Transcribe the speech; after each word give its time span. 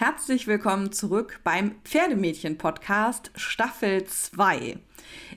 Herzlich 0.00 0.46
willkommen 0.46 0.92
zurück 0.92 1.40
beim 1.42 1.74
Pferdemädchen-Podcast 1.82 3.32
Staffel 3.34 4.04
2. 4.04 4.78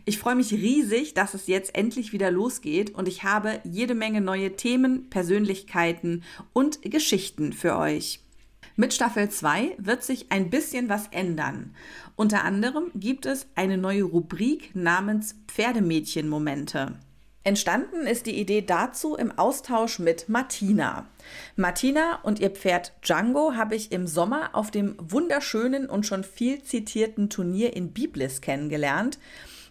Ich 0.06 0.20
freue 0.20 0.36
mich 0.36 0.54
riesig, 0.54 1.16
dass 1.16 1.34
es 1.34 1.48
jetzt 1.48 1.74
endlich 1.74 2.14
wieder 2.14 2.29
losgeht 2.29 2.94
und 2.94 3.08
ich 3.08 3.24
habe 3.24 3.60
jede 3.63 3.96
Menge 3.96 4.21
neue 4.21 4.55
Themen, 4.55 5.10
Persönlichkeiten 5.10 6.24
und 6.54 6.79
Geschichten 6.84 7.54
für 7.54 7.76
euch. 7.76 8.20
Mit 8.76 8.94
Staffel 8.94 9.32
2 9.32 9.78
wird 9.79 10.04
sich 10.04 10.31
ein 10.31 10.51
bisschen 10.51 10.89
was 10.89 11.07
ändern. 11.07 11.75
Unter 12.15 12.43
anderem 12.43 12.91
gibt 12.93 13.25
es 13.25 13.47
eine 13.55 13.79
neue 13.79 14.03
Rubrik 14.03 14.75
namens 14.75 15.37
Pferdemädchen-Momente. 15.47 16.99
Entstanden 17.44 18.05
ist 18.05 18.27
die 18.27 18.39
Idee 18.39 18.62
dazu 18.62 19.16
im 19.16 19.38
Austausch 19.38 19.98
mit 19.98 20.30
Martina. 20.30 21.07
Martina 21.55 22.20
und 22.21 22.39
ihr 22.39 22.52
Pferd 22.52 22.94
Django 23.02 23.55
habe 23.55 23.75
ich 23.75 23.91
im 23.91 24.05
Sommer 24.05 24.52
auf 24.53 24.70
dem 24.70 24.95
wunderschönen 24.99 25.89
und 25.89 26.05
schon 26.05 26.23
viel 26.23 26.61
zitierten 26.61 27.31
Turnier 27.31 27.75
in 27.75 27.93
Biblis 27.93 28.41
kennengelernt. 28.41 29.17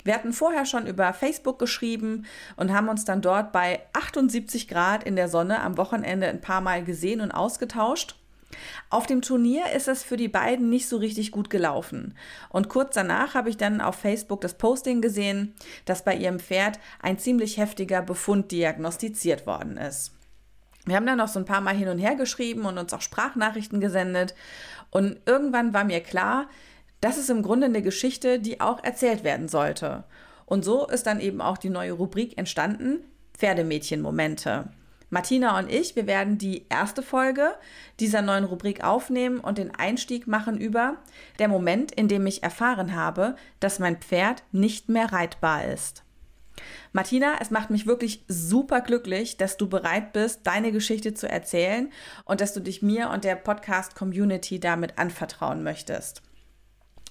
Wir 0.03 0.15
hatten 0.15 0.33
vorher 0.33 0.67
schon 0.67 0.89
über 0.89 1.13
Facebook 1.13 1.61
geschrieben 1.61 2.27
und 2.57 2.73
haben 2.73 2.89
uns 2.89 3.05
dann 3.05 3.23
dort 3.23 3.53
bei 3.53 3.83
78 3.93 4.67
Grad 4.67 5.05
in 5.05 5.15
der 5.15 5.29
Sonne 5.29 5.61
am 5.61 5.77
Wochenende 5.77 6.27
ein 6.27 6.41
paar 6.41 6.61
Mal 6.63 6.83
gesehen 6.83 7.21
und 7.21 7.31
ausgetauscht. 7.31 8.17
Auf 8.89 9.07
dem 9.07 9.23
Turnier 9.23 9.65
ist 9.75 9.89
es 9.89 10.03
für 10.03 10.17
die 10.17 10.29
beiden 10.29 10.69
nicht 10.69 10.89
so 10.89 10.97
richtig 10.97 11.31
gut 11.31 11.51
gelaufen. 11.51 12.15
Und 12.49 12.69
kurz 12.69 12.95
danach 12.95 13.35
habe 13.35 13.51
ich 13.51 13.57
dann 13.57 13.81
auf 13.81 13.97
Facebook 13.97 14.41
das 14.41 14.55
Posting 14.55 15.01
gesehen, 15.01 15.55
dass 15.85 16.05
bei 16.05 16.15
ihrem 16.15 16.41
Pferd 16.41 16.79
ein 17.01 17.19
ziemlich 17.19 17.57
heftiger 17.57 18.03
Befund 18.03 18.51
diagnostiziert 18.51 19.47
worden 19.47 19.77
ist. 19.77 20.13
Wir 20.87 20.97
haben 20.97 21.07
dann 21.07 21.19
noch 21.19 21.29
so 21.29 21.39
ein 21.39 21.45
paar 21.45 21.61
Mal 21.61 21.75
hin 21.75 21.89
und 21.89 21.99
her 21.99 22.17
geschrieben 22.17 22.65
und 22.65 22.79
uns 22.79 22.93
auch 22.93 23.03
Sprachnachrichten 23.03 23.81
gesendet. 23.81 24.35
Und 24.91 25.21
irgendwann 25.27 25.75
war 25.75 25.85
mir 25.85 26.01
klar, 26.01 26.49
das 27.01 27.19
ist 27.19 27.31
im 27.31 27.43
Grunde 27.43 27.67
eine 27.67 27.83
Geschichte, 27.83 28.41
die 28.41 28.61
auch 28.61 28.83
erzählt 28.83 29.25
werden 29.25 29.49
sollte. 29.49 30.05
Und 30.47 30.65
so 30.65 30.87
ist 30.89 31.07
dann 31.07 31.21
eben 31.21 31.41
auch 31.41 31.59
die 31.59 31.71
neue 31.71 31.93
Rubrik 31.93 32.37
entstanden, 32.37 33.05
Pferdemädchen-Momente. 33.39 34.69
Martina 35.11 35.59
und 35.59 35.71
ich, 35.71 35.97
wir 35.97 36.07
werden 36.07 36.39
die 36.39 36.67
erste 36.69 37.03
Folge 37.03 37.55
dieser 37.99 38.23
neuen 38.23 38.45
Rubrik 38.45 38.85
aufnehmen 38.85 39.41
und 39.41 39.59
den 39.59 39.75
Einstieg 39.75 40.29
machen 40.29 40.57
über 40.59 40.99
der 41.41 41.49
Moment, 41.49 41.91
in 41.91 42.07
dem 42.07 42.27
ich 42.27 42.45
erfahren 42.45 42.95
habe, 42.95 43.35
dass 43.59 43.81
mein 43.81 43.97
Pferd 43.97 44.45
nicht 44.53 44.89
mehr 44.89 45.13
reitbar 45.13 45.65
ist. 45.65 46.05
Martina, 46.93 47.35
es 47.41 47.51
macht 47.51 47.71
mich 47.71 47.87
wirklich 47.87 48.25
super 48.29 48.81
glücklich, 48.81 49.37
dass 49.37 49.57
du 49.57 49.69
bereit 49.69 50.13
bist, 50.13 50.47
deine 50.47 50.73
Geschichte 50.73 51.15
zu 51.15 51.29
erzählen 51.29 51.91
und 52.25 52.41
dass 52.41 52.53
du 52.53 52.61
dich 52.61 52.83
mir 52.83 53.11
und 53.11 53.25
der 53.25 53.37
Podcast-Community 53.37 54.61
damit 54.61 54.99
anvertrauen 54.99 55.63
möchtest. 55.63 56.23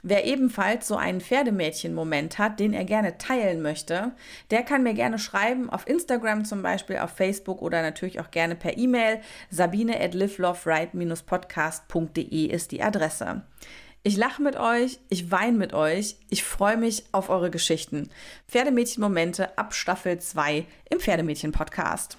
Wer 0.02 0.25
ebenfalls 0.25 0.88
so 0.88 0.95
einen 0.95 1.19
Pferdemädchen-Moment 1.19 2.38
hat, 2.38 2.58
den 2.59 2.72
er 2.73 2.86
gerne 2.86 3.17
teilen 3.17 3.61
möchte, 3.61 4.14
der 4.50 4.64
kann 4.64 4.83
mir 4.83 4.94
gerne 4.94 5.19
schreiben, 5.19 5.69
auf 5.69 5.86
Instagram 5.88 6.45
zum 6.45 6.61
Beispiel, 6.61 7.00
auf 7.00 7.11
Facebook 7.11 7.61
oder 7.61 7.81
natürlich 7.81 8.22
auch 8.22 8.31
gerne 8.31 8.55
per 8.55 8.77
E-Mail. 8.77 9.20
Sabine 9.50 10.00
at 10.00 10.14
liveloveright-podcast.de 10.14 12.45
ist 12.45 12.72
die 12.72 12.81
Adresse. 12.81 13.42
Ich 14.02 14.16
lache 14.16 14.42
mit 14.42 14.55
euch, 14.55 15.00
ich 15.09 15.30
weine 15.30 15.58
mit 15.58 15.73
euch, 15.73 16.16
ich 16.30 16.45
freue 16.45 16.77
mich 16.77 17.03
auf 17.11 17.30
eure 17.30 17.52
Geschichten. 17.52 18.09
Pferdemädchen-Momente 18.47 19.58
ab 19.58 19.73
Staffel 19.73 20.20
2 20.20 20.66
im 20.89 21.02
Pferdemädchen-Podcast. 21.02 22.17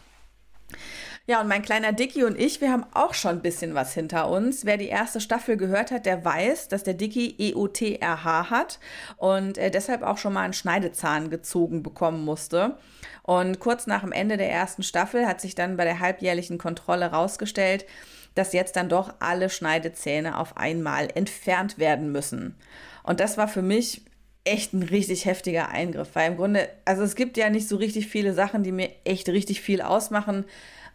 Ja, 1.31 1.41
und 1.41 1.47
mein 1.47 1.63
kleiner 1.63 1.93
Dicky 1.93 2.25
und 2.25 2.37
ich, 2.37 2.61
wir 2.61 2.73
haben 2.73 2.87
auch 2.93 3.15
schon 3.15 3.37
ein 3.37 3.41
bisschen 3.41 3.73
was 3.73 3.95
hinter 3.95 4.29
uns. 4.29 4.65
Wer 4.65 4.77
die 4.79 4.89
erste 4.89 5.21
Staffel 5.21 5.57
gehört 5.57 5.93
hat, 5.93 6.05
der 6.05 6.25
weiß, 6.25 6.67
dass 6.67 6.83
der 6.83 6.95
Dicky 6.95 7.37
EOTRH 7.39 8.51
hat 8.51 8.81
und 9.17 9.57
er 9.57 9.71
deshalb 9.71 10.03
auch 10.03 10.19
schon 10.19 10.33
mal 10.33 10.43
einen 10.43 10.55
Schneidezahn 10.55 11.31
gezogen 11.31 11.85
bekommen 11.85 12.25
musste. 12.25 12.79
Und 13.23 13.61
kurz 13.61 13.87
nach 13.87 14.01
dem 14.01 14.11
Ende 14.11 14.39
der 14.39 14.51
ersten 14.51 14.83
Staffel 14.83 15.25
hat 15.25 15.41
sich 15.41 15.55
dann 15.55 15.77
bei 15.77 15.85
der 15.85 16.01
halbjährlichen 16.01 16.59
Kontrolle 16.59 17.13
rausgestellt, 17.13 17.87
dass 18.35 18.53
jetzt 18.53 18.75
dann 18.75 18.89
doch 18.89 19.15
alle 19.21 19.51
Schneidezähne 19.51 20.37
auf 20.37 20.57
einmal 20.57 21.11
entfernt 21.15 21.79
werden 21.79 22.11
müssen. 22.11 22.57
Und 23.05 23.21
das 23.21 23.39
war 23.39 23.47
für 23.47 23.63
mich 23.63 24.03
echt 24.43 24.73
ein 24.73 24.83
richtig 24.83 25.27
heftiger 25.27 25.69
Eingriff, 25.69 26.09
weil 26.15 26.33
im 26.33 26.37
Grunde, 26.37 26.69
also 26.85 27.05
es 27.05 27.15
gibt 27.15 27.37
ja 27.37 27.51
nicht 27.51 27.69
so 27.69 27.77
richtig 27.77 28.09
viele 28.09 28.35
Sachen, 28.35 28.65
die 28.65 28.73
mir 28.73 28.91
echt 29.05 29.29
richtig 29.29 29.61
viel 29.61 29.81
ausmachen, 29.81 30.45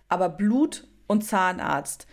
aber 0.09 0.29
Blut 0.29 0.87
und 1.07 1.23
Zahnarzt, 1.23 2.07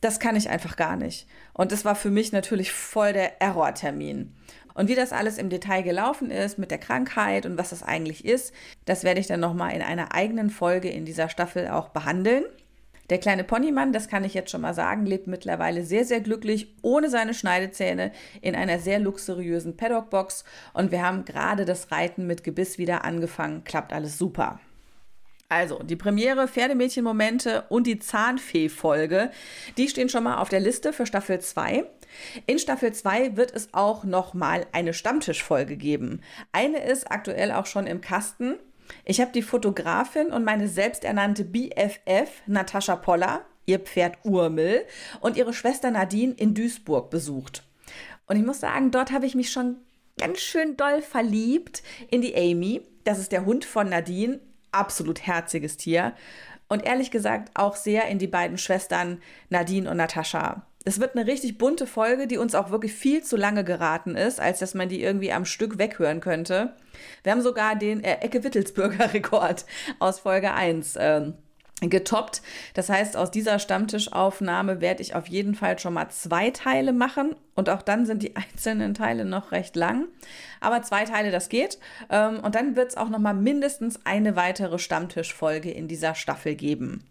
das 0.00 0.18
kann 0.18 0.36
ich 0.36 0.50
einfach 0.50 0.76
gar 0.76 0.96
nicht. 0.96 1.26
Und 1.54 1.72
das 1.72 1.84
war 1.84 1.94
für 1.94 2.10
mich 2.10 2.32
natürlich 2.32 2.72
voll 2.72 3.12
der 3.12 3.40
Errortermin. 3.40 4.34
Und 4.74 4.88
wie 4.88 4.94
das 4.94 5.12
alles 5.12 5.38
im 5.38 5.50
Detail 5.50 5.82
gelaufen 5.82 6.30
ist 6.30 6.58
mit 6.58 6.70
der 6.70 6.78
Krankheit 6.78 7.46
und 7.46 7.58
was 7.58 7.70
das 7.70 7.82
eigentlich 7.82 8.24
ist, 8.24 8.52
das 8.84 9.04
werde 9.04 9.20
ich 9.20 9.26
dann 9.26 9.40
nochmal 9.40 9.74
in 9.74 9.82
einer 9.82 10.14
eigenen 10.14 10.50
Folge 10.50 10.88
in 10.88 11.04
dieser 11.04 11.28
Staffel 11.28 11.68
auch 11.68 11.90
behandeln. 11.90 12.44
Der 13.10 13.18
kleine 13.18 13.44
Ponymann, 13.44 13.92
das 13.92 14.08
kann 14.08 14.24
ich 14.24 14.32
jetzt 14.32 14.50
schon 14.50 14.62
mal 14.62 14.72
sagen, 14.72 15.04
lebt 15.04 15.26
mittlerweile 15.26 15.84
sehr, 15.84 16.04
sehr 16.04 16.20
glücklich 16.20 16.74
ohne 16.80 17.10
seine 17.10 17.34
Schneidezähne 17.34 18.12
in 18.40 18.54
einer 18.54 18.78
sehr 18.78 18.98
luxuriösen 18.98 19.76
Paddockbox 19.76 20.44
und 20.72 20.90
wir 20.90 21.02
haben 21.02 21.24
gerade 21.24 21.66
das 21.66 21.92
Reiten 21.92 22.26
mit 22.26 22.42
Gebiss 22.42 22.78
wieder 22.78 23.04
angefangen. 23.04 23.64
Klappt 23.64 23.92
alles 23.92 24.16
super. 24.16 24.60
Also, 25.52 25.82
die 25.82 25.96
Premiere, 25.96 26.48
Pferdemädchen-Momente 26.48 27.64
und 27.68 27.86
die 27.86 27.98
Zahnfee-Folge, 27.98 29.30
die 29.76 29.86
stehen 29.86 30.08
schon 30.08 30.24
mal 30.24 30.38
auf 30.38 30.48
der 30.48 30.60
Liste 30.60 30.94
für 30.94 31.04
Staffel 31.04 31.40
2. 31.40 31.84
In 32.46 32.58
Staffel 32.58 32.94
2 32.94 33.36
wird 33.36 33.52
es 33.54 33.68
auch 33.74 34.04
noch 34.04 34.32
mal 34.32 34.64
eine 34.72 34.94
Stammtischfolge 34.94 35.76
geben. 35.76 36.22
Eine 36.52 36.82
ist 36.82 37.10
aktuell 37.12 37.52
auch 37.52 37.66
schon 37.66 37.86
im 37.86 38.00
Kasten. 38.00 38.54
Ich 39.04 39.20
habe 39.20 39.32
die 39.32 39.42
Fotografin 39.42 40.28
und 40.28 40.42
meine 40.42 40.68
selbsternannte 40.68 41.44
BFF 41.44 42.30
Natascha 42.46 42.96
Poller, 42.96 43.44
ihr 43.66 43.78
Pferd 43.78 44.16
Urmel 44.24 44.86
und 45.20 45.36
ihre 45.36 45.52
Schwester 45.52 45.90
Nadine 45.90 46.32
in 46.32 46.54
Duisburg 46.54 47.10
besucht. 47.10 47.62
Und 48.26 48.36
ich 48.36 48.42
muss 48.42 48.60
sagen, 48.60 48.90
dort 48.90 49.12
habe 49.12 49.26
ich 49.26 49.34
mich 49.34 49.52
schon 49.52 49.76
ganz 50.18 50.38
schön 50.38 50.78
doll 50.78 51.02
verliebt 51.02 51.82
in 52.10 52.22
die 52.22 52.34
Amy. 52.34 52.80
Das 53.04 53.18
ist 53.18 53.32
der 53.32 53.44
Hund 53.44 53.66
von 53.66 53.90
Nadine 53.90 54.40
absolut 54.72 55.26
herziges 55.26 55.76
Tier. 55.76 56.14
Und 56.68 56.84
ehrlich 56.86 57.10
gesagt 57.10 57.50
auch 57.54 57.76
sehr 57.76 58.08
in 58.08 58.18
die 58.18 58.26
beiden 58.26 58.56
Schwestern 58.56 59.20
Nadine 59.50 59.90
und 59.90 59.98
Natascha. 59.98 60.66
Es 60.84 60.98
wird 60.98 61.14
eine 61.14 61.26
richtig 61.26 61.58
bunte 61.58 61.86
Folge, 61.86 62.26
die 62.26 62.38
uns 62.38 62.54
auch 62.54 62.70
wirklich 62.70 62.92
viel 62.92 63.22
zu 63.22 63.36
lange 63.36 63.62
geraten 63.62 64.16
ist, 64.16 64.40
als 64.40 64.58
dass 64.58 64.74
man 64.74 64.88
die 64.88 65.02
irgendwie 65.02 65.32
am 65.32 65.44
Stück 65.44 65.78
weghören 65.78 66.20
könnte. 66.20 66.72
Wir 67.22 67.32
haben 67.32 67.42
sogar 67.42 67.76
den 67.76 68.02
äh, 68.02 68.14
Ecke-Wittelsbürger 68.20 69.12
Rekord 69.14 69.64
aus 70.00 70.20
Folge 70.20 70.52
1 70.52 70.96
ähm, 70.98 71.34
getoppt. 71.90 72.42
Das 72.74 72.88
heißt, 72.88 73.16
aus 73.16 73.30
dieser 73.30 73.58
Stammtischaufnahme 73.58 74.80
werde 74.80 75.02
ich 75.02 75.14
auf 75.14 75.26
jeden 75.26 75.54
Fall 75.54 75.78
schon 75.78 75.94
mal 75.94 76.08
zwei 76.10 76.50
Teile 76.50 76.92
machen 76.92 77.34
und 77.54 77.68
auch 77.68 77.82
dann 77.82 78.06
sind 78.06 78.22
die 78.22 78.36
einzelnen 78.52 78.94
Teile 78.94 79.24
noch 79.24 79.52
recht 79.52 79.76
lang. 79.76 80.06
Aber 80.60 80.82
zwei 80.82 81.04
Teile, 81.04 81.30
das 81.30 81.48
geht. 81.48 81.78
Ähm, 82.10 82.40
und 82.40 82.54
dann 82.54 82.76
wird 82.76 82.90
es 82.90 82.96
auch 82.96 83.08
noch 83.08 83.18
mal 83.18 83.34
mindestens 83.34 84.04
eine 84.04 84.36
weitere 84.36 84.78
Stammtischfolge 84.78 85.70
in 85.70 85.88
dieser 85.88 86.14
Staffel 86.14 86.54
geben. 86.54 87.04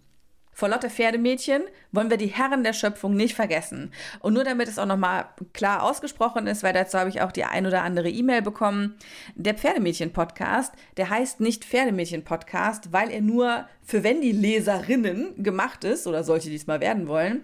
Vor 0.54 0.70
Lotte 0.70 0.90
Pferdemädchen 0.90 1.64
wollen 1.92 2.10
wir 2.10 2.18
die 2.18 2.28
Herren 2.28 2.64
der 2.64 2.74
Schöpfung 2.74 3.16
nicht 3.16 3.36
vergessen. 3.36 3.92
Und 4.20 4.34
nur 4.34 4.44
damit 4.44 4.68
es 4.68 4.78
auch 4.78 4.86
nochmal 4.86 5.26
klar 5.54 5.84
ausgesprochen 5.84 6.46
ist, 6.48 6.62
weil 6.62 6.74
dazu 6.74 6.98
habe 7.00 7.10
ich 7.10 7.22
auch 7.22 7.32
die 7.32 7.46
ein 7.46 7.66
oder 7.66 7.84
andere 7.84 8.10
E-Mail 8.10 8.42
bekommen. 8.42 8.96
Der 9.36 9.56
Pferdemädchen-Podcast, 9.56 10.74
der 10.98 11.10
heißt 11.10 11.40
nicht 11.40 11.66
Pferdemädchen-Podcast, 11.66 12.92
weil 12.92 13.12
er 13.12 13.22
nur 13.22 13.68
für 13.82 14.04
Wendy-Leserinnen 14.04 15.42
gemacht 15.44 15.84
ist 15.84 16.06
oder 16.06 16.24
solche, 16.24 16.50
die 16.50 16.56
es 16.56 16.68
mal 16.68 16.82
werden 16.82 17.08
wollen. 17.08 17.44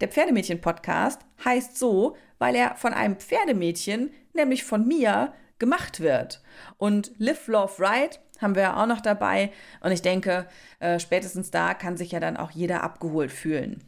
Der 0.00 0.08
Pferdemädchen-Podcast 0.08 1.20
heißt 1.44 1.78
so, 1.78 2.16
weil 2.38 2.54
er 2.54 2.74
von 2.76 2.92
einem 2.92 3.16
Pferdemädchen, 3.16 4.10
nämlich 4.32 4.64
von 4.64 4.86
mir, 4.86 5.32
gemacht 5.58 6.00
wird. 6.00 6.42
Und 6.76 7.12
Live, 7.18 7.46
Love, 7.46 7.72
Ride 7.78 8.16
haben 8.40 8.54
wir 8.54 8.62
ja 8.62 8.82
auch 8.82 8.86
noch 8.86 9.00
dabei. 9.00 9.52
Und 9.80 9.92
ich 9.92 10.02
denke, 10.02 10.46
äh, 10.80 10.98
spätestens 10.98 11.50
da 11.50 11.74
kann 11.74 11.96
sich 11.96 12.12
ja 12.12 12.20
dann 12.20 12.36
auch 12.36 12.50
jeder 12.50 12.82
abgeholt 12.82 13.32
fühlen. 13.32 13.82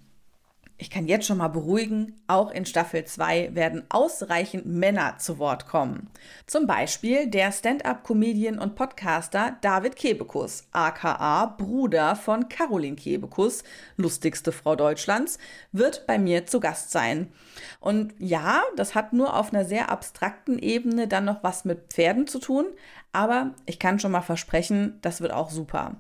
Ich 0.81 0.91
kann 0.91 1.09
jetzt 1.09 1.27
schon 1.27 1.39
mal 1.39 1.49
beruhigen, 1.49 2.15
auch 2.29 2.53
in 2.53 2.65
Staffel 2.65 3.05
2 3.05 3.57
werden 3.57 3.83
ausreichend 3.89 4.65
Männer 4.65 5.19
zu 5.19 5.41
Wort 5.41 5.67
kommen. 5.67 6.09
Zum 6.47 6.69
Beispiel 6.69 7.27
der 7.27 7.51
Stand-up-Comedian 7.51 8.61
und 8.61 8.77
Podcaster 8.77 9.57
David 9.61 9.97
Kebekus, 9.97 10.69
aka 10.71 11.47
Bruder 11.47 12.15
von 12.15 12.49
Caroline 12.49 12.95
Kebekus, 12.95 13.65
lustigste 13.97 14.53
Frau 14.53 14.77
Deutschlands, 14.77 15.39
wird 15.73 16.07
bei 16.07 16.17
mir 16.17 16.47
zu 16.47 16.61
Gast 16.61 16.93
sein. 16.93 17.33
Und 17.81 18.15
ja, 18.21 18.63
das 18.77 18.95
hat 18.95 19.13
nur 19.13 19.37
auf 19.37 19.53
einer 19.53 19.65
sehr 19.65 19.91
abstrakten 19.91 20.61
Ebene 20.61 21.09
dann 21.09 21.25
noch 21.25 21.43
was 21.43 21.65
mit 21.65 21.93
Pferden 21.93 22.29
zu 22.29 22.39
tun, 22.39 22.67
aber 23.13 23.55
ich 23.67 23.79
kann 23.79 23.99
schon 23.99 24.13
mal 24.13 24.21
versprechen, 24.23 24.99
das 25.03 25.21
wird 25.21 25.33
auch 25.33 25.51
super. 25.51 25.97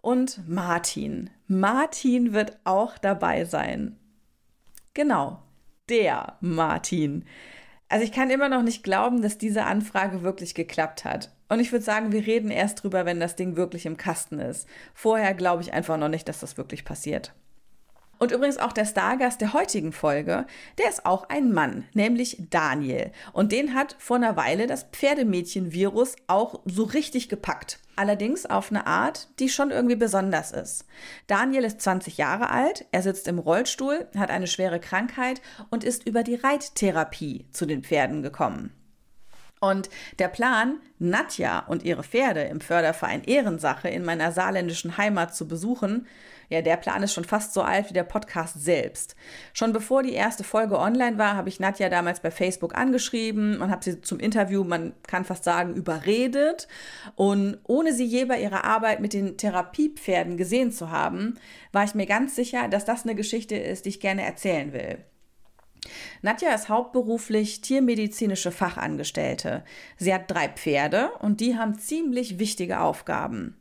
Und 0.00 0.46
Martin. 0.48 1.30
Martin 1.46 2.32
wird 2.32 2.58
auch 2.64 2.98
dabei 2.98 3.44
sein. 3.44 3.98
Genau. 4.94 5.42
der 5.88 6.36
Martin. 6.40 7.24
Also 7.88 8.04
ich 8.04 8.12
kann 8.12 8.30
immer 8.30 8.48
noch 8.48 8.62
nicht 8.62 8.82
glauben, 8.82 9.20
dass 9.20 9.36
diese 9.36 9.64
Anfrage 9.64 10.22
wirklich 10.22 10.54
geklappt 10.54 11.04
hat. 11.04 11.30
Und 11.48 11.60
ich 11.60 11.72
würde 11.72 11.84
sagen, 11.84 12.12
wir 12.12 12.26
reden 12.26 12.50
erst 12.50 12.82
drüber, 12.82 13.04
wenn 13.04 13.20
das 13.20 13.36
Ding 13.36 13.56
wirklich 13.56 13.84
im 13.84 13.98
Kasten 13.98 14.38
ist. 14.38 14.66
Vorher 14.94 15.34
glaube 15.34 15.62
ich 15.62 15.74
einfach 15.74 15.98
noch 15.98 16.08
nicht, 16.08 16.28
dass 16.28 16.40
das 16.40 16.56
wirklich 16.56 16.84
passiert. 16.84 17.34
Und 18.22 18.30
übrigens 18.30 18.58
auch 18.58 18.72
der 18.72 18.84
Stargast 18.84 19.40
der 19.40 19.52
heutigen 19.52 19.90
Folge, 19.90 20.46
der 20.78 20.88
ist 20.88 21.06
auch 21.06 21.28
ein 21.28 21.52
Mann, 21.52 21.88
nämlich 21.92 22.36
Daniel. 22.50 23.10
Und 23.32 23.50
den 23.50 23.74
hat 23.74 23.96
vor 23.98 24.14
einer 24.14 24.36
Weile 24.36 24.68
das 24.68 24.84
Pferdemädchen-Virus 24.92 26.14
auch 26.28 26.60
so 26.64 26.84
richtig 26.84 27.28
gepackt. 27.28 27.80
Allerdings 27.96 28.46
auf 28.46 28.70
eine 28.70 28.86
Art, 28.86 29.26
die 29.40 29.48
schon 29.48 29.72
irgendwie 29.72 29.96
besonders 29.96 30.52
ist. 30.52 30.84
Daniel 31.26 31.64
ist 31.64 31.80
20 31.80 32.16
Jahre 32.16 32.50
alt, 32.50 32.86
er 32.92 33.02
sitzt 33.02 33.26
im 33.26 33.40
Rollstuhl, 33.40 34.06
hat 34.16 34.30
eine 34.30 34.46
schwere 34.46 34.78
Krankheit 34.78 35.42
und 35.70 35.82
ist 35.82 36.06
über 36.06 36.22
die 36.22 36.36
Reittherapie 36.36 37.48
zu 37.50 37.66
den 37.66 37.82
Pferden 37.82 38.22
gekommen. 38.22 38.72
Und 39.62 39.90
der 40.18 40.26
Plan, 40.26 40.80
Nadja 40.98 41.60
und 41.60 41.84
ihre 41.84 42.02
Pferde 42.02 42.42
im 42.42 42.60
Förderverein 42.60 43.22
Ehrensache 43.22 43.88
in 43.88 44.04
meiner 44.04 44.32
saarländischen 44.32 44.96
Heimat 44.96 45.36
zu 45.36 45.46
besuchen, 45.46 46.08
ja, 46.52 46.60
der 46.60 46.76
Plan 46.76 47.02
ist 47.02 47.14
schon 47.14 47.24
fast 47.24 47.54
so 47.54 47.62
alt 47.62 47.88
wie 47.88 47.94
der 47.94 48.04
Podcast 48.04 48.62
selbst. 48.62 49.16
Schon 49.54 49.72
bevor 49.72 50.02
die 50.02 50.12
erste 50.12 50.44
Folge 50.44 50.78
online 50.78 51.16
war, 51.16 51.34
habe 51.34 51.48
ich 51.48 51.60
Nadja 51.60 51.88
damals 51.88 52.20
bei 52.20 52.30
Facebook 52.30 52.76
angeschrieben 52.76 53.60
und 53.62 53.70
habe 53.70 53.82
sie 53.82 54.02
zum 54.02 54.20
Interview, 54.20 54.62
man 54.62 54.92
kann 55.06 55.24
fast 55.24 55.44
sagen, 55.44 55.74
überredet. 55.74 56.68
Und 57.16 57.58
ohne 57.64 57.94
sie 57.94 58.04
je 58.04 58.26
bei 58.26 58.38
ihrer 58.38 58.64
Arbeit 58.64 59.00
mit 59.00 59.14
den 59.14 59.38
Therapiepferden 59.38 60.36
gesehen 60.36 60.72
zu 60.72 60.90
haben, 60.90 61.38
war 61.72 61.84
ich 61.84 61.94
mir 61.94 62.06
ganz 62.06 62.36
sicher, 62.36 62.68
dass 62.68 62.84
das 62.84 63.04
eine 63.04 63.14
Geschichte 63.14 63.56
ist, 63.56 63.86
die 63.86 63.90
ich 63.90 64.00
gerne 64.00 64.22
erzählen 64.22 64.74
will. 64.74 64.98
Nadja 66.20 66.54
ist 66.54 66.68
hauptberuflich 66.68 67.62
tiermedizinische 67.62 68.52
Fachangestellte. 68.52 69.64
Sie 69.96 70.12
hat 70.12 70.30
drei 70.30 70.48
Pferde 70.48 71.12
und 71.20 71.40
die 71.40 71.56
haben 71.56 71.78
ziemlich 71.78 72.38
wichtige 72.38 72.80
Aufgaben. 72.80 73.56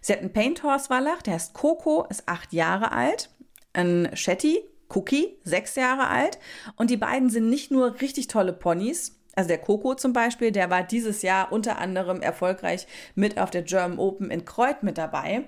Sie 0.00 0.12
hat 0.12 0.20
einen 0.20 0.32
Paint 0.32 0.62
Horse 0.62 0.90
Wallach, 0.90 1.22
der 1.22 1.34
heißt 1.34 1.54
Coco, 1.54 2.06
ist 2.08 2.28
acht 2.28 2.52
Jahre 2.52 2.92
alt. 2.92 3.30
Ein 3.72 4.10
Shetty, 4.14 4.62
Cookie, 4.88 5.38
sechs 5.44 5.76
Jahre 5.76 6.08
alt. 6.08 6.38
Und 6.76 6.90
die 6.90 6.96
beiden 6.96 7.30
sind 7.30 7.48
nicht 7.48 7.70
nur 7.70 8.00
richtig 8.00 8.26
tolle 8.26 8.52
Ponys, 8.52 9.22
also 9.34 9.48
der 9.48 9.58
Coco 9.58 9.94
zum 9.94 10.12
Beispiel, 10.12 10.52
der 10.52 10.70
war 10.70 10.82
dieses 10.82 11.22
Jahr 11.22 11.52
unter 11.52 11.78
anderem 11.78 12.20
erfolgreich 12.20 12.86
mit 13.14 13.38
auf 13.38 13.50
der 13.50 13.62
German 13.62 13.98
Open 13.98 14.30
in 14.30 14.44
Kreuth 14.44 14.82
mit 14.82 14.98
dabei. 14.98 15.44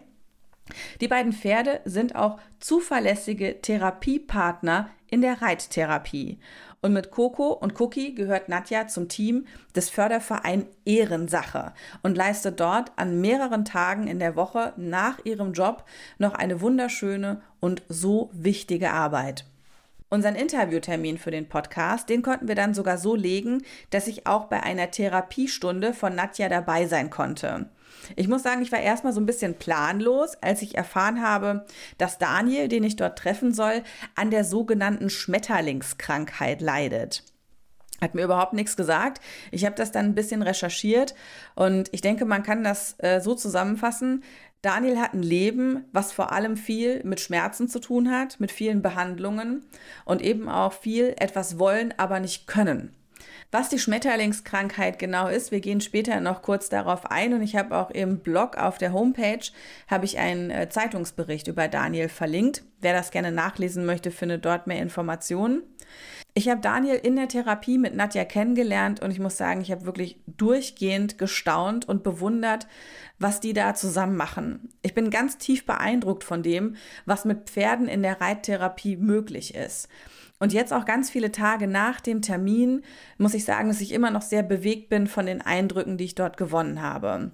Die 1.02 1.08
beiden 1.08 1.32
Pferde 1.32 1.80
sind 1.84 2.16
auch 2.16 2.38
zuverlässige 2.58 3.60
Therapiepartner 3.60 4.88
in 5.10 5.20
der 5.20 5.42
Reittherapie. 5.42 6.38
Und 6.84 6.92
mit 6.92 7.10
Coco 7.10 7.52
und 7.52 7.80
Cookie 7.80 8.14
gehört 8.14 8.50
Nadja 8.50 8.88
zum 8.88 9.08
Team 9.08 9.46
des 9.74 9.88
Förderverein 9.88 10.66
Ehrensache 10.84 11.72
und 12.02 12.14
leistet 12.14 12.60
dort 12.60 12.92
an 12.96 13.22
mehreren 13.22 13.64
Tagen 13.64 14.06
in 14.06 14.18
der 14.18 14.36
Woche 14.36 14.74
nach 14.76 15.18
ihrem 15.24 15.54
Job 15.54 15.86
noch 16.18 16.34
eine 16.34 16.60
wunderschöne 16.60 17.40
und 17.58 17.80
so 17.88 18.28
wichtige 18.34 18.90
Arbeit. 18.90 19.46
Unseren 20.10 20.34
Interviewtermin 20.34 21.16
für 21.16 21.30
den 21.30 21.48
Podcast, 21.48 22.10
den 22.10 22.20
konnten 22.20 22.48
wir 22.48 22.54
dann 22.54 22.74
sogar 22.74 22.98
so 22.98 23.14
legen, 23.14 23.62
dass 23.88 24.06
ich 24.06 24.26
auch 24.26 24.44
bei 24.48 24.62
einer 24.62 24.90
Therapiestunde 24.90 25.94
von 25.94 26.14
Nadja 26.14 26.50
dabei 26.50 26.86
sein 26.86 27.08
konnte. 27.08 27.70
Ich 28.16 28.28
muss 28.28 28.42
sagen, 28.42 28.62
ich 28.62 28.72
war 28.72 28.80
erstmal 28.80 29.12
so 29.12 29.20
ein 29.20 29.26
bisschen 29.26 29.54
planlos, 29.54 30.36
als 30.40 30.62
ich 30.62 30.76
erfahren 30.76 31.22
habe, 31.22 31.66
dass 31.98 32.18
Daniel, 32.18 32.68
den 32.68 32.84
ich 32.84 32.96
dort 32.96 33.18
treffen 33.18 33.52
soll, 33.52 33.82
an 34.14 34.30
der 34.30 34.44
sogenannten 34.44 35.10
Schmetterlingskrankheit 35.10 36.60
leidet. 36.60 37.24
Hat 38.00 38.14
mir 38.14 38.24
überhaupt 38.24 38.52
nichts 38.52 38.76
gesagt. 38.76 39.20
Ich 39.50 39.64
habe 39.64 39.76
das 39.76 39.92
dann 39.92 40.06
ein 40.06 40.14
bisschen 40.14 40.42
recherchiert 40.42 41.14
und 41.54 41.88
ich 41.92 42.00
denke, 42.00 42.24
man 42.24 42.42
kann 42.42 42.64
das 42.64 42.96
äh, 42.98 43.20
so 43.20 43.34
zusammenfassen. 43.34 44.24
Daniel 44.62 44.98
hat 44.98 45.12
ein 45.12 45.22
Leben, 45.22 45.84
was 45.92 46.12
vor 46.12 46.32
allem 46.32 46.56
viel 46.56 47.02
mit 47.04 47.20
Schmerzen 47.20 47.68
zu 47.68 47.80
tun 47.80 48.10
hat, 48.10 48.40
mit 48.40 48.50
vielen 48.50 48.82
Behandlungen 48.82 49.62
und 50.04 50.22
eben 50.22 50.48
auch 50.48 50.72
viel 50.72 51.14
etwas 51.18 51.58
wollen, 51.58 51.94
aber 51.98 52.18
nicht 52.18 52.46
können. 52.46 52.94
Was 53.54 53.68
die 53.68 53.78
Schmetterlingskrankheit 53.78 54.98
genau 54.98 55.28
ist, 55.28 55.52
wir 55.52 55.60
gehen 55.60 55.80
später 55.80 56.18
noch 56.18 56.42
kurz 56.42 56.70
darauf 56.70 57.08
ein 57.08 57.34
und 57.34 57.40
ich 57.40 57.54
habe 57.54 57.76
auch 57.76 57.92
im 57.92 58.18
Blog 58.18 58.56
auf 58.56 58.78
der 58.78 58.92
Homepage 58.92 59.44
habe 59.86 60.06
ich 60.06 60.18
einen 60.18 60.50
äh, 60.50 60.68
Zeitungsbericht 60.68 61.46
über 61.46 61.68
Daniel 61.68 62.08
verlinkt. 62.08 62.64
Wer 62.80 62.94
das 62.94 63.12
gerne 63.12 63.30
nachlesen 63.30 63.86
möchte, 63.86 64.10
findet 64.10 64.44
dort 64.44 64.66
mehr 64.66 64.82
Informationen. 64.82 65.62
Ich 66.34 66.48
habe 66.48 66.60
Daniel 66.60 66.96
in 66.96 67.14
der 67.14 67.28
Therapie 67.28 67.78
mit 67.78 67.94
Nadja 67.94 68.24
kennengelernt 68.24 69.00
und 69.00 69.12
ich 69.12 69.20
muss 69.20 69.36
sagen, 69.36 69.60
ich 69.60 69.70
habe 69.70 69.86
wirklich 69.86 70.18
durchgehend 70.26 71.16
gestaunt 71.16 71.88
und 71.88 72.02
bewundert, 72.02 72.66
was 73.20 73.38
die 73.38 73.52
da 73.52 73.76
zusammen 73.76 74.16
machen. 74.16 74.70
Ich 74.82 74.94
bin 74.94 75.10
ganz 75.10 75.38
tief 75.38 75.64
beeindruckt 75.64 76.24
von 76.24 76.42
dem, 76.42 76.74
was 77.06 77.24
mit 77.24 77.48
Pferden 77.50 77.86
in 77.86 78.02
der 78.02 78.20
Reittherapie 78.20 78.96
möglich 78.96 79.54
ist. 79.54 79.88
Und 80.38 80.52
jetzt 80.52 80.72
auch 80.72 80.84
ganz 80.84 81.10
viele 81.10 81.32
Tage 81.32 81.66
nach 81.66 82.00
dem 82.00 82.20
Termin 82.20 82.82
muss 83.18 83.34
ich 83.34 83.44
sagen, 83.44 83.68
dass 83.68 83.80
ich 83.80 83.92
immer 83.92 84.10
noch 84.10 84.22
sehr 84.22 84.42
bewegt 84.42 84.88
bin 84.88 85.06
von 85.06 85.26
den 85.26 85.40
Eindrücken, 85.40 85.96
die 85.96 86.04
ich 86.04 86.14
dort 86.14 86.36
gewonnen 86.36 86.82
habe. 86.82 87.30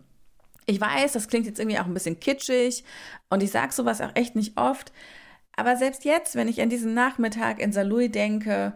Ich 0.67 0.81
weiß, 0.81 1.13
das 1.13 1.29
klingt 1.29 1.47
jetzt 1.47 1.59
irgendwie 1.59 1.79
auch 1.79 1.87
ein 1.87 1.95
bisschen 1.95 2.21
kitschig 2.21 2.85
und 3.29 3.43
ich 3.43 3.51
sage 3.51 3.73
sowas 3.73 4.01
auch 4.01 4.15
echt 4.15 4.37
nicht 4.37 4.57
oft. 4.57 4.93
Aber 5.57 5.77
selbst 5.77 6.05
jetzt, 6.05 6.37
wenn 6.37 6.49
ich 6.49 6.61
an 6.61 6.71
diesen 6.71 6.95
Nachmittag 6.95 7.59
in 7.59 7.73
Saarlouis 7.73 8.11
denke, 8.11 8.75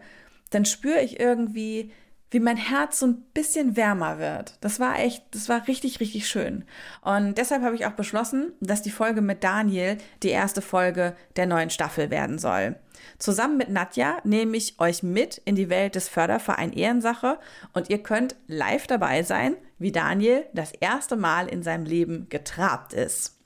dann 0.49 0.65
spüre 0.65 1.01
ich 1.01 1.19
irgendwie, 1.19 1.91
wie 2.35 2.41
mein 2.41 2.57
Herz 2.57 2.99
so 2.99 3.07
ein 3.07 3.21
bisschen 3.33 3.77
wärmer 3.77 4.19
wird. 4.19 4.57
Das 4.59 4.81
war 4.81 4.99
echt, 4.99 5.23
das 5.31 5.47
war 5.47 5.69
richtig, 5.69 6.01
richtig 6.01 6.27
schön. 6.27 6.65
Und 7.01 7.37
deshalb 7.37 7.63
habe 7.63 7.75
ich 7.75 7.85
auch 7.85 7.93
beschlossen, 7.93 8.51
dass 8.59 8.81
die 8.81 8.91
Folge 8.91 9.21
mit 9.21 9.41
Daniel 9.41 9.97
die 10.21 10.31
erste 10.31 10.61
Folge 10.61 11.15
der 11.37 11.45
neuen 11.45 11.69
Staffel 11.69 12.09
werden 12.09 12.37
soll. 12.37 12.75
Zusammen 13.19 13.55
mit 13.55 13.69
Nadja 13.69 14.17
nehme 14.25 14.57
ich 14.57 14.81
euch 14.81 15.01
mit 15.01 15.37
in 15.45 15.55
die 15.55 15.69
Welt 15.69 15.95
des 15.95 16.09
Förderverein 16.09 16.73
Ehrensache 16.73 17.39
und 17.71 17.89
ihr 17.89 18.03
könnt 18.03 18.35
live 18.47 18.85
dabei 18.85 19.23
sein, 19.23 19.55
wie 19.79 19.93
Daniel 19.93 20.45
das 20.51 20.73
erste 20.73 21.15
Mal 21.15 21.47
in 21.47 21.63
seinem 21.63 21.85
Leben 21.85 22.27
getrabt 22.27 22.91
ist. 22.91 23.39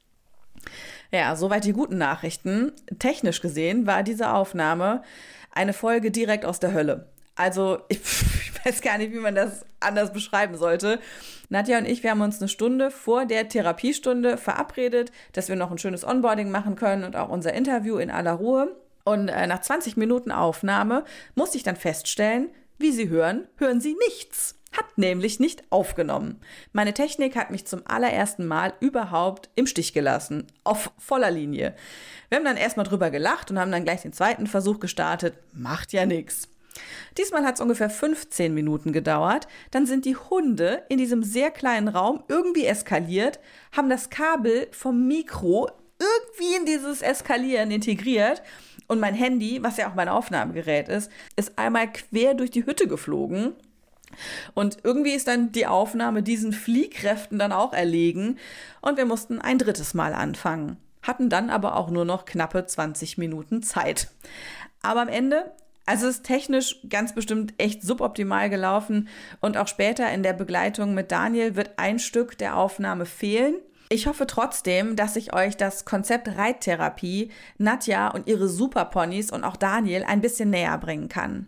Ja, 1.11 1.35
soweit 1.35 1.63
die 1.63 1.73
guten 1.73 1.99
Nachrichten. 1.99 2.71
Technisch 2.97 3.39
gesehen 3.39 3.85
war 3.85 4.01
diese 4.01 4.33
Aufnahme 4.33 5.03
eine 5.51 5.73
Folge 5.73 6.09
direkt 6.09 6.43
aus 6.43 6.59
der 6.59 6.73
Hölle. 6.73 7.07
Also 7.39 7.79
ich, 7.87 7.99
ich, 8.01 8.65
weiß 8.65 8.81
gar 8.81 8.97
nicht, 8.97 9.13
wie 9.13 9.19
man 9.19 9.33
das 9.33 9.65
anders 9.79 10.11
beschreiben 10.11 10.57
sollte. 10.57 10.99
Nadja 11.47 11.77
und 11.77 11.85
ich, 11.85 12.03
wir 12.03 12.11
haben 12.11 12.19
uns 12.19 12.41
eine 12.41 12.49
Stunde 12.49 12.91
vor 12.91 13.25
der 13.25 13.47
Therapiestunde 13.47 14.37
verabredet, 14.37 15.13
dass 15.31 15.47
wir 15.47 15.55
noch 15.55 15.71
ein 15.71 15.77
schönes 15.77 16.05
Onboarding 16.05 16.51
machen 16.51 16.75
können 16.75 17.05
und 17.05 17.15
auch 17.15 17.29
unser 17.29 17.53
Interview 17.53 17.97
in 17.97 18.11
aller 18.11 18.33
Ruhe. 18.33 18.75
Und 19.05 19.29
äh, 19.29 19.47
nach 19.47 19.61
20 19.61 19.95
Minuten 19.95 20.31
Aufnahme 20.31 21.05
musste 21.33 21.55
ich 21.55 21.63
dann 21.63 21.77
feststellen, 21.77 22.49
wie 22.77 22.91
Sie 22.91 23.07
hören, 23.07 23.47
hören 23.55 23.79
Sie 23.79 23.95
nichts. 24.07 24.55
Hat 24.77 24.97
nämlich 24.97 25.39
nicht 25.39 25.63
aufgenommen. 25.69 26.41
Meine 26.73 26.93
Technik 26.93 27.37
hat 27.37 27.51
mich 27.51 27.65
zum 27.65 27.83
allerersten 27.85 28.45
Mal 28.45 28.73
überhaupt 28.81 29.49
im 29.55 29.65
Stich 29.65 29.93
gelassen. 29.93 30.45
Auf 30.65 30.91
voller 30.97 31.31
Linie. 31.31 31.73
Wir 32.27 32.37
haben 32.37 32.45
dann 32.45 32.57
erstmal 32.57 32.85
drüber 32.85 33.09
gelacht 33.09 33.49
und 33.49 33.57
haben 33.57 33.71
dann 33.71 33.85
gleich 33.85 34.01
den 34.01 34.13
zweiten 34.13 34.45
Versuch 34.45 34.81
gestartet. 34.81 35.35
Macht 35.53 35.93
ja 35.93 36.05
nichts. 36.05 36.49
Diesmal 37.17 37.45
hat 37.45 37.55
es 37.55 37.61
ungefähr 37.61 37.89
15 37.89 38.53
Minuten 38.53 38.93
gedauert. 38.93 39.47
Dann 39.71 39.85
sind 39.85 40.05
die 40.05 40.15
Hunde 40.15 40.83
in 40.89 40.97
diesem 40.97 41.23
sehr 41.23 41.51
kleinen 41.51 41.87
Raum 41.87 42.23
irgendwie 42.27 42.65
eskaliert, 42.65 43.39
haben 43.71 43.89
das 43.89 44.09
Kabel 44.09 44.67
vom 44.71 45.07
Mikro 45.07 45.69
irgendwie 45.99 46.55
in 46.55 46.65
dieses 46.65 47.01
Eskalieren 47.01 47.71
integriert. 47.71 48.41
Und 48.87 48.99
mein 48.99 49.13
Handy, 49.13 49.61
was 49.61 49.77
ja 49.77 49.89
auch 49.89 49.95
mein 49.95 50.09
Aufnahmegerät 50.09 50.89
ist, 50.89 51.11
ist 51.35 51.57
einmal 51.59 51.91
quer 51.91 52.33
durch 52.33 52.51
die 52.51 52.65
Hütte 52.65 52.87
geflogen. 52.87 53.53
Und 54.55 54.77
irgendwie 54.83 55.11
ist 55.11 55.27
dann 55.27 55.51
die 55.51 55.67
Aufnahme 55.67 56.23
diesen 56.23 56.53
Fliehkräften 56.53 57.37
dann 57.37 57.51
auch 57.51 57.73
erlegen. 57.73 58.39
Und 58.81 58.97
wir 58.97 59.05
mussten 59.05 59.39
ein 59.39 59.59
drittes 59.59 59.93
Mal 59.93 60.13
anfangen. 60.13 60.77
Hatten 61.03 61.29
dann 61.29 61.49
aber 61.49 61.75
auch 61.75 61.89
nur 61.89 62.05
noch 62.05 62.25
knappe 62.25 62.65
20 62.65 63.17
Minuten 63.17 63.61
Zeit. 63.61 64.09
Aber 64.81 65.01
am 65.01 65.07
Ende 65.07 65.51
also 65.89 66.07
ist 66.07 66.23
technisch 66.23 66.75
ganz 66.87 67.15
bestimmt 67.15 67.55
echt 67.57 67.81
suboptimal 67.81 68.51
gelaufen 68.51 69.07
und 69.41 69.57
auch 69.57 69.67
später 69.67 70.07
in 70.11 70.21
der 70.21 70.33
Begleitung 70.33 70.93
mit 70.93 71.11
Daniel 71.11 71.55
wird 71.55 71.71
ein 71.79 71.97
Stück 71.97 72.37
der 72.37 72.57
Aufnahme 72.57 73.07
fehlen. 73.07 73.55
Ich 73.89 74.05
hoffe 74.05 74.27
trotzdem, 74.27 74.95
dass 74.95 75.15
ich 75.15 75.33
euch 75.33 75.57
das 75.57 75.85
Konzept 75.85 76.37
Reittherapie, 76.37 77.31
Nadja 77.57 78.09
und 78.09 78.27
ihre 78.27 78.47
Superponys 78.47 79.31
und 79.31 79.43
auch 79.43 79.55
Daniel 79.55 80.03
ein 80.03 80.21
bisschen 80.21 80.51
näher 80.51 80.77
bringen 80.77 81.09
kann. 81.09 81.47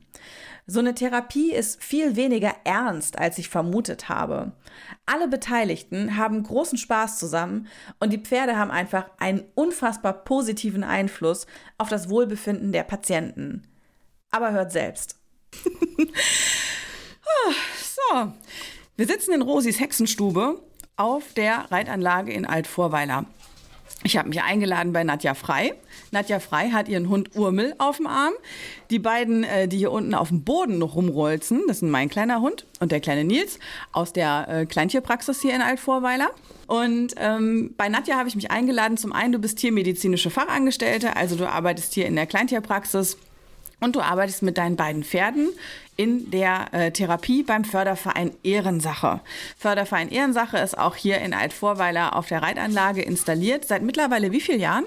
So 0.66 0.80
eine 0.80 0.96
Therapie 0.96 1.52
ist 1.52 1.84
viel 1.84 2.16
weniger 2.16 2.56
ernst, 2.64 3.20
als 3.20 3.38
ich 3.38 3.48
vermutet 3.48 4.10
habe. 4.10 4.54
Alle 5.06 5.28
Beteiligten 5.28 6.18
haben 6.18 6.42
großen 6.42 6.80
Spaß 6.80 7.20
zusammen 7.20 7.68
und 8.00 8.12
die 8.12 8.18
Pferde 8.18 8.58
haben 8.58 8.72
einfach 8.72 9.06
einen 9.20 9.44
unfassbar 9.54 10.14
positiven 10.14 10.84
Einfluss 10.84 11.46
auf 11.78 11.90
das 11.90 12.10
Wohlbefinden 12.10 12.72
der 12.72 12.84
Patienten. 12.84 13.68
Aber 14.32 14.52
hört 14.52 14.72
selbst. 14.72 15.18
so, 17.78 18.34
wir 18.96 19.08
sitzen 19.08 19.34
in 19.34 19.42
Rosis 19.42 19.80
Hexenstube 19.80 20.62
auf 20.96 21.34
der 21.34 21.72
Reitanlage 21.72 22.32
in 22.32 22.46
Altvorweiler. 22.46 23.26
Ich 24.04 24.18
habe 24.18 24.30
mich 24.30 24.42
eingeladen 24.42 24.94
bei 24.94 25.04
Nadja 25.04 25.36
Frei. 25.36 25.74
Nadja 26.10 26.40
Frei 26.40 26.70
hat 26.70 26.88
ihren 26.90 27.08
Hund 27.10 27.36
Urmel 27.36 27.76
auf 27.78 27.98
dem 27.98 28.08
Arm. 28.08 28.34
Die 28.90 28.98
beiden, 28.98 29.44
äh, 29.44 29.68
die 29.68 29.78
hier 29.78 29.92
unten 29.92 30.16
auf 30.16 30.30
dem 30.30 30.44
Boden 30.44 30.80
noch 30.80 30.96
rumrolzen, 30.96 31.64
das 31.68 31.80
sind 31.80 31.92
mein 31.92 32.10
kleiner 32.10 32.42
Hund 32.42 32.66
und 32.80 32.92
der 32.92 33.00
kleine 33.00 33.24
Nils 33.24 33.60
aus 33.92 34.12
der 34.12 34.48
äh, 34.50 34.66
Kleintierpraxis 34.66 35.42
hier 35.42 35.54
in 35.54 35.62
Altvorweiler. 35.62 36.32
Und 36.66 37.14
ähm, 37.18 37.76
bei 37.78 37.90
Nadja 37.90 38.18
habe 38.18 38.28
ich 38.28 38.36
mich 38.36 38.50
eingeladen. 38.50 38.98
Zum 38.98 39.14
einen, 39.14 39.34
du 39.34 39.40
bist 39.40 39.60
tiermedizinische 39.60 40.32
Fachangestellte, 40.32 41.16
also 41.16 41.36
du 41.36 41.48
arbeitest 41.48 41.94
hier 41.94 42.08
in 42.08 42.16
der 42.16 42.26
Kleintierpraxis 42.26 43.18
und 43.82 43.96
du 43.96 44.02
arbeitest 44.02 44.44
mit 44.44 44.58
deinen 44.58 44.78
beiden 44.78 45.04
Pferden 45.04 45.50
in 45.98 46.32
der 46.32 46.68
äh, 46.72 46.92
Therapie 46.92 47.44
beim 47.44 47.66
Förderverein 47.66 48.32
Ehrensache. 48.44 49.20
Förderverein 49.58 50.10
Ehrensache 50.10 50.58
ist 50.58 50.78
auch 50.78 50.96
hier 50.96 51.20
in 51.20 51.34
Altvorweiler 51.34 52.16
auf 52.16 52.28
der 52.28 52.42
Reitanlage 52.42 53.02
installiert. 53.02 53.66
Seit 53.66 53.82
mittlerweile 53.82 54.32
wie 54.32 54.40
vielen 54.40 54.62
Jahren? 54.62 54.86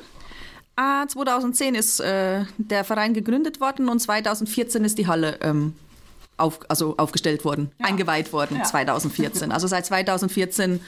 Ah, 0.76 1.06
2010 1.06 1.74
ist 1.74 2.00
äh, 2.00 2.44
der 2.58 2.82
Verein 2.82 3.14
gegründet 3.14 3.60
worden 3.60 3.88
und 3.88 4.00
2014 4.00 4.84
ist 4.84 4.98
die 4.98 5.06
Halle 5.06 5.38
ähm, 5.40 5.74
auf, 6.36 6.60
also 6.68 6.96
aufgestellt 6.96 7.44
worden, 7.44 7.70
ja. 7.78 7.86
eingeweiht 7.86 8.32
worden, 8.32 8.58
ja. 8.58 8.64
2014. 8.64 9.52
Also 9.52 9.66
seit 9.66 9.86
2014 9.86 10.80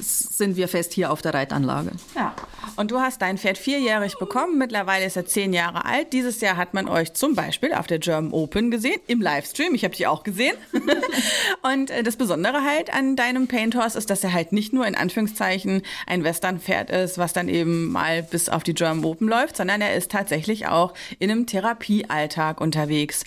sind 0.00 0.56
wir 0.56 0.68
fest 0.68 0.92
hier 0.92 1.12
auf 1.12 1.22
der 1.22 1.34
Reitanlage. 1.34 1.90
Ja. 2.14 2.34
Und 2.76 2.90
du 2.90 3.00
hast 3.00 3.20
dein 3.20 3.38
Pferd 3.38 3.58
vierjährig 3.58 4.18
bekommen. 4.18 4.58
Mittlerweile 4.58 5.04
ist 5.04 5.16
er 5.16 5.26
zehn 5.26 5.52
Jahre 5.52 5.84
alt. 5.84 6.12
Dieses 6.12 6.40
Jahr 6.40 6.56
hat 6.56 6.74
man 6.74 6.88
euch 6.88 7.12
zum 7.14 7.34
Beispiel 7.34 7.74
auf 7.74 7.86
der 7.86 7.98
German 7.98 8.32
Open 8.32 8.70
gesehen, 8.70 9.00
im 9.08 9.20
Livestream. 9.20 9.74
Ich 9.74 9.84
habe 9.84 9.94
dich 9.94 10.06
auch 10.06 10.22
gesehen. 10.22 10.54
und 11.62 11.90
äh, 11.90 12.02
das 12.02 12.16
Besondere 12.16 12.62
halt 12.62 12.92
an 12.92 13.16
deinem 13.16 13.48
Paint 13.48 13.74
Horse 13.74 13.98
ist, 13.98 14.10
dass 14.10 14.24
er 14.24 14.32
halt 14.32 14.52
nicht 14.52 14.72
nur 14.72 14.86
in 14.86 14.94
Anführungszeichen 14.94 15.82
ein 16.06 16.24
Western-Pferd 16.24 16.90
ist, 16.90 17.18
was 17.18 17.32
dann 17.32 17.48
eben 17.48 17.90
mal 17.90 18.22
bis 18.22 18.48
auf 18.48 18.62
die 18.62 18.74
German 18.74 19.04
Open 19.04 19.28
läuft, 19.28 19.56
sondern 19.56 19.80
er 19.80 19.94
ist 19.94 20.10
tatsächlich 20.10 20.66
auch 20.66 20.94
in 21.18 21.30
einem 21.30 21.46
Therapiealltag 21.46 22.60
unterwegs. 22.60 23.24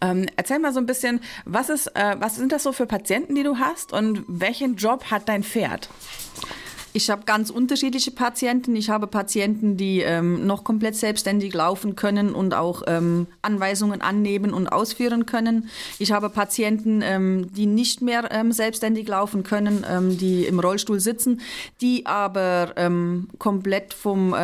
Ähm, 0.00 0.26
erzähl 0.36 0.58
mal 0.58 0.72
so 0.72 0.80
ein 0.80 0.86
bisschen, 0.86 1.17
was, 1.44 1.68
ist, 1.68 1.88
äh, 1.96 2.16
was 2.18 2.36
sind 2.36 2.52
das 2.52 2.62
so 2.62 2.72
für 2.72 2.86
Patienten, 2.86 3.34
die 3.34 3.42
du 3.42 3.58
hast 3.58 3.92
und 3.92 4.24
welchen 4.26 4.76
Job 4.76 5.04
hat 5.10 5.28
dein 5.28 5.42
Pferd? 5.42 5.88
Ich 6.98 7.10
habe 7.10 7.22
ganz 7.26 7.50
unterschiedliche 7.50 8.10
Patienten. 8.10 8.74
Ich 8.74 8.90
habe 8.90 9.06
Patienten, 9.06 9.76
die 9.76 10.00
ähm, 10.00 10.46
noch 10.46 10.64
komplett 10.64 10.96
selbstständig 10.96 11.52
laufen 11.54 11.96
können 11.96 12.34
und 12.34 12.54
auch 12.54 12.82
ähm, 12.86 13.26
Anweisungen 13.42 14.00
annehmen 14.00 14.52
und 14.52 14.66
ausführen 14.68 15.26
können. 15.26 15.68
Ich 15.98 16.12
habe 16.12 16.30
Patienten, 16.30 17.00
ähm, 17.02 17.52
die 17.52 17.66
nicht 17.66 18.00
mehr 18.00 18.30
ähm, 18.32 18.52
selbstständig 18.52 19.06
laufen 19.06 19.42
können, 19.42 19.84
ähm, 19.88 20.18
die 20.18 20.46
im 20.46 20.58
Rollstuhl 20.58 20.98
sitzen, 20.98 21.40
die 21.80 22.06
aber 22.06 22.72
ähm, 22.76 23.28
komplett 23.38 23.94
vom 23.94 24.34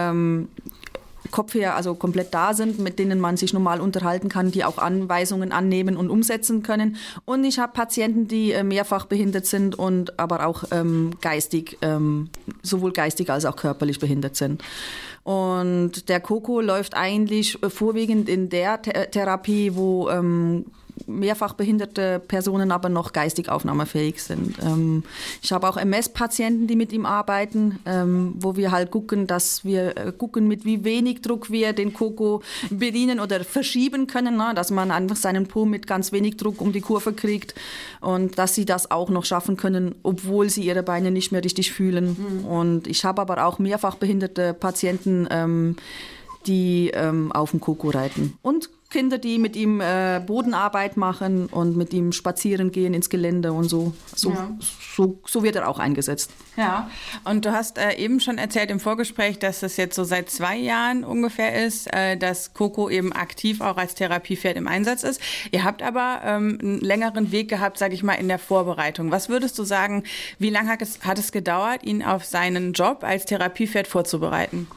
Kopf 1.30 1.54
her 1.54 1.76
also 1.76 1.94
komplett 1.94 2.32
da 2.32 2.54
sind, 2.54 2.78
mit 2.78 2.98
denen 2.98 3.20
man 3.20 3.36
sich 3.36 3.52
normal 3.52 3.80
unterhalten 3.80 4.28
kann, 4.28 4.50
die 4.50 4.64
auch 4.64 4.78
Anweisungen 4.78 5.52
annehmen 5.52 5.96
und 5.96 6.10
umsetzen 6.10 6.62
können. 6.62 6.96
Und 7.24 7.44
ich 7.44 7.58
habe 7.58 7.72
Patienten, 7.72 8.28
die 8.28 8.52
äh, 8.52 8.64
mehrfach 8.64 9.06
behindert 9.06 9.46
sind 9.46 9.78
und 9.78 10.18
aber 10.18 10.46
auch 10.46 10.64
ähm, 10.70 11.12
geistig, 11.20 11.78
ähm, 11.82 12.30
sowohl 12.62 12.92
geistig 12.92 13.30
als 13.30 13.44
auch 13.44 13.56
körperlich 13.56 13.98
behindert 13.98 14.36
sind. 14.36 14.62
Und 15.22 16.08
der 16.10 16.20
Coco 16.20 16.60
läuft 16.60 16.94
eigentlich 16.94 17.62
äh, 17.62 17.70
vorwiegend 17.70 18.28
in 18.28 18.50
der 18.50 18.82
Th 18.82 19.10
Therapie, 19.10 19.74
wo 19.74 20.10
ähm, 20.10 20.66
mehrfach 21.06 21.54
behinderte 21.54 22.20
Personen 22.20 22.72
aber 22.72 22.88
noch 22.88 23.12
geistig 23.12 23.48
aufnahmefähig 23.48 24.22
sind. 24.22 24.56
Ähm, 24.62 25.02
ich 25.42 25.52
habe 25.52 25.68
auch 25.68 25.76
MS-Patienten, 25.76 26.66
die 26.66 26.76
mit 26.76 26.92
ihm 26.92 27.06
arbeiten, 27.06 27.78
ähm, 27.84 28.34
wo 28.38 28.56
wir 28.56 28.70
halt 28.70 28.90
gucken, 28.90 29.26
dass 29.26 29.64
wir 29.64 29.96
äh, 29.96 30.12
gucken, 30.12 30.48
mit 30.48 30.64
wie 30.64 30.84
wenig 30.84 31.22
Druck 31.22 31.50
wir 31.50 31.72
den 31.72 31.92
Koko 31.92 32.42
bedienen 32.70 33.20
oder 33.20 33.44
verschieben 33.44 34.06
können, 34.06 34.36
ne? 34.36 34.52
dass 34.54 34.70
man 34.70 34.90
einfach 34.90 35.16
seinen 35.16 35.46
Po 35.46 35.64
mit 35.64 35.86
ganz 35.86 36.12
wenig 36.12 36.36
Druck 36.36 36.60
um 36.60 36.72
die 36.72 36.80
Kurve 36.80 37.12
kriegt 37.12 37.54
und 38.00 38.38
dass 38.38 38.54
sie 38.54 38.64
das 38.64 38.90
auch 38.90 39.10
noch 39.10 39.24
schaffen 39.24 39.56
können, 39.56 39.94
obwohl 40.02 40.48
sie 40.50 40.62
ihre 40.62 40.82
Beine 40.82 41.10
nicht 41.10 41.32
mehr 41.32 41.44
richtig 41.44 41.72
fühlen. 41.72 42.16
Mhm. 42.18 42.44
Und 42.44 42.86
ich 42.86 43.04
habe 43.04 43.20
aber 43.20 43.44
auch 43.44 43.58
mehrfach 43.58 43.96
behinderte 43.96 44.54
Patienten, 44.54 45.26
ähm, 45.30 45.76
die 46.46 46.90
ähm, 46.94 47.32
auf 47.32 47.50
dem 47.50 47.60
Koko 47.60 47.90
reiten. 47.90 48.38
Und 48.42 48.70
Kinder, 48.94 49.18
die 49.18 49.38
mit 49.38 49.56
ihm 49.56 49.80
äh, 49.80 50.22
Bodenarbeit 50.24 50.96
machen 50.96 51.46
und 51.46 51.76
mit 51.76 51.92
ihm 51.92 52.12
spazieren 52.12 52.70
gehen 52.70 52.94
ins 52.94 53.10
Gelände 53.10 53.52
und 53.52 53.64
so. 53.64 53.92
So, 54.14 54.30
ja. 54.30 54.50
so, 54.94 55.18
so 55.26 55.42
wird 55.42 55.56
er 55.56 55.68
auch 55.68 55.80
eingesetzt. 55.80 56.30
Ja, 56.56 56.88
und 57.24 57.44
du 57.44 57.50
hast 57.50 57.76
äh, 57.76 57.96
eben 57.96 58.20
schon 58.20 58.38
erzählt 58.38 58.70
im 58.70 58.78
Vorgespräch, 58.78 59.40
dass 59.40 59.64
es 59.64 59.76
jetzt 59.78 59.96
so 59.96 60.04
seit 60.04 60.30
zwei 60.30 60.56
Jahren 60.56 61.02
ungefähr 61.02 61.66
ist, 61.66 61.92
äh, 61.92 62.16
dass 62.16 62.54
Coco 62.54 62.88
eben 62.88 63.12
aktiv 63.12 63.60
auch 63.62 63.78
als 63.78 63.96
Therapiepferd 63.96 64.56
im 64.56 64.68
Einsatz 64.68 65.02
ist. 65.02 65.20
Ihr 65.50 65.64
habt 65.64 65.82
aber 65.82 66.20
ähm, 66.24 66.58
einen 66.62 66.78
längeren 66.78 67.32
Weg 67.32 67.48
gehabt, 67.48 67.78
sage 67.78 67.94
ich 67.94 68.04
mal, 68.04 68.14
in 68.14 68.28
der 68.28 68.38
Vorbereitung. 68.38 69.10
Was 69.10 69.28
würdest 69.28 69.58
du 69.58 69.64
sagen, 69.64 70.04
wie 70.38 70.50
lange 70.50 70.70
hat 70.70 70.82
es, 70.82 71.04
hat 71.04 71.18
es 71.18 71.32
gedauert, 71.32 71.82
ihn 71.82 72.04
auf 72.04 72.24
seinen 72.24 72.74
Job 72.74 73.02
als 73.02 73.24
Therapiepferd 73.24 73.88
vorzubereiten? 73.88 74.68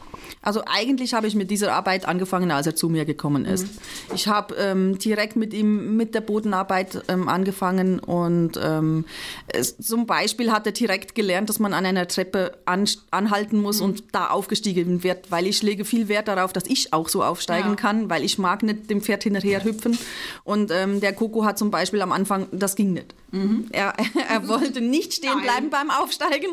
Also 0.42 0.62
eigentlich 0.66 1.14
habe 1.14 1.28
ich 1.28 1.36
mit 1.36 1.52
dieser 1.52 1.74
Arbeit 1.74 2.08
angefangen, 2.08 2.52
als 2.52 2.68
er 2.68 2.76
zu 2.76 2.90
mir 2.90 3.06
gekommen 3.06 3.46
ist. 3.46 3.64
Mhm. 3.64 4.16
Ich 4.16 4.28
habe 4.28 4.56
ähm, 4.56 4.98
direkt 4.98 5.36
mit 5.36 5.54
ihm 5.54 5.98
mit 5.98 6.16
der 6.16 6.22
Bodenarbeit 6.22 7.04
ähm, 7.08 7.28
angefangen 7.28 8.00
und 8.00 8.60
ähm, 8.62 9.06
es, 9.48 9.78
zum 9.78 10.06
Beispiel 10.06 10.52
hat 10.52 10.66
er 10.66 10.72
direkt 10.72 11.16
gelernt, 11.16 11.50
dass 11.50 11.60
man 11.60 11.74
an 11.74 11.86
einer 11.86 12.08
Treppe 12.08 12.58
an, 12.66 12.88
anhalten 13.12 13.62
muss 13.62 13.80
mhm. 13.80 13.86
und 13.86 14.04
da 14.14 14.28
aufgestiegen 14.28 15.04
wird, 15.04 15.32
weil 15.32 15.48
ich 15.48 15.64
lege 15.64 15.86
viel 15.86 16.08
Wert 16.08 16.28
darauf, 16.28 16.54
dass 16.54 16.66
ich 16.68 16.94
auch 16.94 17.10
so 17.10 17.24
aufsteigen 17.24 17.70
ja. 17.70 17.76
kann, 17.76 18.10
weil 18.10 18.24
ich 18.24 18.38
mag 18.38 18.64
nicht 18.64 18.90
dem 18.90 19.02
Pferd 19.02 19.24
hinterher 19.24 19.64
hüpfen. 19.64 19.98
Und 20.44 20.72
ähm, 20.72 21.00
der 21.00 21.14
Coco 21.14 21.46
hat 21.46 21.58
zum 21.58 21.72
Beispiel 21.72 22.02
am 22.02 22.12
Anfang, 22.12 22.48
das 22.52 22.76
ging 22.76 22.94
nicht. 22.94 23.14
Mhm. 23.32 23.68
Er, 23.72 23.94
er 24.30 24.48
wollte 24.48 24.82
nicht 24.82 25.14
stehen 25.14 25.42
bleiben 25.42 25.70
beim 25.70 25.90
Aufsteigen 25.90 26.52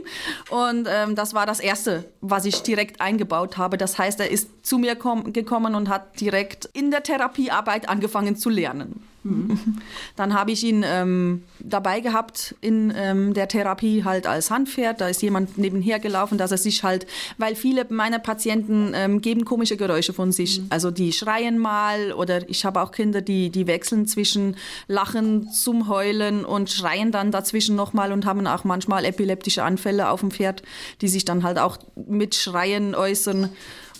und 0.50 0.88
ähm, 0.90 1.14
das 1.14 1.34
war 1.34 1.46
das 1.46 1.60
Erste, 1.60 2.04
was 2.20 2.44
ich 2.44 2.62
direkt 2.62 3.00
eingebaut 3.00 3.56
habe 3.56 3.63
das 3.68 3.98
heißt, 3.98 4.20
er 4.20 4.30
ist 4.30 4.48
zu 4.62 4.78
mir 4.78 4.94
gekommen 4.96 5.74
und 5.74 5.88
hat 5.88 6.20
direkt 6.20 6.66
in 6.72 6.90
der 6.90 7.02
Therapiearbeit 7.02 7.88
angefangen 7.88 8.36
zu 8.36 8.50
lernen. 8.50 9.02
Mhm. 9.24 9.78
Dann 10.16 10.34
habe 10.34 10.52
ich 10.52 10.62
ihn 10.62 10.84
ähm, 10.86 11.42
dabei 11.58 12.00
gehabt 12.00 12.54
in 12.60 12.92
ähm, 12.94 13.32
der 13.32 13.48
Therapie 13.48 14.04
halt 14.04 14.26
als 14.26 14.50
Handpferd. 14.50 15.00
Da 15.00 15.08
ist 15.08 15.22
jemand 15.22 15.56
nebenher 15.56 15.98
gelaufen, 15.98 16.36
dass 16.36 16.52
er 16.52 16.58
sich 16.58 16.84
halt, 16.84 17.06
weil 17.38 17.56
viele 17.56 17.86
meiner 17.88 18.18
Patienten 18.18 18.92
ähm, 18.94 19.22
geben 19.22 19.46
komische 19.46 19.78
Geräusche 19.78 20.12
von 20.12 20.30
sich. 20.30 20.60
Mhm. 20.60 20.66
Also 20.68 20.90
die 20.90 21.12
schreien 21.12 21.58
mal 21.58 22.12
oder 22.12 22.48
ich 22.50 22.64
habe 22.66 22.82
auch 22.82 22.92
Kinder, 22.92 23.22
die, 23.22 23.50
die 23.50 23.66
wechseln 23.66 24.06
zwischen 24.06 24.56
Lachen 24.88 25.50
zum 25.50 25.88
Heulen 25.88 26.44
und 26.44 26.70
schreien 26.70 27.10
dann 27.10 27.30
dazwischen 27.30 27.76
nochmal 27.76 28.12
und 28.12 28.26
haben 28.26 28.46
auch 28.46 28.64
manchmal 28.64 29.06
epileptische 29.06 29.64
Anfälle 29.64 30.10
auf 30.10 30.20
dem 30.20 30.30
Pferd, 30.30 30.62
die 31.00 31.08
sich 31.08 31.24
dann 31.24 31.42
halt 31.42 31.58
auch 31.58 31.78
mit 31.94 32.34
Schreien 32.34 32.94
äußern. 32.94 33.48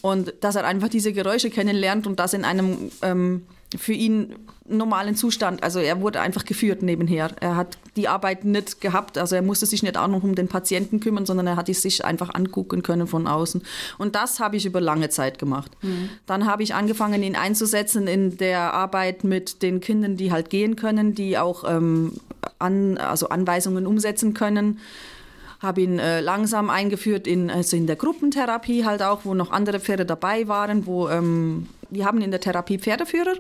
Und 0.03 0.35
dass 0.41 0.55
er 0.55 0.67
einfach 0.67 0.89
diese 0.89 1.15
Geräusche 1.15 1.49
kennenlernt 1.49 2.07
und 2.07 2.21
das 2.21 2.35
in 2.35 2.45
einem 2.45 2.91
ähm, 3.01 3.47
für 3.79 3.93
ihn 3.93 4.35
normalen 4.67 5.15
Zustand. 5.15 5.63
Also 5.63 5.79
er 5.79 6.01
wurde 6.01 6.21
einfach 6.21 6.45
geführt 6.45 6.83
nebenher. 6.83 7.31
Er 7.41 7.57
hat 7.57 7.77
die 7.97 8.09
Arbeit 8.09 8.45
nicht 8.45 8.81
gehabt. 8.81 9.19
Also 9.19 9.37
er 9.37 9.43
musste 9.43 9.67
sich 9.67 9.83
nicht 9.83 9.97
auch 9.99 10.09
noch 10.09 10.23
um 10.23 10.35
den 10.35 10.49
Patienten 10.49 11.01
kümmern, 11.01 11.27
sondern 11.27 11.47
er 11.47 11.57
hat 11.57 11.67
sich 11.67 12.05
einfach 12.05 12.35
angucken 12.35 12.83
können 12.83 13.07
von 13.07 13.27
außen. 13.27 13.63
Und 13.99 14.15
das 14.15 14.41
habe 14.41 14.57
ich 14.57 14.65
über 14.65 14.81
lange 14.81 15.11
Zeit 15.11 15.39
gemacht. 15.39 15.71
Mhm. 15.83 16.09
Dann 16.27 16.47
habe 16.47 16.63
ich 16.63 16.75
angefangen, 16.75 17.23
ihn 17.23 17.37
einzusetzen 17.37 18.07
in 18.07 18.39
der 18.39 18.73
Arbeit 18.73 19.23
mit 19.25 19.63
den 19.63 19.81
Kindern, 19.81 20.17
die 20.17 20.33
halt 20.33 20.49
gehen 20.49 20.77
können, 20.77 21.15
die 21.15 21.37
auch 21.37 21.65
ähm, 21.69 22.13
an, 22.59 22.97
also 22.97 23.29
Anweisungen 23.29 23.87
umsetzen 23.87 24.35
können 24.35 24.81
habe 25.61 25.81
ihn 25.81 25.99
äh, 25.99 26.21
langsam 26.21 26.69
eingeführt 26.69 27.27
in, 27.27 27.51
also 27.51 27.77
in 27.77 27.87
der 27.87 27.97
Gruppentherapie 27.97 28.85
halt 28.85 29.03
auch, 29.03 29.25
wo 29.25 29.33
noch 29.33 29.51
andere 29.51 29.81
Pferde 29.81 30.05
dabei 30.05 30.47
waren, 30.47 30.85
wo 30.85 31.09
ähm, 31.09 31.69
wir 31.91 32.05
haben 32.05 32.21
in 32.21 32.31
der 32.31 32.41
Therapie 32.41 32.79
Pferdeführer. 32.79 33.35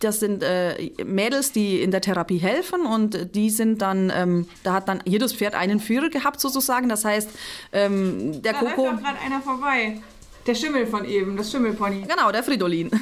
Das 0.00 0.20
sind 0.20 0.42
äh, 0.42 0.90
Mädels, 1.04 1.52
die 1.52 1.80
in 1.80 1.90
der 1.90 2.00
Therapie 2.00 2.38
helfen 2.38 2.86
und 2.86 3.34
die 3.34 3.50
sind 3.50 3.80
dann, 3.82 4.12
ähm, 4.14 4.46
da 4.62 4.74
hat 4.74 4.88
dann 4.88 5.02
jedes 5.04 5.32
Pferd 5.32 5.54
einen 5.54 5.80
Führer 5.80 6.08
gehabt 6.08 6.40
sozusagen. 6.40 6.88
Das 6.88 7.04
heißt, 7.04 7.30
ähm, 7.72 8.42
der 8.42 8.52
da 8.52 8.58
Coco. 8.60 8.84
Da 8.84 8.92
gerade 8.92 9.18
einer 9.24 9.40
vorbei. 9.40 10.00
Der 10.46 10.54
Schimmel 10.54 10.86
von 10.86 11.06
eben, 11.06 11.36
das 11.36 11.50
Schimmelpony. 11.50 12.02
Genau, 12.02 12.30
der 12.30 12.42
Fridolin. 12.42 12.90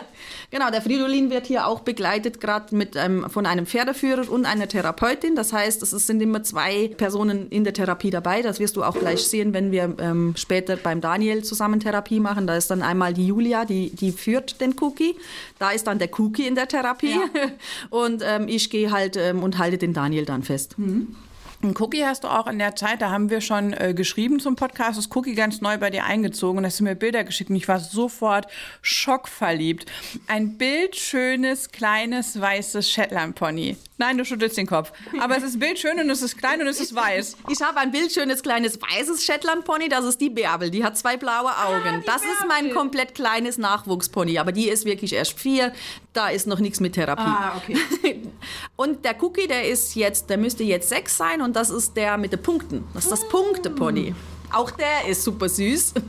Genau, 0.54 0.70
der 0.70 0.82
Fridolin 0.82 1.30
wird 1.30 1.48
hier 1.48 1.66
auch 1.66 1.80
begleitet, 1.80 2.40
gerade 2.40 2.76
mit 2.76 2.96
einem, 2.96 3.28
von 3.28 3.44
einem 3.44 3.66
Pferdeführer 3.66 4.30
und 4.30 4.46
einer 4.46 4.68
Therapeutin. 4.68 5.34
Das 5.34 5.52
heißt, 5.52 5.82
es 5.82 5.90
sind 5.90 6.22
immer 6.22 6.44
zwei 6.44 6.92
Personen 6.96 7.48
in 7.48 7.64
der 7.64 7.72
Therapie 7.72 8.10
dabei. 8.10 8.40
Das 8.40 8.60
wirst 8.60 8.76
du 8.76 8.84
auch 8.84 8.96
gleich 8.96 9.26
sehen, 9.26 9.52
wenn 9.52 9.72
wir 9.72 9.96
ähm, 9.98 10.34
später 10.36 10.76
beim 10.76 11.00
Daniel 11.00 11.42
zusammen 11.42 11.80
Therapie 11.80 12.20
machen. 12.20 12.46
Da 12.46 12.54
ist 12.54 12.70
dann 12.70 12.82
einmal 12.82 13.14
die 13.14 13.26
Julia, 13.26 13.64
die, 13.64 13.90
die 13.90 14.12
führt 14.12 14.60
den 14.60 14.76
Cookie. 14.80 15.16
Da 15.58 15.72
ist 15.72 15.88
dann 15.88 15.98
der 15.98 16.08
Cookie 16.20 16.46
in 16.46 16.54
der 16.54 16.68
Therapie. 16.68 17.10
Ja. 17.10 17.50
Und 17.90 18.22
ähm, 18.24 18.46
ich 18.46 18.70
gehe 18.70 18.92
halt 18.92 19.16
ähm, 19.16 19.42
und 19.42 19.58
halte 19.58 19.76
den 19.76 19.92
Daniel 19.92 20.24
dann 20.24 20.44
fest. 20.44 20.78
Mhm. 20.78 21.16
Ein 21.64 21.74
Cookie 21.78 22.04
hast 22.04 22.24
du 22.24 22.28
auch 22.28 22.46
in 22.46 22.58
der 22.58 22.76
Zeit, 22.76 23.00
da 23.00 23.08
haben 23.08 23.30
wir 23.30 23.40
schon 23.40 23.72
äh, 23.72 23.94
geschrieben 23.94 24.38
zum 24.38 24.54
Podcast, 24.54 24.98
ist 24.98 25.16
Cookie 25.16 25.34
ganz 25.34 25.62
neu 25.62 25.78
bei 25.78 25.88
dir 25.88 26.04
eingezogen 26.04 26.58
und 26.58 26.66
hast 26.66 26.78
du 26.78 26.84
mir 26.84 26.94
Bilder 26.94 27.24
geschickt 27.24 27.48
und 27.48 27.56
ich 27.56 27.68
war 27.68 27.80
sofort 27.80 28.48
schockverliebt. 28.82 29.90
Ein 30.26 30.58
bildschönes, 30.58 31.72
kleines, 31.72 32.38
weißes 32.38 32.90
Shetland 32.90 33.36
Pony. 33.36 33.78
Nein, 33.96 34.18
du 34.18 34.24
schüttelst 34.24 34.56
den 34.56 34.66
Kopf. 34.66 34.92
Aber 35.20 35.36
es 35.36 35.44
ist 35.44 35.60
bildschön 35.60 36.00
und 36.00 36.10
es 36.10 36.20
ist 36.20 36.36
klein 36.36 36.60
und 36.60 36.66
es 36.66 36.80
ist 36.80 36.94
weiß. 36.94 37.36
Ich 37.48 37.62
habe 37.62 37.78
ein 37.78 37.92
bildschönes, 37.92 38.42
kleines, 38.42 38.80
weißes 38.80 39.24
Shetland 39.24 39.64
Pony, 39.64 39.88
das 39.88 40.04
ist 40.04 40.20
die 40.20 40.30
Bärbel. 40.30 40.70
Die 40.70 40.82
hat 40.82 40.98
zwei 40.98 41.16
blaue 41.16 41.50
ah, 41.50 41.66
Augen. 41.66 41.86
Ah, 41.86 42.02
das 42.04 42.22
Bärbel. 42.22 42.28
ist 42.30 42.46
mein 42.48 42.74
komplett 42.74 43.14
kleines 43.14 43.56
Nachwuchspony, 43.56 44.38
aber 44.38 44.50
die 44.50 44.68
ist 44.68 44.84
wirklich 44.84 45.12
erst 45.12 45.38
vier. 45.38 45.72
Da 46.12 46.28
ist 46.28 46.48
noch 46.48 46.58
nichts 46.58 46.80
mit 46.80 46.94
Therapie. 46.94 47.22
Ah, 47.22 47.56
okay. 47.56 48.22
und 48.76 49.04
der 49.04 49.22
Cookie, 49.22 49.46
der 49.46 49.68
ist 49.68 49.94
jetzt, 49.94 50.28
der 50.28 50.38
müsste 50.38 50.64
jetzt 50.64 50.88
sechs 50.88 51.16
sein 51.16 51.40
und 51.40 51.54
das 51.54 51.70
ist 51.70 51.96
der 51.96 52.18
mit 52.18 52.32
den 52.32 52.42
Punkten. 52.42 52.84
Das 52.94 53.04
ist 53.04 53.12
das 53.12 53.28
Punkte-Pony. 53.28 54.14
Auch 54.54 54.70
der 54.70 55.06
ist 55.08 55.24
super 55.24 55.48
süß. 55.48 55.94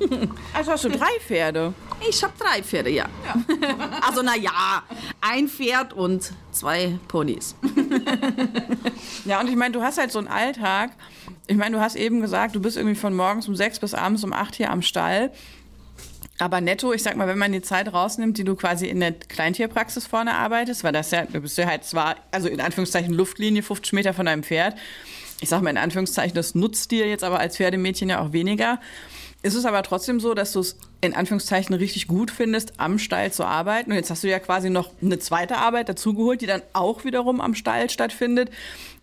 Also 0.53 0.71
hast 0.71 0.85
du 0.85 0.89
drei 0.89 1.19
Pferde? 1.19 1.73
Ich 2.07 2.23
habe 2.23 2.33
drei 2.37 2.63
Pferde, 2.63 2.89
ja. 2.89 3.05
ja. 3.25 3.75
Also 4.07 4.21
na 4.23 4.35
ja, 4.37 4.83
ein 5.19 5.47
Pferd 5.47 5.93
und 5.93 6.31
zwei 6.51 6.97
Ponys. 7.07 7.55
Ja, 9.25 9.41
und 9.41 9.49
ich 9.49 9.55
meine, 9.55 9.71
du 9.71 9.81
hast 9.81 9.97
halt 9.97 10.11
so 10.11 10.19
einen 10.19 10.27
Alltag. 10.27 10.91
Ich 11.47 11.57
meine, 11.57 11.75
du 11.75 11.81
hast 11.81 11.95
eben 11.95 12.21
gesagt, 12.21 12.55
du 12.55 12.61
bist 12.61 12.77
irgendwie 12.77 12.95
von 12.95 13.15
morgens 13.15 13.47
um 13.47 13.55
sechs 13.55 13.79
bis 13.79 13.95
abends 13.95 14.23
um 14.23 14.33
acht 14.33 14.55
hier 14.55 14.69
am 14.69 14.83
Stall. 14.83 15.31
Aber 16.37 16.61
netto, 16.61 16.93
ich 16.93 17.01
sag 17.01 17.15
mal, 17.15 17.27
wenn 17.27 17.37
man 17.37 17.51
die 17.51 17.61
Zeit 17.61 17.91
rausnimmt, 17.91 18.37
die 18.37 18.43
du 18.43 18.55
quasi 18.55 18.87
in 18.87 18.99
der 18.99 19.13
Kleintierpraxis 19.13 20.05
vorne 20.05 20.35
arbeitest, 20.35 20.83
weil 20.83 20.91
das 20.91 21.09
ja, 21.11 21.25
du 21.25 21.39
bist 21.39 21.57
ja 21.57 21.65
halt 21.65 21.85
zwar, 21.85 22.17
also 22.31 22.47
in 22.49 22.61
Anführungszeichen 22.61 23.13
Luftlinie, 23.13 23.63
50 23.63 23.93
Meter 23.93 24.13
von 24.13 24.25
deinem 24.25 24.43
Pferd. 24.43 24.75
Ich 25.41 25.49
sag 25.49 25.61
mal 25.61 25.69
in 25.69 25.77
Anführungszeichen, 25.77 26.35
das 26.35 26.55
nutzt 26.55 26.91
dir 26.91 27.07
jetzt 27.07 27.23
aber 27.23 27.39
als 27.39 27.57
Pferdemädchen 27.57 28.09
ja 28.09 28.21
auch 28.21 28.31
weniger. 28.31 28.79
Ist 29.45 29.53
es 29.53 29.65
aber 29.65 29.83
trotzdem 29.83 30.19
so, 30.19 30.33
dass 30.33 30.53
du 30.53 30.59
es 30.61 30.75
in 31.01 31.13
Anführungszeichen 31.13 31.75
richtig 31.75 32.07
gut 32.07 32.31
findest, 32.31 32.79
am 32.79 32.97
Stall 32.97 33.31
zu 33.31 33.45
arbeiten? 33.45 33.91
Und 33.91 33.97
jetzt 33.97 34.09
hast 34.09 34.23
du 34.23 34.27
ja 34.27 34.39
quasi 34.39 34.71
noch 34.71 34.89
eine 35.03 35.19
zweite 35.19 35.57
Arbeit 35.57 35.87
dazugeholt, 35.87 36.41
die 36.41 36.47
dann 36.47 36.63
auch 36.73 37.03
wiederum 37.03 37.41
am 37.41 37.53
Stall 37.53 37.91
stattfindet. 37.91 38.49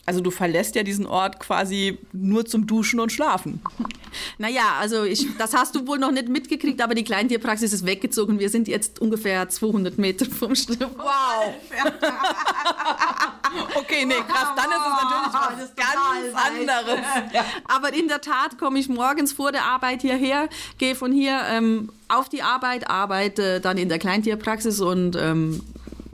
Also 0.05 0.21
du 0.21 0.33
verlässt 0.33 0.75
ja 0.75 0.83
diesen 0.83 1.07
Ort 1.07 1.39
quasi 1.39 1.97
nur 2.13 2.45
zum 2.45 2.67
Duschen 2.67 2.99
und 3.01 3.13
Schlafen. 3.13 3.61
Naja, 4.37 4.75
also 4.79 5.05
ich, 5.05 5.27
das 5.39 5.55
hast 5.55 5.75
du 5.75 5.87
wohl 5.87 5.99
noch 5.99 6.11
nicht 6.11 6.29
mitgekriegt, 6.29 6.83
aber 6.83 6.95
die 6.95 7.03
Kleintierpraxis 7.03 7.73
ist 7.73 7.87
weggezogen. 7.87 8.39
Wir 8.39 8.51
sind 8.51 8.69
jetzt 8.69 9.01
ungefähr 9.01 9.49
200 9.49 9.97
Meter 9.97 10.27
vom 10.27 10.55
Stall. 10.55 10.91
Wow. 10.99 11.55
okay, 13.75 14.05
nee, 14.05 14.21
krass, 14.29 14.49
dann 14.55 14.67
ist 14.67 14.77
es 14.77 15.03
natürlich 15.03 15.33
was 15.33 15.75
ganz 15.77 16.35
anderes. 16.47 17.01
Ja. 17.33 17.47
Aber 17.65 17.95
in 17.95 18.09
der 18.09 18.21
Tat 18.21 18.59
komme 18.59 18.79
ich 18.79 18.91
morgens 18.91 19.33
vor 19.33 19.51
der 19.51 19.65
Arbeit 19.65 20.03
hierher, 20.03 20.51
gehe 20.77 20.95
von 20.95 21.11
hier 21.11 21.41
ähm, 21.49 21.91
auf 22.09 22.29
die 22.29 22.43
Arbeit, 22.43 22.91
arbeite 22.91 23.61
dann 23.61 23.79
in 23.79 23.89
der 23.89 23.99
Kleintierpraxis 23.99 24.81
und 24.81 25.17
ähm, 25.17 25.63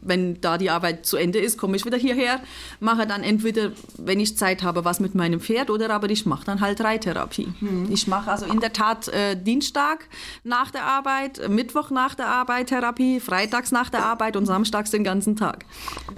wenn 0.09 0.41
da 0.41 0.59
die 0.59 0.71
Arbeit 0.71 1.07
zu 1.07 1.17
Ende 1.17 1.39
ist, 1.39 1.59
komme 1.59 1.77
ich 1.77 1.85
wieder 1.85 1.99
hierher, 1.99 2.41
mache 2.81 3.07
dann 3.07 3.23
entweder, 3.23 3.73
wenn 3.97 4.21
ich 4.21 4.37
Zeit 4.37 4.63
habe, 4.63 4.85
was 4.85 5.01
mit 5.01 5.15
meinem 5.15 5.41
Pferd 5.41 5.71
oder 5.71 5.91
aber 5.91 6.11
ich 6.11 6.27
mache 6.27 6.45
dann 6.45 6.61
halt 6.61 6.81
Reittherapie. 6.81 7.49
Mhm. 7.61 7.89
Ich 7.91 8.07
mache 8.07 8.31
also 8.31 8.47
in 8.47 8.61
der 8.61 8.73
Tat 8.73 9.09
äh, 9.09 9.37
Dienstag 9.37 10.07
nach 10.45 10.71
der 10.71 10.85
Arbeit, 10.85 11.49
Mittwoch 11.49 11.91
nach 11.91 12.15
der 12.15 12.27
Arbeit 12.27 12.69
Therapie, 12.69 13.21
freitags 13.21 13.73
nach 13.73 13.91
der 13.91 14.05
Arbeit 14.05 14.37
und 14.37 14.47
samstags 14.47 14.91
den 14.91 15.05
ganzen 15.05 15.37
Tag. 15.37 15.65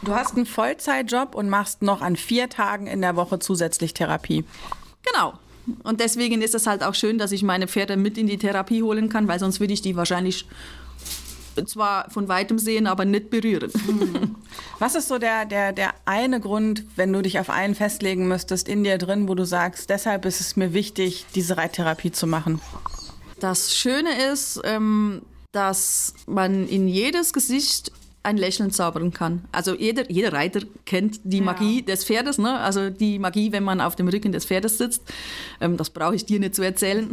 Du 0.02 0.12
hast 0.12 0.36
einen 0.36 0.46
Vollzeitjob 0.46 1.34
und 1.34 1.48
machst 1.48 1.82
noch 1.82 2.02
an 2.02 2.16
vier 2.16 2.48
Tagen 2.48 2.86
in 2.86 3.00
der 3.00 3.16
Woche 3.16 3.38
zusätzlich 3.38 3.94
Therapie. 3.94 4.44
Genau. 5.04 5.34
Und 5.82 6.00
deswegen 6.00 6.42
ist 6.42 6.54
es 6.54 6.66
halt 6.66 6.82
auch 6.82 6.94
schön, 6.94 7.18
dass 7.18 7.32
ich 7.32 7.42
meine 7.42 7.68
Pferde 7.68 7.96
mit 7.96 8.18
in 8.18 8.26
die 8.26 8.38
Therapie 8.38 8.82
holen 8.82 9.08
kann, 9.08 9.28
weil 9.28 9.38
sonst 9.38 9.60
würde 9.60 9.72
ich 9.72 9.82
die 9.82 9.96
wahrscheinlich 9.96 10.46
zwar 11.66 12.10
von 12.10 12.28
weitem 12.28 12.58
sehen, 12.58 12.86
aber 12.86 13.04
nicht 13.04 13.30
berühren. 13.30 13.70
Mhm. 13.86 14.36
Was 14.78 14.94
ist 14.94 15.08
so 15.08 15.18
der, 15.18 15.44
der, 15.44 15.72
der 15.72 15.94
eine 16.04 16.40
Grund, 16.40 16.84
wenn 16.96 17.12
du 17.12 17.22
dich 17.22 17.38
auf 17.38 17.50
einen 17.50 17.74
festlegen 17.74 18.28
müsstest 18.28 18.68
in 18.68 18.84
dir 18.84 18.98
drin, 18.98 19.28
wo 19.28 19.34
du 19.34 19.44
sagst, 19.44 19.90
deshalb 19.90 20.24
ist 20.24 20.40
es 20.40 20.56
mir 20.56 20.72
wichtig, 20.72 21.26
diese 21.34 21.56
Reittherapie 21.56 22.12
zu 22.12 22.26
machen? 22.26 22.60
Das 23.40 23.74
Schöne 23.74 24.30
ist, 24.32 24.60
ähm, 24.64 25.22
dass 25.52 26.14
man 26.26 26.68
in 26.68 26.88
jedes 26.88 27.32
Gesicht 27.32 27.92
ein 28.22 28.36
Lächeln 28.36 28.70
zaubern 28.70 29.12
kann. 29.12 29.44
Also 29.50 29.74
jeder, 29.74 30.10
jeder 30.10 30.32
Reiter 30.32 30.60
kennt 30.84 31.20
die 31.24 31.40
Magie 31.40 31.80
ja. 31.80 31.86
des 31.86 32.04
Pferdes, 32.04 32.36
ne? 32.36 32.58
also 32.58 32.90
die 32.90 33.18
Magie, 33.18 33.50
wenn 33.52 33.64
man 33.64 33.80
auf 33.80 33.96
dem 33.96 34.08
Rücken 34.08 34.32
des 34.32 34.44
Pferdes 34.44 34.76
sitzt. 34.76 35.02
Ähm, 35.60 35.76
das 35.76 35.90
brauche 35.90 36.14
ich 36.14 36.26
dir 36.26 36.38
nicht 36.38 36.54
zu 36.54 36.62
erzählen. 36.62 37.08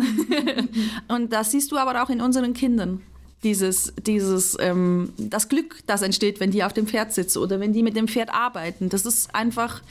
Und 1.07 1.31
das 1.31 1.51
siehst 1.51 1.71
du 1.71 1.77
aber 1.77 2.03
auch 2.03 2.09
in 2.09 2.19
unseren 2.19 2.53
Kindern 2.53 3.01
dieses, 3.43 3.93
dieses, 4.05 4.57
ähm, 4.59 5.13
das 5.17 5.49
Glück, 5.49 5.77
das 5.85 6.01
entsteht, 6.01 6.39
wenn 6.39 6.51
die 6.51 6.63
auf 6.63 6.73
dem 6.73 6.87
Pferd 6.87 7.13
sitzen 7.13 7.39
oder 7.39 7.59
wenn 7.59 7.73
die 7.73 7.83
mit 7.83 7.95
dem 7.95 8.07
Pferd 8.07 8.33
arbeiten. 8.33 8.89
Das 8.89 9.05
ist 9.05 9.33
einfach, 9.35 9.81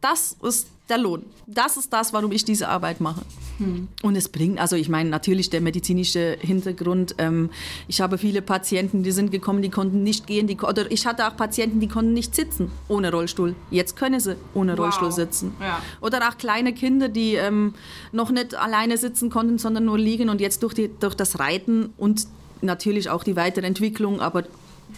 das 0.00 0.36
ist 0.42 0.68
der 0.88 0.98
Lohn. 0.98 1.24
Das 1.46 1.76
ist 1.76 1.92
das, 1.92 2.12
warum 2.12 2.30
ich 2.32 2.44
diese 2.44 2.68
Arbeit 2.68 3.00
mache. 3.00 3.22
Hm. 3.58 3.88
Und 4.02 4.16
es 4.16 4.28
bringt, 4.28 4.60
also 4.60 4.76
ich 4.76 4.88
meine 4.88 5.08
natürlich 5.10 5.50
der 5.50 5.60
medizinische 5.60 6.36
Hintergrund. 6.40 7.14
Ähm, 7.18 7.50
ich 7.88 8.00
habe 8.00 8.18
viele 8.18 8.42
Patienten, 8.42 9.02
die 9.02 9.10
sind 9.10 9.30
gekommen, 9.30 9.62
die 9.62 9.70
konnten 9.70 10.02
nicht 10.02 10.26
gehen. 10.26 10.46
Die, 10.46 10.56
oder 10.56 10.90
ich 10.90 11.06
hatte 11.06 11.26
auch 11.26 11.36
Patienten, 11.36 11.80
die 11.80 11.88
konnten 11.88 12.12
nicht 12.12 12.34
sitzen 12.34 12.70
ohne 12.88 13.10
Rollstuhl. 13.10 13.54
Jetzt 13.70 13.96
können 13.96 14.20
sie 14.20 14.36
ohne 14.54 14.72
wow. 14.72 14.80
Rollstuhl 14.80 15.12
sitzen. 15.12 15.54
Ja. 15.60 15.80
Oder 16.00 16.28
auch 16.28 16.38
kleine 16.38 16.72
Kinder, 16.72 17.08
die 17.08 17.34
ähm, 17.34 17.74
noch 18.12 18.30
nicht 18.30 18.54
alleine 18.54 18.96
sitzen 18.96 19.30
konnten, 19.30 19.58
sondern 19.58 19.86
nur 19.86 19.98
liegen 19.98 20.28
und 20.28 20.40
jetzt 20.40 20.62
durch, 20.62 20.74
die, 20.74 20.90
durch 21.00 21.14
das 21.14 21.38
Reiten 21.38 21.92
und 21.96 22.26
natürlich 22.60 23.10
auch 23.10 23.24
die 23.24 23.36
Weiterentwicklung, 23.36 24.20
aber 24.20 24.44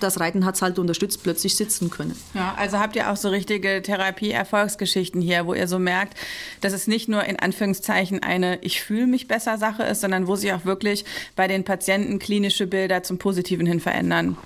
das 0.01 0.21
Reiten 0.21 0.45
hat 0.45 0.55
es 0.55 0.63
halt 0.63 0.79
unterstützt, 0.79 1.23
plötzlich 1.23 1.57
sitzen 1.57 1.91
können. 1.91 2.15
Ja, 2.35 2.55
also 2.57 2.79
habt 2.79 2.97
ihr 2.97 3.11
auch 3.11 3.17
so 3.17 3.29
richtige 3.29 3.83
Therapie-Erfolgsgeschichten 3.83 5.21
hier, 5.21 5.47
wo 5.47 5.55
ihr 5.55 5.67
so 5.67 5.79
merkt, 5.79 6.17
dass 6.61 6.73
es 6.73 6.87
nicht 6.87 7.09
nur 7.09 7.25
in 7.25 7.39
Anführungszeichen 7.39 8.23
eine 8.23 8.59
Ich 8.63 8.83
fühle 8.83 9.07
mich 9.07 9.29
besser 9.29 9.59
Sache 9.59 9.83
ist, 9.85 10.01
sondern 10.01 10.27
wo 10.27 10.37
sich 10.37 10.53
auch 10.53 10.65
wirklich 10.65 11.05
bei 11.37 11.49
den 11.49 11.65
Patienten 11.65 12.19
klinische 12.19 12.67
Bilder 12.67 13.03
zum 13.03 13.19
Positiven 13.19 13.67
hin 13.67 13.81
verändern. 13.81 14.37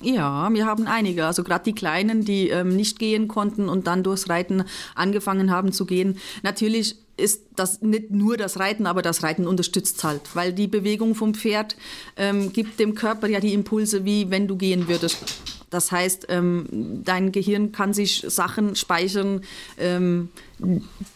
Ja, 0.00 0.48
wir 0.52 0.66
haben 0.66 0.86
einige. 0.86 1.26
Also 1.26 1.42
gerade 1.42 1.64
die 1.64 1.74
Kleinen, 1.74 2.24
die 2.24 2.48
ähm, 2.48 2.76
nicht 2.76 2.98
gehen 2.98 3.26
konnten 3.26 3.68
und 3.68 3.86
dann 3.86 4.02
durchs 4.04 4.28
Reiten 4.28 4.64
angefangen 4.94 5.50
haben 5.50 5.72
zu 5.72 5.84
gehen. 5.84 6.18
Natürlich 6.42 6.96
ist 7.20 7.42
das 7.54 7.82
nicht 7.82 8.10
nur 8.10 8.36
das 8.36 8.58
Reiten, 8.58 8.86
aber 8.86 9.02
das 9.02 9.22
Reiten 9.22 9.46
unterstützt 9.46 10.02
halt, 10.04 10.22
weil 10.34 10.52
die 10.52 10.66
Bewegung 10.66 11.14
vom 11.14 11.34
Pferd 11.34 11.76
ähm, 12.16 12.52
gibt 12.52 12.80
dem 12.80 12.94
Körper 12.94 13.28
ja 13.28 13.40
die 13.40 13.54
Impulse, 13.54 14.04
wie 14.04 14.30
wenn 14.30 14.48
du 14.48 14.56
gehen 14.56 14.88
würdest. 14.88 15.24
Das 15.70 15.92
heißt, 15.92 16.26
ähm, 16.30 16.66
dein 17.04 17.30
Gehirn 17.30 17.70
kann 17.70 17.94
sich 17.94 18.24
Sachen 18.26 18.74
speichern, 18.74 19.42
ähm, 19.78 20.28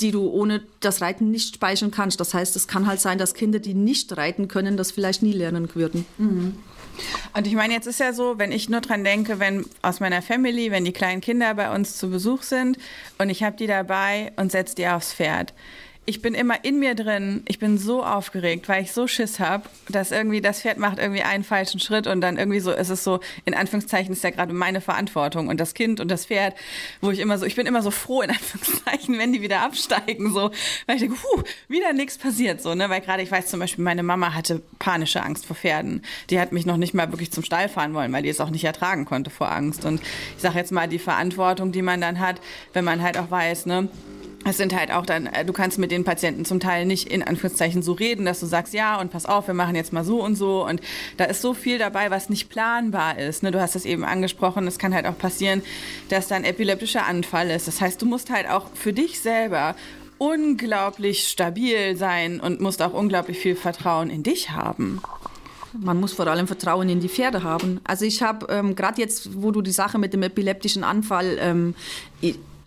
die 0.01 0.13
du 0.13 0.29
ohne 0.29 0.63
das 0.79 1.01
Reiten 1.01 1.31
nicht 1.33 1.57
speichern 1.57 1.91
kannst. 1.91 2.21
Das 2.21 2.33
heißt, 2.35 2.55
es 2.55 2.69
kann 2.69 2.87
halt 2.87 3.01
sein, 3.01 3.19
dass 3.19 3.35
Kinder, 3.35 3.59
die 3.59 3.75
nicht 3.75 4.17
reiten 4.17 4.47
können, 4.47 4.77
das 4.77 4.93
vielleicht 4.93 5.23
nie 5.23 5.33
lernen 5.33 5.69
würden. 5.75 6.07
Mhm. 6.19 6.55
Und 7.37 7.49
ich 7.49 7.55
meine, 7.55 7.75
jetzt 7.75 7.89
ist 7.89 7.99
ja 7.99 8.13
so, 8.13 8.39
wenn 8.39 8.53
ich 8.53 8.69
nur 8.69 8.81
dran 8.81 9.03
denke, 9.03 9.41
wenn 9.41 9.67
aus 9.83 9.99
meiner 9.99 10.23
Family, 10.23 10.71
wenn 10.71 10.85
die 10.85 10.93
kleinen 10.93 11.21
Kinder 11.21 11.55
bei 11.55 11.75
uns 11.75 11.97
zu 11.97 12.09
Besuch 12.09 12.43
sind 12.43 12.79
und 13.19 13.31
ich 13.31 13.43
habe 13.43 13.57
die 13.57 13.67
dabei 13.67 14.33
und 14.37 14.53
setze 14.53 14.77
die 14.77 14.87
aufs 14.87 15.13
Pferd 15.13 15.53
ich 16.07 16.21
bin 16.21 16.35
immer 16.35 16.65
in 16.65 16.79
mir 16.79 16.95
drin, 16.95 17.43
ich 17.49 17.59
bin 17.59 17.79
so 17.79 18.05
aufgeregt, 18.05 18.69
weil 18.69 18.83
ich 18.83 18.93
so 18.93 19.07
Schiss 19.07 19.41
habe, 19.41 19.65
dass 19.89 20.11
irgendwie 20.11 20.41
das 20.41 20.61
Pferd 20.61 20.79
macht 20.79 20.99
irgendwie 20.99 21.23
einen 21.23 21.45
falschen 21.45 21.81
Schritt 21.81 22.07
und 22.07 22.21
dann 22.21 22.37
irgendwie 22.37 22.61
so 22.61 22.73
ist 22.73 22.91
es 22.91 23.05
so, 23.05 23.21
in 23.47 23.55
Anführungszeichen 23.55 24.13
ist 24.13 24.23
ja 24.23 24.31
gerade 24.31 24.53
meine 24.53 24.81
Verantwortung 24.83 25.49
und 25.49 25.59
das 25.59 25.73
Kind 25.73 26.01
und 26.01 26.11
das 26.11 26.27
Pferd, 26.27 26.55
wo 27.01 27.11
ich 27.11 27.21
immer 27.21 27.39
so, 27.39 27.47
ich 27.47 27.57
bin 27.57 27.67
immer 27.67 27.83
so 27.83 27.91
froh, 27.91 28.21
in 28.21 28.31
Anführungszeichen, 28.35 29.19
wenn 29.19 29.33
die 29.33 29.41
wieder 29.41 29.63
absteigen, 29.63 30.33
so, 30.33 30.51
weil 30.87 30.97
ich 30.97 31.03
denke, 31.03 31.17
huh, 31.23 31.43
wieder 31.69 31.93
nichts 31.95 32.19
passiert, 32.19 32.61
so, 32.61 32.75
ne, 32.75 32.91
weil 32.91 33.01
gerade 33.01 33.23
ich 33.23 33.31
weiß 33.31 33.47
zum 33.47 33.61
Beispiel, 33.61 33.85
meine 33.85 34.03
Mama 34.03 34.35
hatte 34.35 34.61
panische 34.79 35.23
Angst 35.23 35.47
vor 35.47 35.57
Pferden. 35.57 36.03
Die 36.29 36.39
hat 36.39 36.53
mich 36.53 36.67
noch 36.67 36.77
nicht 36.77 36.93
mal 36.93 37.11
wirklich 37.13 37.33
zum 37.33 37.45
Stall 37.45 37.69
fahren 37.69 37.95
wollen, 37.95 38.13
weil 38.13 38.23
die 38.23 38.29
es 38.29 38.41
auch 38.41 38.51
nicht 38.51 38.65
ertragen 38.65 39.07
konnte 39.07 39.31
vor 39.31 39.51
Angst. 39.51 39.85
Und 39.85 40.03
ich 40.37 40.43
sage 40.43 40.59
jetzt 40.59 40.73
mal, 40.73 40.89
die 40.89 40.99
Verantwortung, 40.99 41.73
die 41.73 41.83
man 41.83 42.01
dann 42.01 42.21
hat, 42.21 42.41
wenn 42.75 42.85
man 42.85 43.03
halt 43.03 43.17
auch 43.17 43.31
weiß, 43.31 43.67
ne, 43.67 43.89
es 44.45 44.57
sind 44.59 44.75
halt 44.77 44.91
auch 44.93 45.07
dann, 45.07 45.27
äh, 45.27 45.45
du 45.45 45.53
kannst 45.53 45.79
mit 45.79 45.91
den 45.91 46.05
Patienten 46.05 46.45
zum 46.45 46.61
Teil 46.61 46.87
nicht 46.87 47.09
in 47.09 47.23
Anführungszeichen 47.23 47.83
so 47.83 47.93
reden, 47.93 48.25
dass 48.25 48.41
du 48.41 48.47
sagst, 48.47 48.75
ja, 48.75 49.01
und 49.01 49.11
pass 49.11 49.27
auf, 49.27 49.47
wir 49.47 49.55
machen 49.55 49.75
jetzt 49.75 49.93
mal 49.93 50.05
so 50.05 50.23
und 50.23 50.37
so. 50.37 50.67
Und 50.67 50.81
da 51.17 51.25
ist 51.25 51.43
so 51.43 51.55
viel 51.55 51.79
dabei, 51.79 52.11
was 52.11 52.29
nicht 52.29 52.51
planbar 52.51 53.19
ist. 53.19 53.43
Ne? 53.43 53.51
Du 53.51 53.61
hast 53.61 53.75
es 53.75 53.85
eben 53.85 54.05
angesprochen, 54.05 54.67
es 54.67 54.79
kann 54.79 54.95
halt 54.95 55.07
auch 55.07 55.17
passieren, 55.17 55.63
dass 56.09 56.29
da 56.29 56.37
ein 56.37 56.45
epileptischer 56.45 57.07
Anfall 57.07 57.51
ist. 57.51 57.69
Das 57.69 57.81
heißt, 57.81 58.01
du 58.01 58.07
musst 58.07 58.31
halt 58.31 58.49
auch 58.49 58.67
für 58.75 58.93
dich 58.93 59.21
selber 59.21 59.75
unglaublich 60.19 61.27
stabil 61.29 61.97
sein 61.97 62.41
und 62.41 62.61
musst 62.61 62.83
auch 62.83 62.93
unglaublich 62.93 63.39
viel 63.39 63.57
Vertrauen 63.57 64.11
in 64.11 64.23
dich 64.23 64.51
haben. 64.51 65.01
Man 65.73 65.99
muss 65.99 66.13
vor 66.13 66.27
allem 66.29 66.47
Vertrauen 66.47 66.89
in 66.89 67.01
die 67.01 67.09
Pferde 67.09 67.43
haben. 67.43 67.81
Also 67.83 68.05
ich 68.05 68.23
habe 68.23 68.47
ähm, 68.49 68.77
gerade 68.77 69.01
jetzt, 69.01 69.43
wo 69.43 69.51
du 69.51 69.61
die 69.61 69.73
Sache 69.73 69.99
mit 69.99 70.13
dem 70.13 70.23
epileptischen 70.23 70.85
Anfall 70.85 71.37
ähm, 71.41 71.75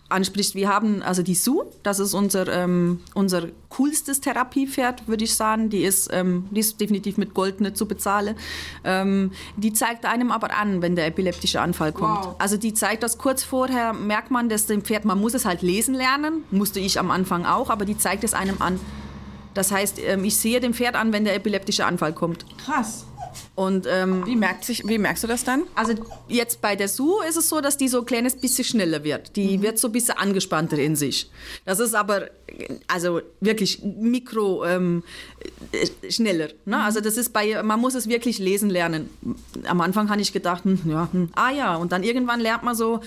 ansprichst, 0.08 0.54
wir 0.54 0.68
haben 0.68 1.02
also 1.02 1.22
die 1.22 1.34
Sue, 1.34 1.66
das 1.82 1.98
ist 1.98 2.14
unser, 2.14 2.48
ähm, 2.48 3.00
unser 3.14 3.48
coolstes 3.68 4.20
Therapiepferd, 4.20 5.06
würde 5.06 5.24
ich 5.24 5.34
sagen. 5.34 5.68
Die 5.68 5.82
ist, 5.82 6.08
ähm, 6.12 6.48
die 6.50 6.60
ist 6.60 6.80
definitiv 6.80 7.18
mit 7.18 7.34
Gold 7.34 7.60
nicht 7.60 7.76
zu 7.76 7.86
bezahlen. 7.86 8.36
Ähm, 8.84 9.32
die 9.56 9.72
zeigt 9.72 10.06
einem 10.06 10.30
aber 10.30 10.56
an, 10.56 10.80
wenn 10.80 10.96
der 10.96 11.06
epileptische 11.06 11.60
Anfall 11.60 11.92
kommt. 11.92 12.24
Wow. 12.24 12.36
Also 12.38 12.56
die 12.56 12.72
zeigt 12.72 13.02
das 13.02 13.18
kurz 13.18 13.44
vorher, 13.44 13.92
merkt 13.92 14.30
man, 14.30 14.48
dass 14.48 14.66
dem 14.66 14.82
Pferd, 14.82 15.04
man 15.04 15.20
muss 15.20 15.34
es 15.34 15.44
halt 15.44 15.62
lesen 15.62 15.94
lernen, 15.94 16.44
musste 16.50 16.80
ich 16.80 16.98
am 16.98 17.10
Anfang 17.10 17.44
auch, 17.44 17.68
aber 17.68 17.84
die 17.84 17.98
zeigt 17.98 18.24
es 18.24 18.34
einem 18.34 18.60
an. 18.60 18.80
Das 19.54 19.72
heißt, 19.72 19.98
ähm, 19.98 20.24
ich 20.24 20.36
sehe 20.36 20.60
dem 20.60 20.72
Pferd 20.72 20.94
an, 20.94 21.12
wenn 21.12 21.24
der 21.24 21.34
epileptische 21.34 21.84
Anfall 21.84 22.14
kommt. 22.14 22.46
Krass. 22.64 23.07
Und, 23.54 23.86
ähm, 23.88 24.26
wie, 24.26 24.36
merkt 24.36 24.64
sich, 24.64 24.86
wie 24.86 24.98
merkst 24.98 25.24
du 25.24 25.28
das 25.28 25.44
dann? 25.44 25.64
Also 25.74 25.94
jetzt 26.28 26.60
bei 26.60 26.76
der 26.76 26.88
Sue 26.88 27.24
ist 27.28 27.36
es 27.36 27.48
so, 27.48 27.60
dass 27.60 27.76
die 27.76 27.88
so 27.88 28.00
ein 28.00 28.06
kleines 28.06 28.36
bisschen 28.36 28.64
schneller 28.64 29.04
wird. 29.04 29.36
Die 29.36 29.58
mhm. 29.58 29.62
wird 29.62 29.78
so 29.78 29.88
ein 29.88 29.92
bisschen 29.92 30.16
angespannter 30.16 30.78
in 30.78 30.96
sich. 30.96 31.30
Das 31.64 31.80
ist 31.80 31.94
aber 31.94 32.28
also 32.86 33.20
wirklich 33.40 33.82
mikro 33.82 34.64
ähm, 34.64 35.02
äh, 35.72 36.10
schneller. 36.10 36.48
Ne? 36.64 36.76
Mhm. 36.76 36.82
Also 36.82 37.00
das 37.00 37.16
ist 37.16 37.32
bei, 37.32 37.62
man 37.62 37.80
muss 37.80 37.94
es 37.94 38.08
wirklich 38.08 38.38
lesen 38.38 38.70
lernen. 38.70 39.10
Am 39.64 39.80
Anfang 39.80 40.10
habe 40.10 40.20
ich 40.20 40.32
gedacht, 40.32 40.64
hm, 40.64 40.80
ja, 40.86 41.08
hm, 41.10 41.30
ah 41.34 41.50
ja, 41.50 41.76
und 41.76 41.92
dann 41.92 42.02
irgendwann 42.02 42.40
lernt 42.40 42.62
man 42.62 42.74
so, 42.74 43.00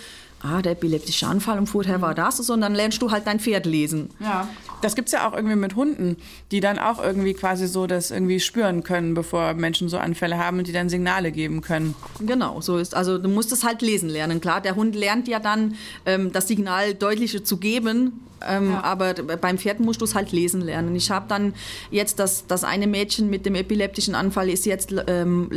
ah, 0.43 0.61
der 0.61 0.73
epileptische 0.73 1.27
Anfall 1.27 1.57
und 1.57 1.67
vorher 1.67 2.01
war 2.01 2.15
das, 2.15 2.49
und 2.49 2.61
dann 2.61 2.75
lernst 2.75 3.01
du 3.01 3.11
halt 3.11 3.27
dein 3.27 3.39
Pferd 3.39 3.65
lesen. 3.65 4.09
Ja. 4.19 4.47
Das 4.81 4.95
gibt 4.95 5.09
es 5.09 5.13
ja 5.13 5.27
auch 5.27 5.33
irgendwie 5.33 5.55
mit 5.55 5.75
Hunden, 5.75 6.17
die 6.51 6.59
dann 6.59 6.79
auch 6.79 7.01
irgendwie 7.01 7.33
quasi 7.33 7.67
so 7.67 7.85
das 7.85 8.09
irgendwie 8.09 8.39
spüren 8.39 8.83
können, 8.83 9.13
bevor 9.13 9.53
Menschen 9.53 9.89
so 9.89 9.97
Anfälle 9.97 10.37
haben 10.37 10.57
und 10.57 10.67
die 10.67 10.71
dann 10.71 10.89
Signale 10.89 11.31
geben 11.31 11.61
können. 11.61 11.93
Genau, 12.19 12.61
so 12.61 12.77
ist. 12.77 12.95
Also 12.95 13.17
du 13.17 13.29
musst 13.29 13.51
es 13.51 13.63
halt 13.63 13.81
lesen 13.81 14.09
lernen. 14.09 14.41
Klar, 14.41 14.61
der 14.61 14.75
Hund 14.75 14.95
lernt 14.95 15.27
ja 15.27 15.39
dann 15.39 15.75
ähm, 16.05 16.31
das 16.31 16.47
Signal 16.47 16.95
deutlicher 16.95 17.43
zu 17.43 17.57
geben, 17.57 18.21
ähm, 18.47 18.71
ja. 18.71 18.83
Aber 18.83 19.13
beim 19.13 19.57
Pferd 19.57 19.79
musst 19.79 20.01
du 20.01 20.05
es 20.05 20.15
halt 20.15 20.31
lesen 20.31 20.61
lernen. 20.61 20.95
Ich 20.95 21.11
habe 21.11 21.25
dann 21.27 21.53
jetzt 21.89 22.19
das, 22.19 22.47
das 22.47 22.63
eine 22.63 22.87
Mädchen 22.87 23.29
mit 23.29 23.45
dem 23.45 23.55
epileptischen 23.55 24.15
Anfall 24.15 24.49
ist 24.49 24.65
jetzt 24.65 24.93
ähm, 25.07 25.49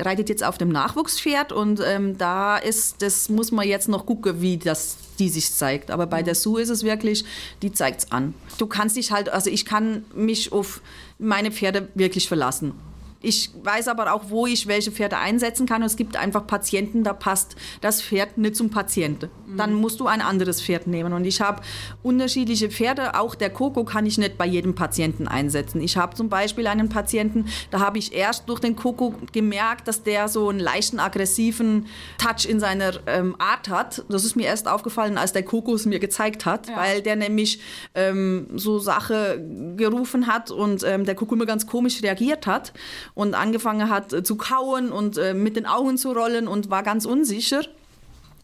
reitet 0.00 0.28
jetzt 0.28 0.44
auf 0.44 0.58
dem 0.58 0.68
Nachwuchspferd 0.68 1.52
und 1.52 1.80
ähm, 1.84 2.18
da 2.18 2.56
ist 2.56 3.02
das 3.02 3.28
muss 3.28 3.52
man 3.52 3.66
jetzt 3.66 3.88
noch 3.88 4.06
gucken, 4.06 4.40
wie 4.40 4.56
das 4.56 4.96
die 5.18 5.28
sich 5.28 5.52
zeigt. 5.52 5.90
Aber 5.90 6.06
bei 6.06 6.22
der 6.22 6.34
Sue 6.34 6.60
ist 6.60 6.68
es 6.68 6.84
wirklich, 6.84 7.24
die 7.62 7.72
zeigt 7.72 8.00
es 8.00 8.12
an. 8.12 8.34
Du 8.58 8.66
kannst 8.66 8.96
dich 8.96 9.10
halt, 9.10 9.28
also 9.28 9.50
ich 9.50 9.64
kann 9.64 10.04
mich 10.14 10.52
auf 10.52 10.80
meine 11.18 11.50
Pferde 11.50 11.88
wirklich 11.94 12.28
verlassen. 12.28 12.72
Ich 13.20 13.50
weiß 13.62 13.88
aber 13.88 14.12
auch, 14.12 14.30
wo 14.30 14.46
ich 14.46 14.68
welche 14.68 14.92
Pferde 14.92 15.18
einsetzen 15.18 15.66
kann. 15.66 15.82
Und 15.82 15.86
es 15.86 15.96
gibt 15.96 16.16
einfach 16.16 16.46
Patienten, 16.46 17.02
da 17.02 17.12
passt 17.12 17.56
das 17.80 18.00
Pferd 18.00 18.38
nicht 18.38 18.54
zum 18.54 18.70
Patienten. 18.70 19.28
Dann 19.56 19.74
mhm. 19.74 19.80
musst 19.80 19.98
du 19.98 20.06
ein 20.06 20.20
anderes 20.20 20.62
Pferd 20.62 20.86
nehmen. 20.86 21.12
Und 21.12 21.24
ich 21.24 21.40
habe 21.40 21.62
unterschiedliche 22.02 22.70
Pferde. 22.70 23.18
Auch 23.18 23.34
der 23.34 23.50
Koko 23.50 23.84
kann 23.84 24.06
ich 24.06 24.18
nicht 24.18 24.38
bei 24.38 24.46
jedem 24.46 24.76
Patienten 24.76 25.26
einsetzen. 25.26 25.80
Ich 25.80 25.96
habe 25.96 26.14
zum 26.14 26.28
Beispiel 26.28 26.68
einen 26.68 26.88
Patienten, 26.88 27.46
da 27.70 27.80
habe 27.80 27.98
ich 27.98 28.12
erst 28.12 28.48
durch 28.48 28.60
den 28.60 28.76
Koko 28.76 29.14
gemerkt, 29.32 29.88
dass 29.88 30.04
der 30.04 30.28
so 30.28 30.48
einen 30.48 30.60
leichten 30.60 31.00
aggressiven 31.00 31.86
Touch 32.18 32.48
in 32.48 32.60
seiner 32.60 32.92
ähm, 33.06 33.34
Art 33.38 33.68
hat. 33.68 34.04
Das 34.08 34.24
ist 34.24 34.36
mir 34.36 34.46
erst 34.46 34.68
aufgefallen, 34.68 35.18
als 35.18 35.32
der 35.32 35.42
Koko 35.42 35.74
es 35.74 35.86
mir 35.86 35.98
gezeigt 35.98 36.46
hat, 36.46 36.68
ja. 36.68 36.76
weil 36.76 37.02
der 37.02 37.16
nämlich 37.16 37.60
ähm, 37.96 38.46
so 38.54 38.78
Sache 38.78 39.44
gerufen 39.76 40.28
hat 40.28 40.52
und 40.52 40.84
ähm, 40.84 41.04
der 41.04 41.16
Koko 41.16 41.34
immer 41.34 41.46
ganz 41.46 41.66
komisch 41.66 42.02
reagiert 42.02 42.46
hat 42.46 42.72
und 43.18 43.34
angefangen 43.34 43.90
hat 43.90 44.12
äh, 44.12 44.22
zu 44.22 44.36
kauen 44.36 44.92
und 44.92 45.18
äh, 45.18 45.34
mit 45.34 45.56
den 45.56 45.66
Augen 45.66 45.98
zu 45.98 46.12
rollen 46.12 46.46
und 46.46 46.70
war 46.70 46.84
ganz 46.84 47.04
unsicher. 47.04 47.62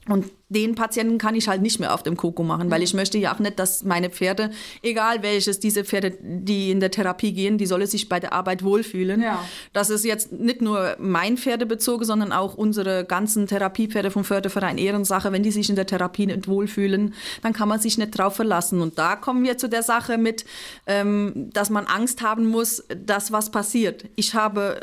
Und 0.08 0.26
den 0.50 0.74
Patienten 0.74 1.18
kann 1.18 1.34
ich 1.34 1.48
halt 1.48 1.62
nicht 1.62 1.80
mehr 1.80 1.94
auf 1.94 2.02
dem 2.02 2.16
Koko 2.16 2.42
machen, 2.42 2.70
weil 2.70 2.82
ich 2.82 2.92
möchte 2.92 3.16
ja 3.16 3.34
auch 3.34 3.38
nicht, 3.38 3.58
dass 3.58 3.84
meine 3.84 4.10
Pferde, 4.10 4.50
egal 4.82 5.22
welches, 5.22 5.60
diese 5.60 5.84
Pferde, 5.84 6.16
die 6.20 6.70
in 6.70 6.80
der 6.80 6.90
Therapie 6.90 7.32
gehen, 7.32 7.56
die 7.56 7.66
sollen 7.66 7.86
sich 7.86 8.08
bei 8.08 8.20
der 8.20 8.34
Arbeit 8.34 8.62
wohlfühlen. 8.62 9.22
Ja. 9.22 9.42
Das 9.72 9.88
ist 9.88 10.04
jetzt 10.04 10.32
nicht 10.32 10.60
nur 10.60 10.96
mein 10.98 11.38
Pferdebezogen, 11.38 12.04
sondern 12.06 12.32
auch 12.32 12.54
unsere 12.54 13.04
ganzen 13.04 13.46
Therapiepferde 13.46 14.10
vom 14.10 14.24
Förderverein 14.24 14.76
Ehrensache. 14.76 15.32
Wenn 15.32 15.42
die 15.42 15.50
sich 15.50 15.70
in 15.70 15.76
der 15.76 15.86
Therapie 15.86 16.26
nicht 16.26 16.46
wohlfühlen, 16.46 17.14
dann 17.42 17.54
kann 17.54 17.68
man 17.68 17.80
sich 17.80 17.96
nicht 17.96 18.16
drauf 18.16 18.36
verlassen. 18.36 18.82
Und 18.82 18.98
da 18.98 19.16
kommen 19.16 19.42
wir 19.42 19.56
zu 19.56 19.68
der 19.68 19.82
Sache 19.82 20.18
mit, 20.18 20.44
ähm, 20.86 21.50
dass 21.52 21.70
man 21.70 21.86
Angst 21.86 22.20
haben 22.20 22.46
muss, 22.46 22.84
dass 22.94 23.32
was 23.32 23.50
passiert. 23.50 24.04
Ich 24.16 24.34
habe 24.34 24.80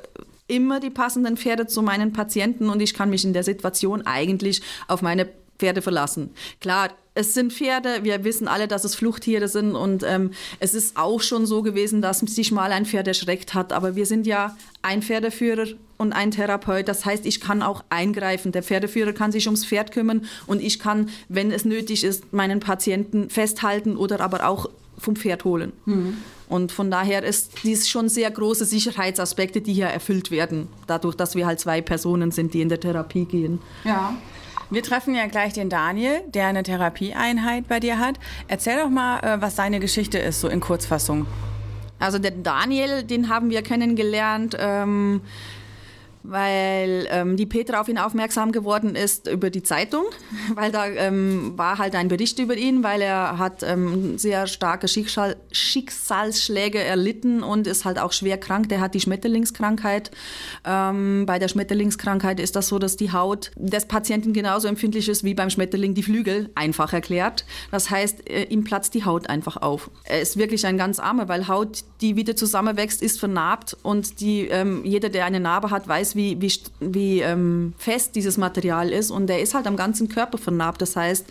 immer 0.52 0.80
die 0.80 0.90
passenden 0.90 1.38
Pferde 1.38 1.66
zu 1.66 1.82
meinen 1.82 2.12
Patienten 2.12 2.70
und 2.70 2.82
ich 2.82 2.94
kann 2.94 3.10
mich 3.10 3.24
in 3.24 3.34
der 3.34 3.44
Situation 3.44 4.06
eigentlich 4.06 4.62
auf 4.88 5.02
meine 5.02 5.30
Pferde 5.58 5.82
verlassen. 5.82 6.32
Klar, 6.60 6.90
es 7.14 7.34
sind 7.34 7.54
Pferde, 7.54 8.04
wir 8.04 8.24
wissen 8.24 8.48
alle, 8.48 8.68
dass 8.68 8.84
es 8.84 8.96
Fluchttiere 8.96 9.48
sind 9.48 9.76
und 9.76 10.04
ähm, 10.04 10.32
es 10.60 10.74
ist 10.74 10.98
auch 10.98 11.22
schon 11.22 11.46
so 11.46 11.62
gewesen, 11.62 12.02
dass 12.02 12.20
sich 12.20 12.52
mal 12.52 12.72
ein 12.72 12.86
Pferd 12.86 13.08
erschreckt 13.08 13.54
hat, 13.54 13.74
aber 13.74 13.96
wir 13.96 14.06
sind 14.06 14.28
ja 14.28 14.56
ein 14.82 15.02
Pferdeführer 15.02 15.68
und 15.98 16.14
ein 16.14 16.32
Therapeut, 16.32 16.88
das 16.88 17.06
heißt, 17.06 17.26
ich 17.26 17.40
kann 17.40 17.62
auch 17.62 17.84
eingreifen. 17.90 18.52
Der 18.52 18.64
Pferdeführer 18.64 19.14
kann 19.14 19.32
sich 19.32 19.48
ums 19.48 19.66
Pferd 19.66 19.92
kümmern 19.92 20.26
und 20.48 20.62
ich 20.62 20.80
kann, 20.80 21.10
wenn 21.30 21.52
es 21.52 21.64
nötig 21.64 22.04
ist, 22.04 22.34
meinen 22.34 22.60
Patienten 22.60 23.30
festhalten 23.30 23.98
oder 23.98 24.20
aber 24.20 24.48
auch 24.48 24.70
vom 24.98 25.16
Pferd 25.16 25.44
holen. 25.44 25.74
Mhm. 25.86 26.18
Und 26.52 26.74
von 26.74 26.92
daher 26.92 27.24
ist 27.24 27.64
dies 27.64 27.88
schon 27.88 28.10
sehr 28.10 28.30
große 28.30 28.66
Sicherheitsaspekte, 28.66 29.62
die 29.62 29.72
hier 29.72 29.86
erfüllt 29.86 30.32
werden, 30.32 30.68
dadurch, 30.86 31.16
dass 31.16 31.34
wir 31.34 31.46
halt 31.46 31.62
zwei 31.62 31.80
Personen 31.80 32.32
sind, 32.32 32.54
die 32.54 32.60
in 32.60 32.68
der 32.68 32.78
Therapie 32.78 33.24
gehen. 33.24 33.62
Ja. 33.86 34.18
Wir 34.70 34.84
treffen 34.84 35.16
ja 35.16 35.28
gleich 35.28 35.54
den 35.54 35.70
Daniel, 35.70 36.20
der 36.28 36.48
eine 36.48 36.64
Therapieeinheit 36.64 37.70
bei 37.70 37.80
dir 37.80 38.00
hat. 38.00 38.20
Erzähl 38.50 38.78
doch 38.78 38.90
mal, 38.90 39.20
äh, 39.20 39.40
was 39.40 39.56
seine 39.56 39.80
Geschichte 39.80 40.18
ist, 40.18 40.42
so 40.42 40.50
in 40.50 40.60
Kurzfassung. 40.60 41.26
Also 42.00 42.20
der 42.20 42.32
Daniel, 42.32 43.04
den 43.04 43.30
haben 43.30 43.50
wir 43.50 43.62
kennengelernt. 43.62 44.58
Ähm, 44.60 45.22
weil 46.24 47.08
ähm, 47.10 47.38
die 47.38 47.46
Petra 47.46 47.82
auf 47.82 47.90
ihn 47.90 47.98
aufmerksam 47.98 48.52
geworden 48.52 48.96
ist 48.96 49.28
über 49.28 49.50
die 49.50 49.64
Zeitung, 49.64 50.06
weil 50.56 50.72
da 50.72 50.88
ähm, 50.88 51.54
war 51.58 51.78
halt 51.78 51.96
ein 51.96 52.08
Bericht 52.08 52.40
über 52.40 52.56
ihn, 52.56 52.84
weil 52.84 53.02
er 53.02 53.38
hat 53.38 53.64
ähm, 53.64 54.18
sehr 54.18 54.48
starke 54.48 54.88
Schicksal 54.88 55.36
Schicksalsschläge 55.52 56.80
erlitten 56.80 57.44
und 57.44 57.68
ist 57.68 57.86
halt 57.86 58.00
auch 58.00 58.12
schwer 58.12 58.38
krank. 58.38 58.70
Der 58.70 58.82
hat 58.82 58.94
die 58.94 59.02
Schmetterlingskrankheit. 59.02 60.12
Ähm, 60.66 61.26
bei 61.26 61.40
der 61.40 61.48
Schmetterlingskrankheit 61.48 62.40
ist 62.40 62.56
das 62.56 62.68
so, 62.68 62.80
dass 62.80 62.98
die 62.98 63.12
Haut 63.12 63.52
des 63.56 63.86
Patienten 63.86 64.34
genauso 64.34 64.68
empfindlich 64.68 65.10
ist 65.10 65.24
wie 65.24 65.34
beim 65.34 65.50
Schmetterling 65.50 65.94
die 65.94 66.04
Flügel, 66.04 66.50
einfach 66.56 66.94
erklärt. 66.94 67.46
Das 67.72 67.90
heißt, 67.90 68.30
äh, 68.30 68.44
ihm 68.44 68.64
platzt 68.64 68.94
die 68.94 69.06
Haut 69.06 69.30
einfach 69.30 69.58
auf. 69.58 69.90
Er 70.04 70.22
ist 70.22 70.38
wirklich 70.38 70.66
ein 70.66 70.78
ganz 70.78 71.00
armer, 71.00 71.28
weil 71.28 71.48
Haut, 71.48 71.84
die 72.02 72.16
wieder 72.16 72.36
zusammenwächst, 72.36 73.02
ist 73.02 73.20
vernarbt 73.20 73.78
und 73.84 74.20
die, 74.20 74.48
ähm, 74.48 74.84
jeder, 74.86 75.10
der 75.10 75.26
eine 75.26 75.40
Narbe 75.40 75.72
hat, 75.72 75.88
weiß, 75.88 76.11
wie, 76.16 76.42
wie, 76.42 76.52
wie 76.80 77.20
ähm, 77.22 77.74
fest 77.78 78.16
dieses 78.16 78.38
Material 78.38 78.90
ist 78.90 79.12
und 79.12 79.28
der 79.28 79.42
ist 79.42 79.54
halt 79.54 79.68
am 79.68 79.76
ganzen 79.76 80.10
Körper 80.10 80.38
vernarbt. 80.38 80.82
Das 80.82 80.96
heißt, 80.96 81.26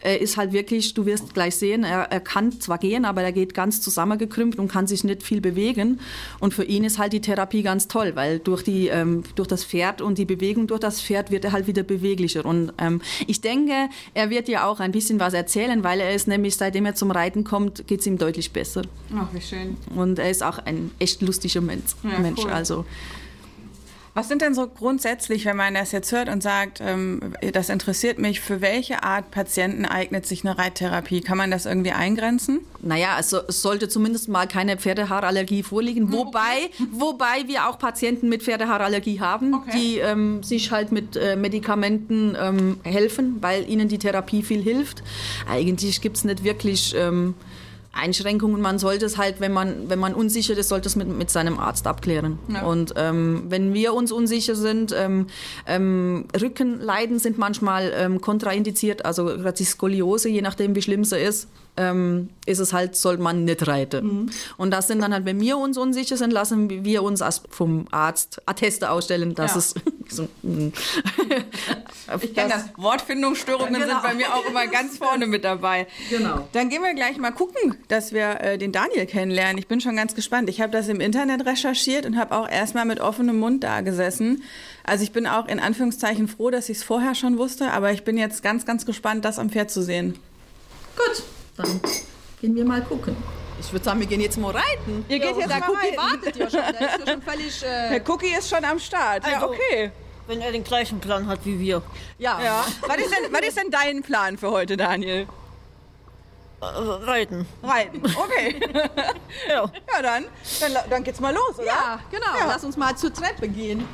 er 0.00 0.20
ist 0.20 0.36
halt 0.36 0.52
wirklich, 0.52 0.94
du 0.94 1.06
wirst 1.06 1.34
gleich 1.34 1.56
sehen, 1.56 1.84
er, 1.84 2.10
er 2.10 2.20
kann 2.20 2.60
zwar 2.60 2.78
gehen, 2.78 3.04
aber 3.04 3.22
er 3.22 3.32
geht 3.32 3.54
ganz 3.54 3.80
zusammengekrümmt 3.80 4.58
und 4.58 4.68
kann 4.68 4.86
sich 4.86 5.04
nicht 5.04 5.22
viel 5.22 5.40
bewegen. 5.40 6.00
Und 6.40 6.54
für 6.54 6.64
ihn 6.64 6.84
ist 6.84 6.98
halt 6.98 7.12
die 7.12 7.20
Therapie 7.20 7.62
ganz 7.62 7.88
toll, 7.88 8.12
weil 8.14 8.38
durch, 8.38 8.62
die, 8.62 8.88
ähm, 8.88 9.24
durch 9.34 9.48
das 9.48 9.64
Pferd 9.64 10.00
und 10.00 10.18
die 10.18 10.24
Bewegung 10.24 10.66
durch 10.66 10.80
das 10.80 11.00
Pferd 11.00 11.30
wird 11.30 11.44
er 11.44 11.52
halt 11.52 11.66
wieder 11.66 11.82
beweglicher. 11.82 12.44
Und 12.44 12.72
ähm, 12.78 13.00
ich 13.26 13.40
denke, 13.40 13.88
er 14.14 14.30
wird 14.30 14.48
ja 14.48 14.66
auch 14.66 14.80
ein 14.80 14.92
bisschen 14.92 15.20
was 15.20 15.34
erzählen, 15.34 15.82
weil 15.84 16.00
er 16.00 16.14
ist 16.14 16.28
nämlich, 16.28 16.56
seitdem 16.56 16.86
er 16.86 16.94
zum 16.94 17.10
Reiten 17.10 17.44
kommt, 17.44 17.86
geht 17.86 18.00
es 18.00 18.06
ihm 18.06 18.18
deutlich 18.18 18.52
besser. 18.52 18.82
Ach, 19.16 19.28
wie 19.32 19.40
schön. 19.40 19.76
Und 19.94 20.18
er 20.18 20.30
ist 20.30 20.42
auch 20.42 20.58
ein 20.58 20.90
echt 20.98 21.22
lustiger 21.22 21.60
Mensch. 21.60 21.92
Ja, 22.02 22.18
Mensch 22.18 22.44
cool. 22.44 22.50
Also 22.50 22.84
Was 24.16 24.28
sind 24.28 24.42
denn 24.42 24.54
so 24.54 24.68
grundsätzlich, 24.68 25.44
wenn 25.44 25.56
man 25.56 25.74
das 25.74 25.90
jetzt 25.90 26.12
hört 26.12 26.28
und 26.28 26.40
sagt, 26.40 26.80
ähm, 26.80 27.34
das 27.52 27.68
interessiert 27.68 28.20
mich, 28.20 28.40
für 28.40 28.60
welche 28.60 29.02
Art 29.02 29.32
Patienten 29.32 29.84
eignet 29.86 30.24
sich 30.24 30.44
eine 30.44 30.56
Reittherapie? 30.56 31.20
Kann 31.20 31.36
man 31.36 31.50
das 31.50 31.66
irgendwie 31.66 31.90
eingrenzen? 31.90 32.60
Naja, 32.80 33.14
also 33.16 33.40
es 33.48 33.60
sollte 33.60 33.88
zumindest 33.88 34.28
mal 34.28 34.46
keine 34.46 34.76
Pferdehaarallergie 34.76 35.64
vorliegen, 35.64 36.12
wobei, 36.12 36.70
wobei 36.92 37.48
wir 37.48 37.68
auch 37.68 37.76
Patienten 37.78 38.28
mit 38.28 38.44
Pferdehaarallergie 38.44 39.18
haben, 39.20 39.52
Okay. 39.54 39.70
die 39.74 39.98
ähm, 39.98 40.44
sich 40.44 40.70
halt 40.70 40.92
mit 40.92 41.16
äh, 41.16 41.34
Medikamenten 41.34 42.36
ähm, 42.40 42.78
helfen, 42.84 43.38
weil 43.40 43.68
ihnen 43.68 43.88
die 43.88 43.98
Therapie 43.98 44.44
viel 44.44 44.62
hilft. 44.62 45.02
Eigentlich 45.50 46.00
gibt 46.00 46.18
es 46.18 46.24
nicht 46.24 46.44
wirklich 46.44 46.94
ähm, 46.96 47.34
Einschränkungen. 47.94 48.60
Man 48.60 48.78
sollte 48.78 49.06
es 49.06 49.18
halt, 49.18 49.40
wenn 49.40 49.52
man, 49.52 49.88
wenn 49.88 49.98
man 49.98 50.14
unsicher 50.14 50.56
ist, 50.56 50.68
sollte 50.68 50.88
es 50.88 50.96
mit, 50.96 51.08
mit 51.08 51.30
seinem 51.30 51.58
Arzt 51.58 51.86
abklären. 51.86 52.38
Und 52.64 52.94
ähm, 52.96 53.44
wenn 53.48 53.74
wir 53.74 53.94
uns 53.94 54.12
unsicher 54.12 54.54
sind, 54.54 54.94
ähm, 54.96 55.26
ähm, 55.66 56.26
Rückenleiden 56.40 57.18
sind 57.18 57.38
manchmal 57.38 57.92
ähm, 57.96 58.20
kontraindiziert, 58.20 59.04
also 59.04 59.24
gerade 59.24 59.52
die 59.52 59.64
Skoliose, 59.64 60.28
je 60.28 60.42
nachdem 60.42 60.74
wie 60.74 60.82
schlimm 60.82 61.04
sie 61.04 61.18
ist, 61.18 61.48
ähm, 61.76 62.28
ist 62.46 62.60
es 62.60 62.72
halt, 62.72 62.94
soll 62.94 63.18
man 63.18 63.44
nicht 63.44 63.66
reiten. 63.66 64.30
Und 64.56 64.70
das 64.70 64.86
sind 64.86 65.00
dann 65.00 65.12
halt, 65.12 65.24
wenn 65.24 65.40
wir 65.40 65.58
uns 65.58 65.76
unsicher 65.76 66.16
sind, 66.16 66.30
lassen 66.32 66.84
wir 66.84 67.02
uns 67.02 67.22
vom 67.50 67.86
Arzt 67.90 68.40
Atteste 68.46 68.90
ausstellen, 68.90 69.34
dass 69.34 69.52
Ja. 69.52 69.58
es 69.58 69.74
so, 70.16 70.28
mm. 70.42 70.68
Ich 72.20 72.34
kenne 72.34 72.50
das. 72.50 72.64
Wortfindungsstörungen 72.76 73.74
Genau. 73.74 73.86
sind 73.86 74.02
bei 74.02 74.14
mir 74.14 74.32
auch 74.34 74.44
immer 74.46 74.66
ganz 74.66 74.98
vorne 74.98 75.26
mit 75.26 75.42
dabei. 75.44 75.86
Genau. 76.10 76.46
Dann 76.52 76.68
gehen 76.68 76.82
wir 76.82 76.94
gleich 76.94 77.16
mal 77.18 77.30
gucken, 77.32 77.76
dass 77.88 78.12
wir 78.12 78.40
äh, 78.40 78.58
den 78.58 78.72
Daniel 78.72 79.06
kennenlernen. 79.06 79.58
Ich 79.58 79.66
bin 79.66 79.80
schon 79.80 79.96
ganz 79.96 80.14
gespannt. 80.14 80.48
Ich 80.50 80.60
habe 80.60 80.70
das 80.70 80.88
im 80.88 81.00
Internet 81.00 81.46
recherchiert 81.46 82.04
und 82.06 82.16
habe 82.18 82.36
auch 82.36 82.48
erstmal 82.48 82.84
mit 82.84 83.00
offenem 83.00 83.38
Mund 83.38 83.64
da 83.64 83.80
gesessen. 83.80 84.42
Also 84.84 85.02
ich 85.02 85.12
bin 85.12 85.26
auch 85.26 85.48
in 85.48 85.58
Anführungszeichen 85.60 86.28
froh, 86.28 86.50
dass 86.50 86.68
ich 86.68 86.76
es 86.78 86.84
vorher 86.84 87.14
schon 87.14 87.38
wusste, 87.38 87.70
aber 87.72 87.90
ich 87.92 88.04
bin 88.04 88.18
jetzt 88.18 88.42
ganz, 88.42 88.66
ganz 88.66 88.84
gespannt, 88.84 89.24
das 89.24 89.38
am 89.38 89.48
Pferd 89.50 89.70
zu 89.70 89.82
sehen. 89.82 90.14
Dann 91.56 91.80
gehen 92.40 92.54
wir 92.56 92.64
mal 92.64 92.82
gucken. 92.82 93.16
Ich 93.60 93.72
würde 93.72 93.84
sagen, 93.84 94.00
wir 94.00 94.06
gehen 94.06 94.20
jetzt 94.20 94.36
mal 94.36 94.50
reiten. 94.50 95.04
Ihr 95.08 95.18
geht 95.20 95.36
jetzt 95.36 95.48
der 95.48 95.60
mal 95.60 95.70
Cookie 95.70 95.96
reiten. 95.96 95.96
wartet 95.96 96.36
ja 96.36 96.50
schon. 96.50 96.60
Der 96.60 96.80
ist 96.80 97.06
ja 97.06 97.12
schon 97.12 97.22
völlig. 97.22 97.62
Äh, 97.62 97.90
Der 97.90 98.08
Cookie 98.10 98.34
ist 98.36 98.48
schon 98.50 98.64
am 98.64 98.78
Start. 98.78 99.26
Ja, 99.26 99.34
Also- 99.34 99.50
okay. 99.50 99.90
Wenn 100.26 100.40
er 100.40 100.52
den 100.52 100.64
gleichen 100.64 101.00
Plan 101.00 101.26
hat 101.26 101.40
wie 101.44 101.58
wir. 101.60 101.82
ja. 102.18 102.40
Ja. 102.42 102.64
Was 102.86 102.96
ist, 102.96 103.10
denn, 103.10 103.30
was 103.32 103.40
ist 103.42 103.58
denn 103.58 103.70
dein 103.70 104.02
Plan 104.02 104.38
für 104.38 104.50
heute, 104.50 104.76
Daniel? 104.76 105.26
Äh, 106.62 106.64
reiten. 106.64 107.46
Reiten. 107.62 108.02
Okay. 108.04 108.58
Ja. 109.48 109.64
Ja, 109.94 110.02
dann, 110.02 110.24
dann, 110.60 110.72
dann 110.88 111.04
geht's 111.04 111.20
mal 111.20 111.34
los, 111.34 111.56
oder? 111.56 111.66
Ja, 111.66 111.98
genau. 112.10 112.38
Ja. 112.38 112.46
Lass 112.48 112.64
uns 112.64 112.76
mal 112.78 112.96
zur 112.96 113.12
Treppe 113.12 113.48
gehen. 113.48 113.86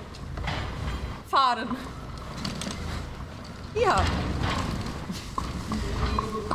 Fahren. 1.28 1.76
Ja. 3.74 4.04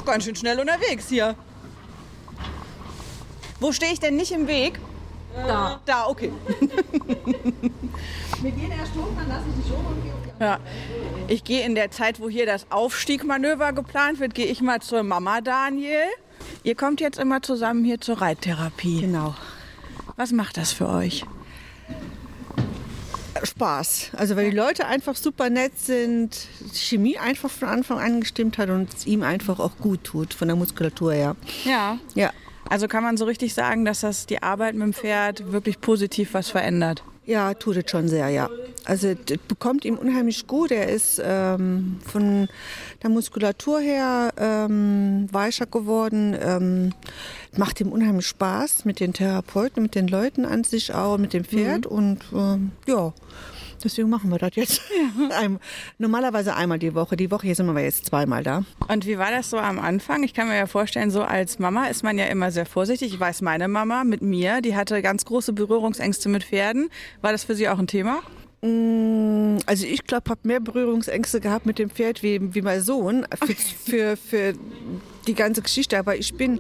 Ach, 0.06 0.12
ganz 0.12 0.24
schön 0.24 0.36
schnell 0.36 0.60
unterwegs 0.60 1.10
hier. 1.10 1.36
Wo 3.60 3.72
stehe 3.72 3.92
ich 3.92 4.00
denn 4.00 4.16
nicht 4.16 4.32
im 4.32 4.48
Weg? 4.48 4.80
Da. 5.36 5.82
Da, 5.86 6.08
okay. 6.08 6.32
Wir 8.42 8.52
gehen 8.52 8.72
erst 8.72 8.94
hoch, 8.94 9.10
dann 9.18 9.28
lasse 9.28 9.46
ich 9.50 9.64
dich 9.64 9.74
hoch 9.74 9.90
und 9.90 10.04
gehe 10.04 10.14
Ja. 10.40 10.60
Ich 11.28 11.44
gehe 11.44 11.66
in 11.66 11.74
der 11.76 11.90
Zeit, 11.92 12.20
wo 12.20 12.30
hier 12.30 12.46
das 12.46 12.68
Aufstiegmanöver 12.70 13.74
geplant 13.74 14.20
wird, 14.20 14.36
gehe 14.36 14.46
ich 14.46 14.62
mal 14.62 14.82
zur 14.82 15.04
Mama 15.04 15.42
Daniel. 15.42 16.06
Ihr 16.64 16.76
kommt 16.76 17.02
jetzt 17.02 17.18
immer 17.18 17.42
zusammen 17.42 17.84
hier 17.84 18.00
zur 18.00 18.22
Reittherapie. 18.22 19.02
Genau. 19.02 19.34
Was 20.16 20.32
macht 20.32 20.58
das 20.58 20.72
für 20.72 20.88
euch? 20.88 21.26
Spaß. 23.46 24.12
Also 24.14 24.36
weil 24.36 24.50
die 24.50 24.56
Leute 24.56 24.86
einfach 24.88 25.16
super 25.16 25.50
nett 25.50 25.78
sind, 25.80 26.48
Chemie 26.74 27.18
einfach 27.18 27.50
von 27.50 27.68
Anfang 27.68 28.00
an 28.00 28.22
gestimmt 28.22 28.58
hat 28.58 28.70
und 28.70 28.94
es 28.94 29.06
ihm 29.06 29.24
einfach 29.24 29.60
auch 29.60 29.78
gut 29.78 30.04
tut, 30.04 30.34
von 30.34 30.48
der 30.48 30.58
Muskulatur 30.58 31.14
her. 31.14 31.36
Ja. 31.64 32.00
Ja. 32.14 32.32
Also 32.70 32.88
kann 32.88 33.04
man 33.04 33.18
so 33.18 33.26
richtig 33.26 33.54
sagen, 33.54 33.86
dass 33.86 34.02
das 34.02 34.26
die 34.26 34.42
Arbeit 34.42 34.74
mit 34.74 34.84
dem 34.84 34.94
Pferd 34.94 35.52
wirklich 35.52 35.82
positiv 35.82 36.34
was 36.34 36.50
verändert. 36.50 37.04
Ja, 37.26 37.54
tut 37.56 37.78
es 37.78 37.90
schon 37.90 38.08
sehr, 38.08 38.30
ja. 38.30 38.50
Also 38.86 39.16
das 39.16 39.40
bekommt 39.48 39.84
ihm 39.84 39.96
unheimlich 39.96 40.46
gut. 40.46 40.72
Er 40.72 40.90
ist 40.90 41.20
ähm, 41.24 41.98
von 42.06 42.48
der 43.02 43.10
Muskulatur 43.10 43.80
her 43.80 44.32
ähm, 44.38 45.28
weicher 45.32 45.66
geworden. 45.66 46.38
Ähm, 46.40 46.94
macht 47.58 47.82
ihm 47.82 47.92
unheimlich 47.92 48.28
Spaß 48.28 48.86
mit 48.86 49.00
den 49.00 49.14
Therapeuten, 49.14 49.82
mit 49.82 49.96
den 49.96 50.08
Leuten 50.08 50.46
an 50.46 50.64
sich 50.64 50.94
auch, 50.94 51.18
mit 51.18 51.34
dem 51.34 51.46
Pferd. 51.46 51.88
Und 51.88 52.20
ähm, 52.32 52.72
ja, 52.86 53.12
deswegen 53.84 54.10
machen 54.10 54.30
wir 54.32 54.38
das 54.38 54.52
jetzt. 54.56 54.82
Ein, 55.40 55.60
normalerweise 55.98 56.56
einmal 56.56 56.80
die 56.80 56.94
Woche. 56.96 57.16
Die 57.16 57.32
Woche 57.32 57.48
hier 57.48 57.56
sind 57.56 57.74
wir 57.74 57.84
jetzt 57.84 58.06
zweimal 58.06 58.44
da. 58.44 58.64
Und 58.88 59.06
wie 59.06 59.18
war 59.18 59.32
das 59.32 59.50
so 59.50 59.58
am 59.58 59.80
Anfang? 59.80 60.24
Ich 60.24 60.34
kann 60.34 60.48
mir 60.48 60.58
ja 60.58 60.68
vorstellen, 60.68 61.12
so 61.12 61.24
als 61.24 61.60
Mama 61.60 61.88
ist 61.88 62.04
man 62.04 62.18
ja 62.18 62.26
immer 62.26 62.52
sehr 62.52 62.66
vorsichtig. 62.66 63.14
Ich 63.14 63.20
weiß, 63.20 63.42
meine 63.42 63.68
Mama 63.68 64.04
mit 64.04 64.22
mir, 64.22 64.62
die 64.62 64.76
hatte 64.76 65.02
ganz 65.02 65.26
große 65.26 65.54
Berührungsängste 65.54 66.30
mit 66.30 66.44
Pferden. 66.44 66.90
War 67.22 67.32
das 67.32 67.44
für 67.44 67.56
sie 67.56 67.70
auch 67.70 67.80
ein 67.80 67.88
Thema? 67.88 68.22
Mm, 68.62 69.58
Also 69.66 69.86
ich 69.86 70.04
glaube, 70.06 70.30
habe 70.30 70.40
mehr 70.44 70.60
Berührungsängste 70.60 71.40
gehabt 71.40 71.66
mit 71.66 71.80
dem 71.80 71.90
Pferd 71.90 72.24
wie, 72.24 72.54
wie 72.54 72.62
mein 72.62 72.82
Sohn 72.82 73.26
für, 73.46 73.56
für, 73.56 74.18
für 74.18 74.54
die 75.28 75.34
ganze 75.36 75.62
Geschichte. 75.62 75.98
Aber 75.98 76.16
ich 76.16 76.36
bin 76.36 76.60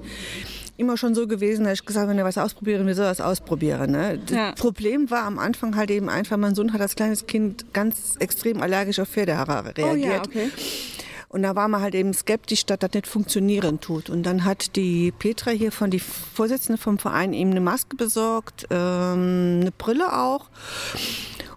immer 0.77 0.97
schon 0.97 1.15
so 1.15 1.27
gewesen, 1.27 1.65
dass 1.65 1.79
ich 1.79 1.85
gesagt 1.85 2.03
habe, 2.03 2.11
wenn 2.11 2.17
er 2.19 2.25
was 2.25 2.37
ausprobieren 2.37 2.85
will, 2.85 2.93
soll 2.95 3.05
es 3.07 3.21
ausprobieren. 3.21 3.91
Ne? 3.91 4.19
Das 4.25 4.35
Ja. 4.35 4.51
Problem 4.53 5.09
war 5.09 5.23
am 5.23 5.39
Anfang 5.39 5.75
halt 5.75 5.89
eben 5.91 6.09
einfach, 6.09 6.37
mein 6.37 6.55
Sohn 6.55 6.73
hat 6.73 6.81
als 6.81 6.95
kleines 6.95 7.27
Kind 7.27 7.73
ganz 7.73 8.15
extrem 8.19 8.61
allergisch 8.61 8.99
auf 8.99 9.07
Pferdehaare 9.09 9.75
reagiert. 9.77 10.27
okay. 10.27 10.49
Und 11.29 11.41
da 11.43 11.53
war 11.55 11.67
man 11.67 11.81
halt 11.81 11.95
eben 11.95 12.13
skeptisch, 12.13 12.65
dass 12.65 12.79
das 12.79 12.91
nicht 12.93 13.07
funktionieren 13.07 13.81
tut. 13.81 14.09
Und 14.09 14.23
dann 14.23 14.45
hat 14.45 14.75
die 14.77 15.11
Petra 15.11 15.51
hier 15.51 15.71
von 15.73 15.91
die 15.91 15.99
Vorsitzende 15.99 16.81
vom 16.81 16.97
Verein 16.97 17.33
ihm 17.33 17.51
eine 17.51 17.59
Maske 17.61 17.97
besorgt, 17.97 18.67
ähm, 18.69 19.59
eine 19.61 19.71
Brille 19.77 20.17
auch. 20.17 20.49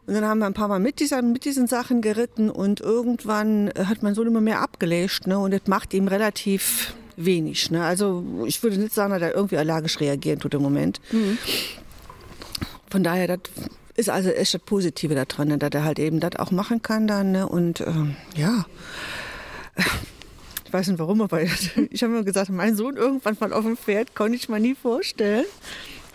Und 0.07 0.15
dann 0.15 0.25
haben 0.25 0.39
wir 0.39 0.47
ein 0.47 0.55
paar 0.55 0.69
Mal 0.69 0.81
mit, 0.81 1.01
dieser, 1.01 1.23
mit 1.23 1.45
diesen 1.45 1.67
Sachen 1.67 2.01
geritten 2.01 2.51
und 2.51 2.81
irgendwann 2.81 3.71
hat 3.77 4.03
mein 4.03 4.15
Sohn 4.15 4.27
immer 4.27 4.41
mehr 4.41 4.63
abgelegt. 4.63 5.27
Ne? 5.27 5.39
Und 5.39 5.53
das 5.53 5.67
macht 5.67 5.93
ihm 5.95 6.09
relativ 6.09 6.95
wenig. 7.25 7.71
Ne? 7.71 7.85
Also 7.85 8.25
ich 8.47 8.63
würde 8.63 8.79
nicht 8.79 8.95
sagen, 8.95 9.13
dass 9.13 9.23
er 9.23 9.35
irgendwie 9.35 9.59
allergisch 9.59 10.01
reagieren 10.01 10.41
tut 10.41 10.55
im 10.55 10.63
Moment. 10.63 11.01
Von 12.91 13.03
daher, 13.03 13.27
das 13.27 13.41
ist 13.97 14.09
also 14.09 14.31
echt 14.31 14.55
das 14.55 14.63
Positive 14.63 15.15
daran, 15.15 15.49
ne? 15.49 15.59
dass 15.59 15.71
er 15.73 15.85
halt 15.85 15.99
eben 15.99 16.21
das 16.21 16.37
auch 16.37 16.51
machen 16.51 16.83
kann 16.83 17.07
dann. 17.07 17.33
Ne? 17.33 17.49
Und 17.49 17.81
ähm, 17.81 18.17
ja, 18.37 18.65
ich 20.65 20.73
weiß 20.73 20.89
nicht 20.89 20.99
warum, 20.99 21.23
aber 21.23 21.43
ich 21.91 22.03
habe 22.03 22.13
mir 22.13 22.25
gesagt, 22.25 22.51
mein 22.51 22.77
Sohn 22.77 22.97
irgendwann 22.97 23.37
mal 23.41 23.53
auf 23.53 23.65
dem 23.65 23.77
Pferd, 23.77 24.15
konnte 24.15 24.37
ich 24.37 24.49
mir 24.49 24.61
nie 24.61 24.75
vorstellen. 24.75 25.47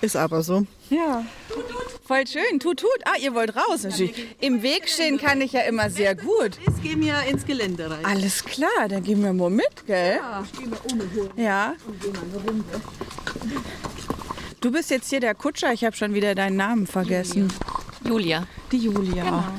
Ist 0.04 0.18
aber 0.18 0.44
so. 0.44 0.66
Ja. 0.90 1.24
Voll 2.06 2.28
schön. 2.28 2.60
Tut, 2.60 2.82
tut. 2.82 2.90
Ah, 3.06 3.18
ihr 3.22 3.34
wollt 3.34 3.56
raus. 3.56 3.88
Im 4.42 4.62
Weg 4.62 4.90
stehen 4.90 5.18
kann 5.18 5.40
ich 5.40 5.54
ja 5.54 5.62
immer 5.62 5.90
sehr 5.90 6.14
gut. 6.14 6.58
Jetzt 6.68 6.84
gehen 6.84 7.00
wir 7.00 7.22
ins 7.30 7.46
Gelände 7.46 7.90
rein. 7.90 8.04
Alles 8.04 8.44
klar, 8.44 8.90
dann 8.90 9.02
gehen 9.02 9.24
wir 9.24 9.32
mal 9.32 9.50
mit, 9.50 9.86
gell? 9.88 10.20
Ja. 11.38 11.76
Du 14.60 14.72
bist 14.74 14.90
jetzt 14.90 15.10
hier 15.10 15.22
der 15.22 15.36
Kutscher. 15.36 15.72
Ich 15.72 15.86
habe 15.86 15.96
schon 15.96 16.14
wieder 16.14 16.36
deinen 16.36 16.58
Namen 16.58 16.86
vergessen. 16.86 17.54
Julia. 18.06 18.46
Die 18.74 18.80
Julia. 18.80 19.54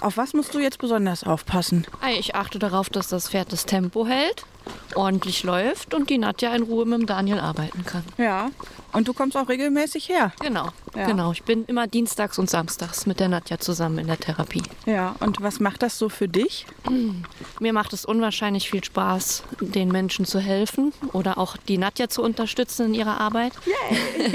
Auf 0.00 0.16
was 0.16 0.34
musst 0.34 0.54
du 0.54 0.60
jetzt 0.60 0.78
besonders 0.78 1.24
aufpassen? 1.24 1.84
Ei, 2.00 2.16
Ich 2.20 2.36
achte 2.36 2.60
darauf, 2.60 2.90
dass 2.90 3.08
das 3.08 3.28
Pferd 3.30 3.52
das 3.52 3.66
Tempo 3.66 4.06
hält, 4.06 4.44
ordentlich 4.94 5.42
läuft 5.42 5.94
und 5.94 6.10
die 6.10 6.18
Nadja 6.18 6.54
in 6.54 6.62
Ruhe 6.62 6.84
mit 6.86 7.00
dem 7.00 7.06
Daniel 7.06 7.38
arbeiten 7.40 7.84
kann. 7.84 8.04
Ja. 8.16 8.50
Und 8.92 9.08
du 9.08 9.12
kommst 9.12 9.36
auch 9.36 9.48
regelmäßig 9.48 10.08
her. 10.08 10.32
Genau, 10.40 10.68
Ja. 10.94 11.06
genau. 11.06 11.32
Ich 11.32 11.42
bin 11.42 11.64
immer 11.66 11.88
dienstags 11.88 12.38
und 12.38 12.48
samstags 12.48 13.06
mit 13.06 13.18
der 13.18 13.28
Nadja 13.28 13.58
zusammen 13.58 13.98
in 13.98 14.06
der 14.06 14.18
Therapie. 14.20 14.62
Ja. 14.86 15.16
Und 15.18 15.42
was 15.42 15.58
macht 15.58 15.82
das 15.82 15.98
so 15.98 16.08
für 16.08 16.28
dich? 16.28 16.66
Mir 17.60 17.72
macht 17.72 17.92
es 17.92 18.04
unwahrscheinlich 18.04 18.70
viel 18.70 18.84
Spaß, 18.84 19.42
den 19.60 19.88
Menschen 19.88 20.26
zu 20.26 20.38
helfen 20.38 20.92
oder 21.12 21.38
auch 21.38 21.56
die 21.56 21.76
Nadja 21.78 22.08
zu 22.08 22.22
unterstützen 22.22 22.86
in 22.86 22.94
ihrer 22.94 23.20
Arbeit. 23.20 23.52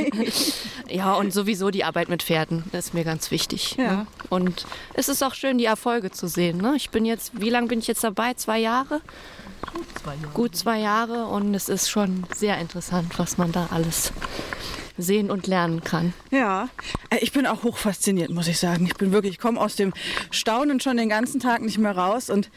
ja, 0.90 1.14
und 1.14 1.34
sowieso 1.34 1.70
die 1.72 1.84
Arbeit 1.84 2.10
mit 2.10 2.24
Pferden 2.24 2.64
ist 2.74 2.94
mir 2.94 3.04
ganz 3.04 3.32
wichtig. 3.32 3.76
Ja. 3.78 3.92
Ne? 3.94 4.08
Und 4.30 4.66
es 4.94 5.10
ist 5.10 5.24
auch 5.24 5.34
schön, 5.34 5.58
die 5.58 5.66
Erfolge 5.66 6.12
zu 6.12 6.28
sehen. 6.28 6.58
Ne? 6.58 6.74
Ich 6.76 6.90
bin 6.90 7.06
jetzt, 7.06 7.40
wie 7.40 7.50
lange 7.50 7.68
bin 7.68 7.80
ich 7.80 7.88
jetzt 7.88 8.04
dabei? 8.04 8.34
Zwei 8.34 8.60
Jahre? 8.60 9.02
Gut 10.34 10.56
zwei 10.56 10.80
Jahre 10.80 11.26
und 11.28 11.54
es 11.54 11.70
ist 11.70 11.90
schon 11.90 12.24
sehr 12.36 12.58
interessant, 12.58 13.18
was 13.18 13.38
man 13.38 13.52
da 13.52 13.70
alles 13.72 14.12
sehen 14.98 15.32
und 15.32 15.48
lernen 15.48 15.84
kann. 15.84 16.14
Ja, 16.30 16.70
Äh, 17.10 17.20
ich 17.22 17.32
bin 17.32 17.48
auch 17.48 17.64
hoch 17.64 17.78
fasziniert, 17.78 18.30
muss 18.32 18.48
ich 18.48 18.60
sagen. 18.60 18.86
Ich 18.86 18.96
bin 18.96 19.12
wirklich, 19.12 19.34
ich 19.34 19.40
komme 19.40 19.60
aus 19.60 19.76
dem 19.76 19.94
Staunen 20.32 20.80
schon 20.80 20.98
den 20.98 21.10
ganzen 21.10 21.40
Tag 21.40 21.62
nicht 21.62 21.78
mehr 21.78 21.98
raus. 21.98 22.30
Und 22.30 22.50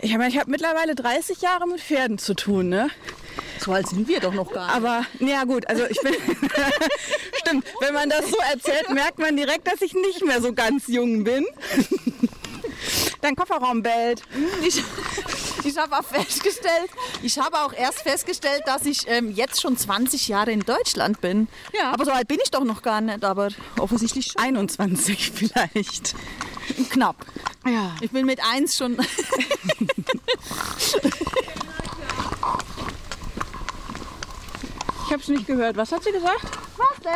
ich 0.00 0.12
meine, 0.12 0.28
ich 0.28 0.38
habe 0.38 0.50
mittlerweile 0.50 0.94
30 0.94 1.42
Jahre 1.42 1.68
mit 1.68 1.80
Pferden 1.80 2.18
zu 2.18 2.34
tun. 2.34 2.68
Ne? 2.70 2.88
So 3.58 3.72
alt 3.72 3.88
sind 3.88 4.08
wir 4.08 4.20
doch 4.20 4.32
noch 4.32 4.50
gar 4.52 4.66
nicht. 4.66 4.76
Aber, 4.76 5.06
ja 5.20 5.44
gut, 5.44 5.68
also 5.68 5.84
ich 5.86 6.00
bin. 6.00 6.14
Stimmt, 7.44 7.66
wenn 7.80 7.94
man 7.94 8.08
das 8.08 8.28
so 8.30 8.36
erzählt, 8.52 8.90
merkt 8.90 9.18
man 9.18 9.36
direkt, 9.36 9.66
dass 9.66 9.82
ich 9.82 9.92
nicht 9.94 10.24
mehr 10.24 10.40
so 10.40 10.52
ganz 10.52 10.86
jung 10.88 11.22
bin. 11.24 11.46
Dein 13.20 13.36
Kofferraum 13.36 13.82
bellt. 13.82 14.22
Ich, 14.66 14.82
ich 15.72 15.78
habe 15.78 15.98
auch 15.98 16.04
festgestellt, 16.04 16.90
ich 17.22 17.38
habe 17.38 17.58
auch 17.60 17.72
erst 17.72 18.02
festgestellt, 18.02 18.62
dass 18.66 18.84
ich 18.84 19.08
ähm, 19.08 19.30
jetzt 19.30 19.60
schon 19.60 19.76
20 19.76 20.28
Jahre 20.28 20.52
in 20.52 20.60
Deutschland 20.60 21.20
bin. 21.22 21.48
Ja. 21.72 21.92
Aber 21.92 22.04
so 22.04 22.10
alt 22.10 22.28
bin 22.28 22.38
ich 22.42 22.50
doch 22.50 22.64
noch 22.64 22.82
gar 22.82 23.00
nicht, 23.00 23.24
aber 23.24 23.48
offensichtlich 23.78 24.32
schon 24.32 24.42
21 24.42 25.30
vielleicht. 25.34 26.14
knapp. 26.90 27.16
Ja. 27.66 27.94
Ich 28.00 28.10
bin 28.10 28.26
mit 28.26 28.40
eins 28.52 28.76
schon. 28.76 28.98
Ich 35.06 35.12
hab's 35.12 35.28
nicht 35.28 35.46
gehört. 35.46 35.76
Was 35.76 35.90
hat 35.92 36.04
sie 36.04 36.12
gesagt? 36.12 36.46
Was 36.76 36.98
denn? 37.02 37.12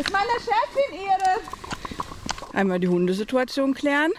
Ist 0.00 0.12
meine 0.12 0.30
Chefin 0.38 1.00
ihre? 1.00 1.40
Einmal 2.52 2.80
die 2.80 2.88
Hundesituation 2.88 3.74
klären. 3.74 4.12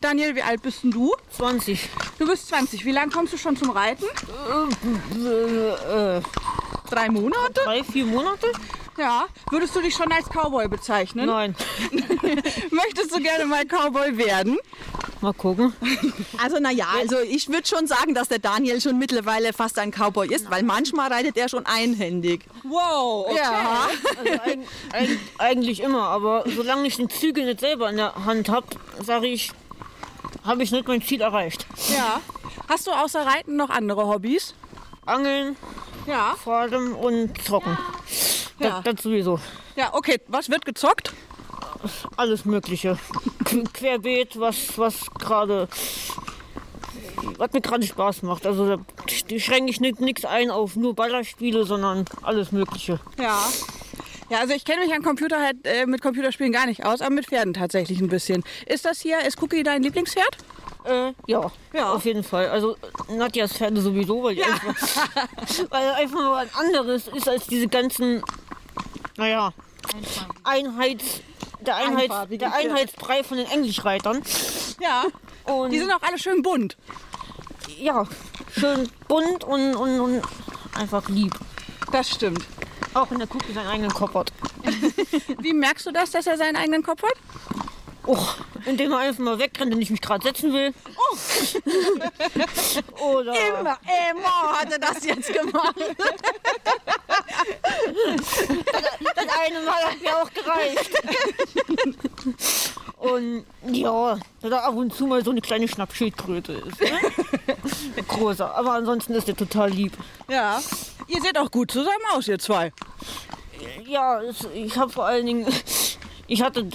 Daniel, 0.00 0.34
wie 0.36 0.42
alt 0.42 0.62
bist 0.62 0.84
denn 0.84 0.90
du? 0.92 1.14
20. 1.36 1.88
Du 2.18 2.26
bist 2.26 2.48
20. 2.48 2.84
Wie 2.84 2.92
lange 2.92 3.10
kommst 3.10 3.32
du 3.32 3.36
schon 3.38 3.56
zum 3.56 3.70
Reiten? 3.70 4.04
Äh, 5.16 6.20
Drei 6.88 7.08
Monate? 7.10 7.60
drei, 7.64 7.84
vier 7.84 8.06
Monate? 8.06 8.46
Ja. 8.96 9.26
Würdest 9.50 9.76
du 9.76 9.80
dich 9.80 9.94
schon 9.94 10.10
als 10.10 10.26
Cowboy 10.28 10.68
bezeichnen? 10.68 11.26
Nein. 11.26 11.54
Möchtest 12.70 13.14
du 13.14 13.20
gerne 13.22 13.44
mal 13.44 13.64
Cowboy 13.64 14.16
werden? 14.16 14.58
Mal 15.20 15.34
gucken. 15.34 15.72
Also 16.42 16.58
naja, 16.58 16.86
also 16.98 17.18
ich 17.20 17.48
würde 17.48 17.66
schon 17.66 17.86
sagen, 17.86 18.14
dass 18.14 18.28
der 18.28 18.38
Daniel 18.38 18.80
schon 18.80 18.98
mittlerweile 18.98 19.52
fast 19.52 19.78
ein 19.78 19.90
Cowboy 19.90 20.28
ist, 20.32 20.50
weil 20.50 20.62
manchmal 20.62 21.12
reitet 21.12 21.36
er 21.36 21.48
schon 21.48 21.66
einhändig. 21.66 22.44
Wow. 22.64 23.26
Okay. 23.28 23.38
Ja. 23.40 23.88
Also 24.18 24.32
eig 24.44 24.58
eig 24.92 25.18
eigentlich 25.38 25.80
immer, 25.80 26.04
aber 26.04 26.44
solange 26.46 26.86
ich 26.86 26.96
den 26.96 27.10
Zügel 27.10 27.44
nicht 27.46 27.60
selber 27.60 27.90
in 27.90 27.96
der 27.96 28.14
Hand 28.24 28.48
habe, 28.48 28.66
sage 29.04 29.26
ich, 29.26 29.50
habe 30.44 30.62
ich 30.62 30.70
nicht 30.72 30.86
mein 30.88 31.02
Ziel 31.02 31.20
erreicht. 31.20 31.66
ja. 31.92 32.20
Hast 32.68 32.86
du 32.86 32.90
außer 32.90 33.24
Reiten 33.24 33.56
noch 33.56 33.70
andere 33.70 34.06
Hobbys? 34.06 34.54
Angeln, 35.06 35.56
Ja. 36.06 36.34
allem 36.58 36.94
und 36.94 37.42
zocken. 37.42 37.78
Ja. 38.58 38.80
Das, 38.82 38.94
das 38.96 39.02
sowieso. 39.04 39.40
Ja, 39.76 39.94
okay. 39.94 40.20
Was 40.28 40.50
wird 40.50 40.64
gezockt? 40.66 41.12
Alles 42.16 42.44
Mögliche. 42.44 42.98
Qu- 43.44 43.64
Querbeet, 43.72 44.38
was, 44.38 44.76
was 44.76 45.06
gerade. 45.18 45.68
Was 47.38 47.52
mir 47.52 47.60
gerade 47.60 47.86
Spaß 47.86 48.22
macht. 48.22 48.46
Also 48.46 48.76
da 48.76 49.38
schränke 49.38 49.70
ich 49.70 49.80
nichts 49.80 50.24
ein 50.24 50.50
auf 50.50 50.76
nur 50.76 50.94
Ballerspiele, 50.94 51.64
sondern 51.64 52.04
alles 52.22 52.52
Mögliche. 52.52 53.00
Ja. 53.18 53.40
Ja, 54.30 54.40
also 54.40 54.52
ich 54.54 54.64
kenne 54.64 54.84
mich 54.84 54.92
an 54.94 55.02
Computer 55.02 55.40
halt, 55.40 55.56
äh, 55.64 55.86
mit 55.86 56.02
Computerspielen 56.02 56.52
gar 56.52 56.66
nicht 56.66 56.84
aus, 56.84 57.00
aber 57.00 57.14
mit 57.14 57.26
Pferden 57.26 57.54
tatsächlich 57.54 58.00
ein 58.00 58.08
bisschen. 58.08 58.44
Ist 58.66 58.84
das 58.84 59.00
hier, 59.00 59.20
ist 59.26 59.40
Cookie 59.42 59.62
dein 59.62 59.82
Lieblingspferd? 59.82 60.36
Äh, 60.84 61.12
ja, 61.26 61.50
Ja. 61.72 61.92
auf 61.92 62.04
jeden 62.04 62.22
Fall. 62.22 62.48
Also 62.48 62.76
Nadjas 63.10 63.52
Pferde 63.54 63.80
sowieso, 63.80 64.22
weil, 64.22 64.34
die 64.34 64.42
einfach, 64.44 64.74
weil 65.70 65.90
einfach 65.92 66.20
mal 66.20 66.36
ein 66.46 66.50
anderes 66.54 67.08
ist 67.08 67.28
als 67.28 67.46
diese 67.46 67.68
ganzen, 67.68 68.22
naja, 69.16 69.52
Einheits, 70.44 71.20
der, 71.60 71.76
Einheits, 71.76 72.14
der. 72.30 72.52
Einheitsbrei 72.54 73.24
von 73.24 73.38
den 73.38 73.46
Englischreitern. 73.50 74.22
Ja. 74.80 75.04
Und 75.44 75.70
Die 75.72 75.78
sind 75.78 75.90
auch 75.90 76.02
alle 76.02 76.18
schön 76.18 76.42
bunt. 76.42 76.76
ja, 77.78 78.04
schön 78.54 78.88
bunt 79.08 79.44
und, 79.44 79.74
und, 79.74 80.00
und 80.00 80.22
einfach 80.74 81.08
lieb. 81.08 81.32
Das 81.92 82.10
stimmt. 82.10 82.44
Auch 82.94 83.10
wenn 83.10 83.18
der 83.18 83.28
Cookie 83.34 83.52
seinen 83.52 83.68
eigenen 83.68 83.92
Kopf 83.92 84.14
hat. 84.14 84.32
Wie 85.38 85.52
merkst 85.52 85.86
du 85.86 85.92
das, 85.92 86.10
dass 86.10 86.26
er 86.26 86.36
seinen 86.36 86.56
eigenen 86.56 86.82
Kopf 86.82 87.02
hat? 87.02 87.14
Oh, 88.06 88.18
indem 88.64 88.92
er 88.92 88.98
einfach 89.00 89.22
mal 89.22 89.38
wegrennt, 89.38 89.70
wenn 89.70 89.82
ich 89.82 89.90
mich 89.90 90.00
gerade 90.00 90.26
setzen 90.26 90.54
will. 90.54 90.72
Oder 93.00 93.34
Immer, 93.34 93.78
immer 94.10 94.58
hat 94.58 94.72
er 94.72 94.78
das 94.78 95.04
jetzt 95.04 95.30
gemacht. 95.30 95.74
das 99.14 99.26
eine 99.44 99.60
Mal 99.60 99.84
hat 99.84 100.00
mir 100.00 100.16
auch 100.16 100.30
gereicht. 100.32 100.90
Und 102.96 103.44
ja, 103.66 104.18
dass 104.40 104.52
er 104.52 104.64
ab 104.64 104.74
und 104.74 104.94
zu 104.94 105.06
mal 105.06 105.22
so 105.22 105.30
eine 105.30 105.42
kleine 105.42 105.68
Schnappschildkröte 105.68 106.54
ist. 106.54 106.80
Ne? 106.80 106.98
Großer. 108.08 108.54
Aber 108.56 108.72
ansonsten 108.72 109.12
ist 109.14 109.28
er 109.28 109.36
total 109.36 109.70
lieb. 109.70 109.92
Ja. 110.28 110.62
Ihr 111.08 111.20
seht 111.22 111.38
auch 111.38 111.50
gut 111.50 111.70
zusammen 111.70 112.04
aus, 112.14 112.28
ihr 112.28 112.38
zwei. 112.38 112.72
Ja, 113.86 114.20
ich 114.54 114.76
habe 114.76 114.92
vor 114.92 115.06
allen 115.06 115.26
Dingen. 115.26 115.46
Ich 116.26 116.42
hatte. 116.42 116.68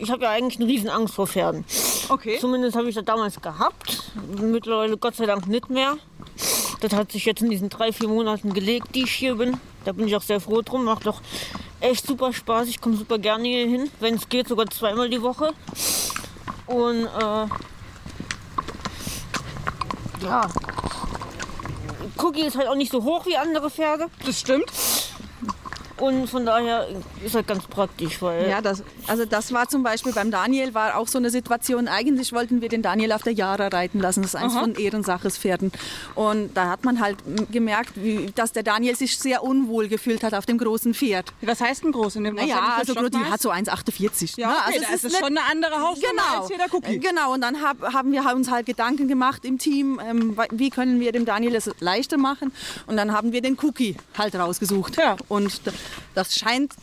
Ich 0.00 0.10
habe 0.10 0.24
ja 0.24 0.30
eigentlich 0.30 0.58
eine 0.58 0.68
riesen 0.68 0.90
Angst 0.90 1.14
vor 1.14 1.26
Pferden. 1.28 1.64
Okay. 2.08 2.38
Zumindest 2.40 2.76
habe 2.76 2.88
ich 2.88 2.94
das 2.96 3.04
damals 3.04 3.40
gehabt. 3.40 4.10
Mittlerweile 4.40 4.96
Gott 4.96 5.14
sei 5.14 5.26
Dank 5.26 5.46
nicht 5.46 5.70
mehr. 5.70 5.96
Das 6.80 6.92
hat 6.92 7.12
sich 7.12 7.24
jetzt 7.24 7.42
in 7.42 7.50
diesen 7.50 7.68
drei, 7.68 7.92
vier 7.92 8.08
Monaten 8.08 8.52
gelegt, 8.52 8.94
die 8.94 9.04
ich 9.04 9.12
hier 9.12 9.36
bin. 9.36 9.58
Da 9.84 9.92
bin 9.92 10.08
ich 10.08 10.16
auch 10.16 10.22
sehr 10.22 10.40
froh 10.40 10.62
drum. 10.62 10.84
Macht 10.84 11.06
doch 11.06 11.20
echt 11.80 12.06
super 12.06 12.32
Spaß. 12.32 12.68
Ich 12.68 12.80
komme 12.80 12.96
super 12.96 13.18
gerne 13.18 13.44
hier 13.44 13.68
hin. 13.68 13.90
Wenn 14.00 14.14
es 14.16 14.28
geht, 14.28 14.48
sogar 14.48 14.66
zweimal 14.68 15.08
die 15.08 15.22
Woche. 15.22 15.52
Und 16.66 17.04
äh, 17.04 17.46
ja. 20.24 20.48
Cookie 22.22 22.42
ist 22.42 22.56
halt 22.56 22.68
auch 22.68 22.74
nicht 22.74 22.92
so 22.92 23.04
hoch 23.04 23.26
wie 23.26 23.36
andere 23.36 23.70
Pferde. 23.70 24.08
Das 24.24 24.38
stimmt. 24.38 24.70
Und 26.00 26.28
von 26.28 26.46
daher 26.46 26.88
ist 27.24 27.34
halt 27.34 27.46
ganz 27.46 27.64
praktisch, 27.66 28.20
weil 28.22 28.48
Ja, 28.48 28.60
das, 28.60 28.82
also 29.06 29.24
das 29.24 29.52
war 29.52 29.68
zum 29.68 29.82
Beispiel 29.82 30.12
beim 30.12 30.30
Daniel 30.30 30.74
war 30.74 30.96
auch 30.96 31.08
so 31.08 31.18
eine 31.18 31.30
Situation. 31.30 31.88
Eigentlich 31.88 32.32
wollten 32.32 32.60
wir 32.62 32.68
den 32.68 32.82
Daniel 32.82 33.12
auf 33.12 33.22
der 33.22 33.32
Jara 33.34 33.68
reiten 33.68 34.00
lassen. 34.00 34.22
Das 34.22 34.34
ist 34.34 34.36
eines 34.40 34.54
von 34.54 34.74
Ehrensaches 34.74 35.36
Pferden. 35.38 35.70
Und 36.14 36.54
da 36.56 36.68
hat 36.70 36.84
man 36.84 37.00
halt 37.00 37.18
gemerkt, 37.50 37.92
wie, 37.96 38.32
dass 38.34 38.52
der 38.52 38.62
Daniel 38.62 38.96
sich 38.96 39.18
sehr 39.18 39.42
unwohl 39.42 39.88
gefühlt 39.88 40.22
hat 40.22 40.34
auf 40.34 40.46
dem 40.46 40.58
großen 40.58 40.94
Pferd. 40.94 41.32
Was 41.42 41.60
heißt 41.60 41.84
denn 41.84 41.92
groß 41.92 42.16
in 42.16 42.24
dem 42.24 42.34
Naja, 42.34 42.76
also 42.78 42.94
für 42.94 43.10
die 43.10 43.16
Stockmaß? 43.16 43.30
hat 43.32 43.42
so 43.42 43.50
1,48. 43.50 44.38
Ja, 44.40 44.48
ne? 44.48 44.54
also 44.64 44.80
da 44.80 44.86
es 44.94 45.04
ist 45.04 45.16
schon 45.18 45.36
eine 45.36 45.42
andere 45.50 45.80
Hausnummer 45.80 46.10
Genau, 46.10 46.40
als 46.40 46.48
hier 46.48 46.58
der 46.58 46.72
Cookie. 46.74 46.98
genau. 46.98 47.34
Und 47.34 47.40
dann 47.42 47.62
hab, 47.62 47.92
haben 47.92 48.12
wir 48.12 48.24
uns 48.34 48.50
halt 48.50 48.66
Gedanken 48.66 49.08
gemacht 49.08 49.44
im 49.44 49.58
Team, 49.58 50.00
ähm, 50.04 50.36
wie 50.50 50.70
können 50.70 51.00
wir 51.00 51.12
dem 51.12 51.24
Daniel 51.24 51.54
es 51.54 51.70
leichter 51.80 52.16
machen. 52.16 52.52
Und 52.86 52.96
dann 52.96 53.12
haben 53.12 53.32
wir 53.32 53.42
den 53.42 53.58
Cookie 53.62 53.96
halt 54.16 54.34
rausgesucht. 54.34 54.96
Ja. 54.96 55.16
Und 55.28 55.60
das 56.14 56.34
scheint 56.34 56.74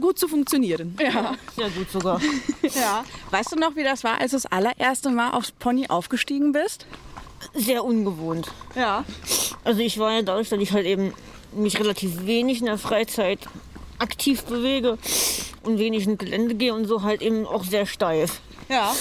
gut 0.00 0.18
zu 0.18 0.28
funktionieren. 0.28 0.96
Ja. 1.00 1.34
sehr 1.56 1.70
gut 1.70 1.90
sogar. 1.90 2.20
ja. 2.62 3.04
Weißt 3.30 3.52
du 3.52 3.56
noch, 3.56 3.76
wie 3.76 3.84
das 3.84 4.04
war, 4.04 4.20
als 4.20 4.30
du 4.32 4.36
das 4.36 4.46
allererste 4.46 5.10
Mal 5.10 5.30
aufs 5.32 5.50
Pony 5.52 5.86
aufgestiegen 5.88 6.52
bist? 6.52 6.86
Sehr 7.54 7.84
ungewohnt. 7.84 8.50
Ja. 8.74 9.04
Also 9.64 9.80
ich 9.80 9.98
war 9.98 10.12
ja 10.12 10.22
dadurch, 10.22 10.48
dass 10.48 10.60
ich 10.60 10.72
halt 10.72 10.86
eben 10.86 11.12
mich 11.54 11.78
relativ 11.78 12.26
wenig 12.26 12.60
in 12.60 12.66
der 12.66 12.78
Freizeit 12.78 13.38
aktiv 13.98 14.42
bewege 14.44 14.98
und 15.62 15.78
wenig 15.78 16.06
ins 16.06 16.18
Gelände 16.18 16.54
gehe 16.54 16.74
und 16.74 16.86
so 16.86 17.02
halt 17.02 17.22
eben 17.22 17.46
auch 17.46 17.64
sehr 17.64 17.86
steif. 17.86 18.40
Ja. 18.68 18.94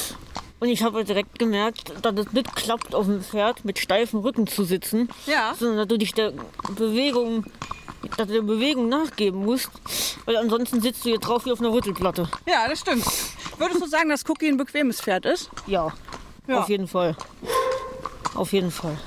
Und 0.59 0.69
ich 0.69 0.83
habe 0.83 0.97
halt 0.99 1.09
direkt 1.09 1.39
gemerkt, 1.39 1.91
dass 2.03 2.13
es 2.17 2.31
nicht 2.31 2.55
klappt, 2.55 2.95
auf 2.95 3.05
dem 3.05 3.21
Pferd 3.21 3.65
mit 3.65 3.79
steifem 3.79 4.19
Rücken 4.19 4.47
zu 4.47 4.63
sitzen, 4.63 5.09
Ja. 5.25 5.53
sondern 5.59 5.77
dass 5.79 5.87
du 5.87 5.97
dich 5.97 6.13
der 6.13 6.31
Bewegung, 6.75 7.45
dass 8.17 8.27
du 8.27 8.33
der 8.33 8.41
Bewegung 8.41 8.89
nachgeben 8.89 9.43
musst, 9.45 9.69
weil 10.25 10.37
ansonsten 10.37 10.81
sitzt 10.81 11.03
du 11.05 11.09
hier 11.09 11.19
drauf 11.19 11.45
wie 11.45 11.51
auf 11.51 11.59
einer 11.59 11.71
Rüttelplatte. 11.71 12.27
Ja, 12.45 12.67
das 12.67 12.79
stimmt. 12.81 13.05
Würdest 13.57 13.81
du 13.81 13.87
sagen, 13.87 14.09
dass 14.09 14.27
Cookie 14.29 14.47
ein 14.49 14.57
bequemes 14.57 15.01
Pferd 15.01 15.25
ist? 15.25 15.49
Ja, 15.67 15.91
Ja. 16.47 16.59
auf 16.61 16.69
jeden 16.69 16.87
Fall. 16.87 17.15
Auf 18.35 18.51
jeden 18.53 18.71
Fall. 18.71 18.97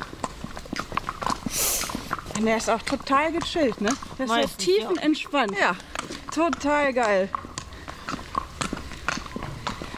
Und 2.39 2.45
der 2.47 2.59
ist 2.59 2.69
auch 2.71 2.83
total 2.83 3.33
gechillt, 3.33 3.81
ne? 3.81 3.91
Der 4.19 4.27
ist 4.27 4.31
Meistens, 4.31 4.65
so 4.65 4.71
tiefenentspannt. 4.73 5.53
Ja. 5.59 5.75
Total 6.35 6.93
geil. 6.93 7.29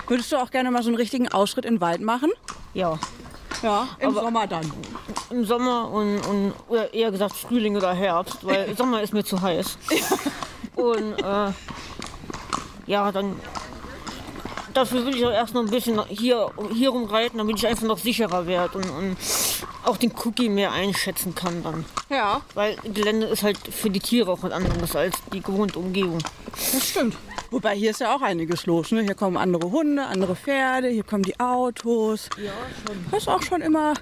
Würdest 0.06 0.32
du 0.32 0.36
auch 0.36 0.50
gerne 0.50 0.70
mal 0.70 0.82
so 0.82 0.88
einen 0.88 0.96
richtigen 0.96 1.28
Ausschritt 1.28 1.64
in 1.64 1.74
den 1.74 1.80
Wald 1.80 2.00
machen? 2.00 2.30
Ja. 2.74 2.98
Ja, 3.62 3.88
im 3.98 4.10
Aber- 4.10 4.20
Sommer 4.22 4.46
dann. 4.46 4.72
Im 5.30 5.44
Sommer 5.44 5.90
und, 5.90 6.20
und 6.26 6.52
oder 6.68 6.92
eher 6.94 7.10
gesagt 7.10 7.34
Frühling 7.36 7.76
oder 7.76 7.92
Herbst, 7.92 8.38
weil 8.46 8.74
Sommer 8.76 9.02
ist 9.02 9.12
mir 9.12 9.24
zu 9.24 9.40
heiß. 9.40 9.76
Und 10.76 11.18
äh, 11.22 11.52
ja, 12.86 13.12
dann 13.12 13.36
dafür 14.74 15.04
will 15.04 15.16
ich 15.16 15.26
auch 15.26 15.30
erst 15.32 15.54
noch 15.54 15.62
ein 15.62 15.70
bisschen 15.70 16.00
hier, 16.08 16.50
hier 16.72 16.90
rumreiten, 16.90 17.38
damit 17.38 17.56
ich 17.58 17.66
einfach 17.66 17.84
noch 17.86 17.98
sicherer 17.98 18.46
werde 18.46 18.78
und, 18.78 18.88
und 18.90 19.16
auch 19.84 19.96
den 19.96 20.12
Cookie 20.24 20.48
mehr 20.48 20.72
einschätzen 20.72 21.34
kann 21.34 21.62
dann. 21.62 21.84
Ja, 22.10 22.40
Weil 22.54 22.76
Gelände 22.84 23.26
ist 23.26 23.42
halt 23.42 23.58
für 23.58 23.90
die 23.90 24.00
Tiere 24.00 24.30
auch 24.30 24.42
was 24.42 24.52
anderes 24.52 24.94
als 24.94 25.16
die 25.32 25.40
gewohnte 25.42 25.78
Umgebung. 25.78 26.18
das 26.72 26.88
stimmt. 26.88 27.16
Wobei 27.50 27.74
hier 27.76 27.90
ist 27.90 28.00
ja 28.00 28.14
auch 28.14 28.20
einiges 28.20 28.66
los. 28.66 28.92
Ne? 28.92 29.02
Hier 29.02 29.14
kommen 29.14 29.36
andere 29.36 29.70
Hunde, 29.70 30.04
andere 30.04 30.36
Pferde, 30.36 30.88
hier 30.88 31.02
kommen 31.02 31.22
die 31.22 31.38
Autos. 31.40 32.28
Ja, 32.36 32.52
schon. 32.86 32.96
Das 33.10 33.22
ist 33.22 33.28
auch 33.28 33.42
schon 33.42 33.62
immer 33.62 33.94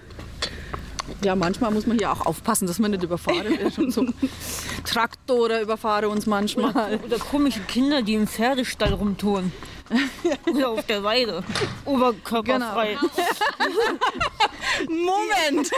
Ja, 1.23 1.35
manchmal 1.35 1.71
muss 1.71 1.87
man 1.87 1.99
hier 1.99 2.13
auch 2.13 2.27
aufpassen, 2.27 2.67
dass 2.67 2.79
man 2.79 2.91
nicht 2.91 3.03
überfahren 3.03 3.45
wird. 3.59 3.75
Schon 3.75 3.91
so 3.91 4.07
Traktoren 4.85 5.63
überfahren 5.63 6.11
uns 6.11 6.27
manchmal. 6.27 7.01
Oder 7.05 7.19
komische 7.19 7.61
Kinder, 7.61 8.03
die 8.03 8.15
im 8.15 8.27
Pferdestall 8.27 8.93
rumtouren. 8.93 9.53
Oder 10.53 10.71
auf 10.71 10.85
der 10.87 11.03
Weide. 11.03 11.43
Oberkörperfrei. 11.85 12.99
Moment! 14.89 15.71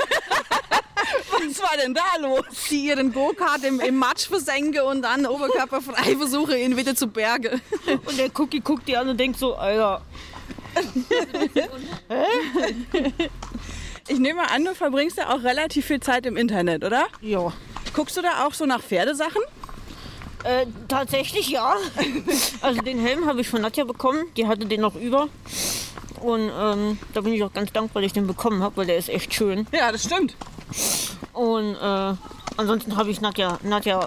Was 1.31 1.63
war 1.63 1.77
denn 1.81 1.95
da 1.95 2.03
los? 2.21 2.45
Die 2.71 2.87
ihren 2.87 3.13
Go-Kart 3.13 3.65
im, 3.65 3.81
im 3.81 3.97
Matsch 3.97 4.27
versenken 4.27 4.83
und 4.83 5.03
dann 5.03 5.27
oberkörperfrei 5.27 6.17
versuchen, 6.17 6.57
ihn 6.57 6.77
wieder 6.77 6.95
zu 6.97 7.07
bergen. 7.07 7.61
Und 8.07 8.19
der 8.19 8.31
Cookie 8.39 8.61
guckt 8.61 8.89
die 8.89 8.97
an 8.97 9.09
und 9.09 9.19
denkt 9.19 9.39
so, 9.39 9.55
Alter, 9.55 10.03
Ich 14.09 14.19
nehme 14.19 14.51
an, 14.51 14.65
du 14.65 14.75
verbringst 14.75 15.19
ja 15.19 15.29
auch 15.29 15.43
relativ 15.43 15.87
viel 15.87 16.01
Zeit 16.01 16.25
im 16.27 16.37
Internet, 16.37 16.85
oder? 16.85 17.07
ja. 17.21 17.53
Guckst 17.95 18.17
du 18.17 18.23
da 18.23 18.47
auch 18.47 18.53
so 18.55 18.65
nach 18.67 18.83
Pferdesachen? 18.83 19.43
Äh, 20.45 20.67
tatsächlich 20.87 21.49
ja. 21.49 21.75
Also 22.61 22.81
den 22.81 23.01
Helm 23.01 23.27
habe 23.27 23.41
ich 23.41 23.49
von 23.49 23.61
Nadja 23.63 23.85
bekommen. 23.85 24.27
Die 24.37 24.47
hatte 24.47 24.67
den 24.67 24.83
noch 24.83 24.95
über. 24.95 25.29
Und 26.21 26.51
ähm, 26.57 26.99
da 27.15 27.21
bin 27.23 27.33
ich 27.33 27.43
auch 27.43 27.53
ganz 27.53 27.73
dankbar, 27.73 28.03
dass 28.03 28.09
ich 28.09 28.13
den 28.13 28.27
bekommen 28.27 28.63
habe, 28.63 28.77
weil 28.77 28.87
der 28.87 28.99
ist 28.99 29.09
echt 29.09 29.35
schön. 29.35 29.67
Ja, 29.73 29.91
das 29.91 30.05
stimmt. 30.05 30.37
Und 31.33 31.75
äh, 31.75 32.15
ansonsten 32.57 32.97
habe 32.97 33.11
ich 33.11 33.21
Nadja, 33.21 33.59
Nadja, 33.63 34.07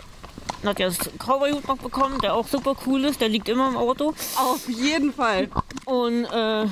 Nadjas 0.63 0.97
Cowboy-Hut 1.17 1.67
noch 1.67 1.77
bekommen, 1.77 2.19
der 2.21 2.35
auch 2.35 2.47
super 2.47 2.75
cool 2.85 3.03
ist. 3.05 3.19
Der 3.19 3.29
liegt 3.29 3.49
immer 3.49 3.67
im 3.67 3.77
Auto. 3.77 4.13
Auf 4.37 4.69
jeden 4.69 5.11
Fall. 5.11 5.49
Und 5.85 6.25
äh, 6.25 6.65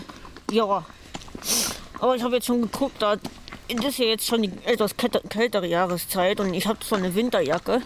ja. 0.51 0.85
Aber 1.99 2.15
ich 2.15 2.23
habe 2.23 2.35
jetzt 2.35 2.47
schon 2.47 2.61
geguckt, 2.61 3.01
da 3.01 3.17
ist 3.67 3.97
ja 3.99 4.05
jetzt 4.05 4.25
schon 4.25 4.41
die 4.41 4.51
etwas 4.65 4.95
kälte- 4.97 5.21
kältere 5.29 5.67
Jahreszeit 5.67 6.39
und 6.39 6.53
ich 6.53 6.65
habe 6.67 6.79
zwar 6.79 6.97
eine 6.97 7.13
Winterjacke. 7.13 7.81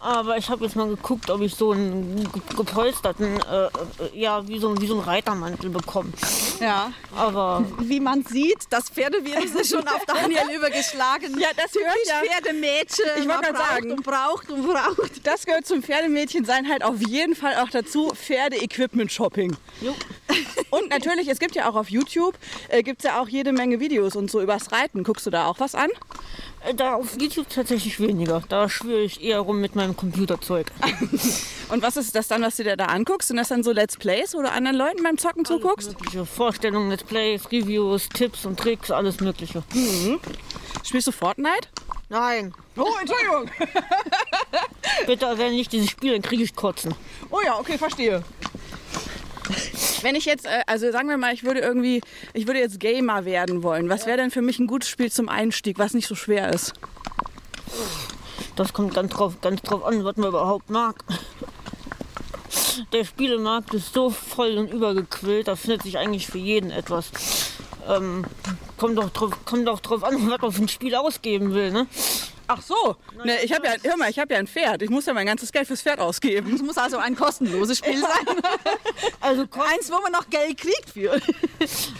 Aber 0.00 0.36
ich 0.36 0.48
habe 0.48 0.64
jetzt 0.64 0.76
mal 0.76 0.86
geguckt, 0.88 1.28
ob 1.30 1.40
ich 1.40 1.54
so 1.54 1.72
einen 1.72 2.16
ge- 2.32 2.42
gepolsterten, 2.56 3.40
äh, 3.40 3.64
äh, 3.66 3.70
ja, 4.14 4.46
wie 4.46 4.58
so, 4.60 4.80
wie 4.80 4.86
so 4.86 4.94
einen 4.94 5.02
Reitermantel 5.02 5.70
bekomme. 5.70 6.12
Ja. 6.60 6.92
Aber 7.16 7.64
Wie 7.80 7.98
man 8.00 8.24
sieht, 8.24 8.58
das 8.70 8.88
Pferdevirus 8.90 9.50
ist 9.60 9.70
schon 9.70 9.86
auf 9.88 10.04
Daniel 10.06 10.42
übergeschlagen. 10.56 11.38
Ja, 11.40 11.48
das 11.56 11.72
gehört 11.72 11.96
ja. 12.06 12.20
Pferdemädchen. 12.24 13.04
Ich 13.18 13.28
wollte 13.28 13.52
gerade 13.52 13.58
sagen. 13.58 13.90
Und 13.92 14.04
braucht 14.04 14.50
und 14.50 14.66
braucht. 14.66 15.26
Das 15.26 15.44
gehört 15.44 15.66
zum 15.66 15.82
Pferdemädchen 15.82 16.44
sein 16.44 16.68
halt 16.68 16.84
auf 16.84 17.00
jeden 17.06 17.34
Fall 17.34 17.56
auch 17.56 17.68
dazu 17.70 18.10
Pferde-Equipment-Shopping. 18.14 19.56
Jo. 19.80 19.94
Und 20.70 20.90
natürlich, 20.90 21.28
es 21.28 21.38
gibt 21.38 21.54
ja 21.54 21.70
auch 21.70 21.74
auf 21.76 21.88
YouTube, 21.88 22.34
äh, 22.68 22.82
gibt 22.82 23.00
es 23.00 23.04
ja 23.10 23.20
auch 23.22 23.28
jede 23.28 23.52
Menge 23.52 23.80
Videos 23.80 24.16
und 24.16 24.30
so 24.30 24.42
übers 24.42 24.70
Reiten. 24.70 25.02
Guckst 25.02 25.24
du 25.24 25.30
da 25.30 25.46
auch 25.46 25.58
was 25.60 25.74
an? 25.74 25.88
Äh, 26.64 26.74
da 26.74 26.94
auf 26.94 27.20
YouTube 27.20 27.48
tatsächlich 27.48 28.00
weniger. 28.00 28.42
Da 28.48 28.68
schwöre 28.68 29.00
ich 29.02 29.22
eher 29.22 29.40
rum 29.40 29.60
mit 29.60 29.74
meinem 29.76 29.96
Computerzeug. 29.96 30.66
Und 31.70 31.82
was 31.82 31.96
ist 31.96 32.14
das 32.14 32.28
dann, 32.28 32.42
was 32.42 32.56
du 32.56 32.64
dir 32.64 32.76
da 32.76 32.86
anguckst? 32.86 33.28
Sind 33.28 33.36
das 33.36 33.48
dann 33.48 33.62
so 33.62 33.72
Let's 33.72 33.96
Plays, 33.96 34.34
wo 34.34 34.40
du 34.42 34.50
anderen 34.50 34.76
Leuten 34.76 35.02
beim 35.02 35.18
Zocken 35.18 35.44
zuguckst? 35.44 35.88
Mögliche 35.92 36.24
Vorstellungen, 36.26 36.90
Let's 36.90 37.04
Plays, 37.04 37.44
Reviews, 37.52 38.08
Tipps 38.08 38.46
und 38.46 38.58
Tricks, 38.58 38.90
alles 38.90 39.20
Mögliche. 39.20 39.62
Spielst 40.84 41.06
du 41.06 41.12
Fortnite? 41.12 41.68
Nein, 42.08 42.54
Oh, 42.76 42.86
Entschuldigung. 43.00 43.50
bitte 45.06 45.26
erwähne 45.26 45.56
nicht 45.56 45.72
dieses 45.72 45.90
Spiel, 45.90 46.12
dann 46.12 46.22
kriege 46.22 46.42
ich 46.42 46.54
Kotzen. 46.56 46.94
Oh 47.30 47.40
ja, 47.44 47.58
okay, 47.58 47.76
verstehe. 47.76 48.22
Wenn 50.02 50.14
ich 50.14 50.24
jetzt, 50.24 50.46
äh, 50.46 50.62
also 50.66 50.90
sagen 50.90 51.08
wir 51.08 51.16
mal, 51.16 51.34
ich 51.34 51.44
würde 51.44 51.60
irgendwie, 51.60 52.00
ich 52.32 52.46
würde 52.46 52.60
jetzt 52.60 52.80
Gamer 52.80 53.24
werden 53.24 53.62
wollen. 53.62 53.88
Was 53.88 54.06
wäre 54.06 54.16
denn 54.16 54.30
für 54.30 54.42
mich 54.42 54.58
ein 54.58 54.66
gutes 54.66 54.88
Spiel 54.88 55.10
zum 55.10 55.28
Einstieg, 55.28 55.78
was 55.78 55.94
nicht 55.94 56.06
so 56.06 56.14
schwer 56.14 56.52
ist? 56.52 56.74
Das 58.56 58.72
kommt 58.72 58.94
ganz 58.94 59.12
drauf, 59.12 59.40
ganz 59.40 59.62
drauf 59.62 59.84
an, 59.84 60.04
was 60.04 60.16
man 60.16 60.28
überhaupt 60.28 60.70
mag. 60.70 61.04
Der 62.92 63.04
Spielemarkt 63.04 63.74
ist 63.74 63.92
so 63.92 64.10
voll 64.10 64.56
und 64.56 64.70
übergequillt, 64.70 65.48
da 65.48 65.56
findet 65.56 65.82
sich 65.82 65.98
eigentlich 65.98 66.26
für 66.26 66.38
jeden 66.38 66.70
etwas. 66.70 67.10
Ähm, 67.88 68.24
kommt, 68.76 68.98
doch 68.98 69.10
drauf, 69.10 69.32
kommt 69.44 69.66
doch 69.66 69.80
drauf 69.80 70.04
an, 70.04 70.14
was 70.30 70.40
man 70.40 70.52
für 70.52 70.62
ein 70.62 70.68
Spiel 70.68 70.94
ausgeben 70.94 71.54
will. 71.54 71.70
Ne? 71.70 71.86
Ach 72.50 72.62
so, 72.62 72.96
ne, 73.24 73.42
ich 73.42 73.52
habe 73.52 73.66
ja, 73.66 73.74
hör 73.82 73.96
mal, 73.98 74.08
ich 74.08 74.18
habe 74.18 74.32
ja 74.32 74.40
ein 74.40 74.46
Pferd. 74.46 74.80
Ich 74.80 74.88
muss 74.88 75.04
ja 75.04 75.12
mein 75.12 75.26
ganzes 75.26 75.52
Geld 75.52 75.66
fürs 75.66 75.82
Pferd 75.82 76.00
ausgeben. 76.00 76.54
Es 76.54 76.62
muss 76.62 76.78
also 76.78 76.96
ein 76.96 77.14
kostenloses 77.14 77.78
Spiel 77.78 77.98
sein. 77.98 78.08
Also, 79.20 79.42
Eins, 79.42 79.90
wo 79.90 80.00
man 80.00 80.12
noch 80.12 80.30
Geld 80.30 80.56
kriegt 80.56 80.88
für. 80.94 81.12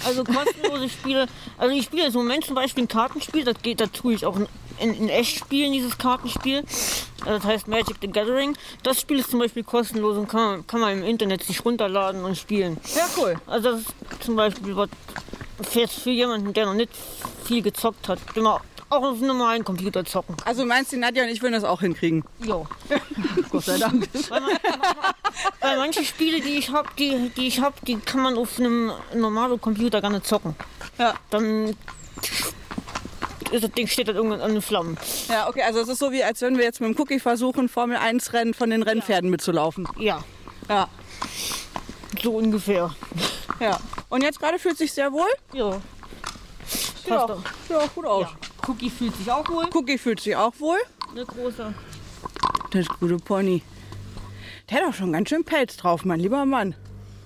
also 0.06 0.24
kostenlose 0.24 0.88
Spiele. 0.88 1.26
Also 1.58 1.74
ich 1.74 1.84
spiele 1.84 2.04
jetzt 2.04 2.14
im 2.14 2.20
Moment 2.22 2.44
zum 2.44 2.54
Beispiel 2.54 2.84
ein 2.84 2.88
Kartenspiel, 2.88 3.44
das 3.44 3.56
geht, 3.60 3.80
da 3.80 3.86
tue 3.86 4.14
ich 4.14 4.24
auch 4.24 4.36
in, 4.36 4.46
in, 4.78 4.94
in 4.94 5.08
echt 5.10 5.36
spielen, 5.38 5.72
dieses 5.72 5.98
Kartenspiel. 5.98 6.64
Also 7.26 7.32
Das 7.38 7.44
heißt 7.44 7.68
Magic 7.68 7.96
the 8.00 8.08
Gathering. 8.08 8.56
Das 8.84 9.00
Spiel 9.00 9.18
ist 9.18 9.30
zum 9.30 9.40
Beispiel 9.40 9.64
kostenlos 9.64 10.16
und 10.16 10.28
kann, 10.28 10.40
man- 10.40 10.66
kann 10.66 10.80
man 10.80 10.92
im 10.98 11.04
Internet 11.04 11.42
sich 11.42 11.62
runterladen 11.64 12.24
und 12.24 12.38
spielen. 12.38 12.78
Ja, 12.96 13.06
cool. 13.18 13.34
Also 13.46 13.72
das 13.72 13.80
ist 13.80 13.88
zum 14.20 14.36
Beispiel 14.36 14.74
was 14.76 14.88
jetzt 15.74 16.00
für 16.00 16.10
jemanden, 16.10 16.52
der 16.52 16.66
noch 16.66 16.74
nicht 16.74 16.90
viel 17.44 17.62
gezockt 17.62 18.08
hat, 18.08 18.18
immer 18.34 18.60
auch 18.90 19.02
auf 19.02 19.18
einem 19.18 19.26
normalen 19.26 19.64
Computer 19.64 20.04
zocken. 20.04 20.34
Also 20.44 20.64
meinst 20.64 20.92
du, 20.92 20.96
Nadja 20.98 21.24
und 21.24 21.28
ich 21.28 21.42
würden 21.42 21.52
das 21.54 21.64
auch 21.64 21.80
hinkriegen? 21.80 22.24
Ja. 22.44 22.62
Gott 23.50 23.64
sei 23.64 23.78
Dank. 23.78 24.08
Weil, 24.30 24.40
man, 24.40 24.50
weil 25.60 25.76
manche 25.76 26.04
Spiele, 26.04 26.40
die 26.40 26.54
ich 26.54 26.70
habe, 26.70 26.88
die, 26.98 27.30
die 27.36 27.48
ich 27.48 27.60
hab, 27.60 27.84
die 27.84 27.96
kann 27.96 28.22
man 28.22 28.38
auf 28.38 28.58
einem 28.58 28.92
normalen 29.14 29.60
Computer 29.60 30.00
gar 30.00 30.10
nicht 30.10 30.26
zocken. 30.26 30.54
Ja. 30.98 31.14
Dann 31.30 31.76
ist 33.50 33.64
das 33.64 33.70
Ding 33.72 33.86
steht 33.86 34.08
dann 34.08 34.16
irgendwann 34.16 34.40
an 34.40 34.52
den 34.52 34.62
Flammen. 34.62 34.96
Ja, 35.28 35.48
okay, 35.48 35.62
also 35.62 35.80
es 35.80 35.88
ist 35.88 35.98
so 35.98 36.10
wie, 36.12 36.22
als 36.22 36.40
würden 36.40 36.56
wir 36.58 36.64
jetzt 36.64 36.80
mit 36.80 36.88
dem 36.94 36.98
Cookie 37.00 37.20
versuchen, 37.20 37.68
Formel 37.68 37.96
1 37.96 38.32
Rennen 38.32 38.54
von 38.54 38.70
den 38.70 38.82
Rennpferden 38.82 39.30
mitzulaufen. 39.30 39.86
Ja, 39.98 40.24
Ja, 40.68 40.88
so 42.22 42.32
ungefähr. 42.36 42.94
ja. 43.60 43.78
Und 44.08 44.22
jetzt 44.22 44.40
gerade 44.40 44.58
fühlt 44.58 44.78
sich 44.78 44.92
sehr 44.92 45.12
wohl? 45.12 45.28
Ja. 45.52 45.80
Ja, 47.06 47.26
doch. 47.26 47.42
ja 47.68 47.86
gut 47.94 48.06
aus. 48.06 48.26
Cookie 48.66 48.90
fühlt 48.90 49.16
sich 49.16 49.30
auch 49.30 49.48
wohl. 49.48 49.66
Cookie 49.74 49.98
fühlt 49.98 50.20
sich 50.20 50.36
auch 50.36 50.52
wohl. 50.58 50.78
Eine 51.10 51.24
große. 51.24 51.74
Das 52.70 52.86
gute 53.00 53.16
Pony. 53.16 53.62
Der 54.68 54.78
hat 54.78 54.88
auch 54.88 54.94
schon 54.94 55.12
ganz 55.12 55.30
schön 55.30 55.44
Pelz 55.44 55.76
drauf, 55.76 56.04
mein 56.04 56.20
lieber 56.20 56.44
Mann. 56.44 56.74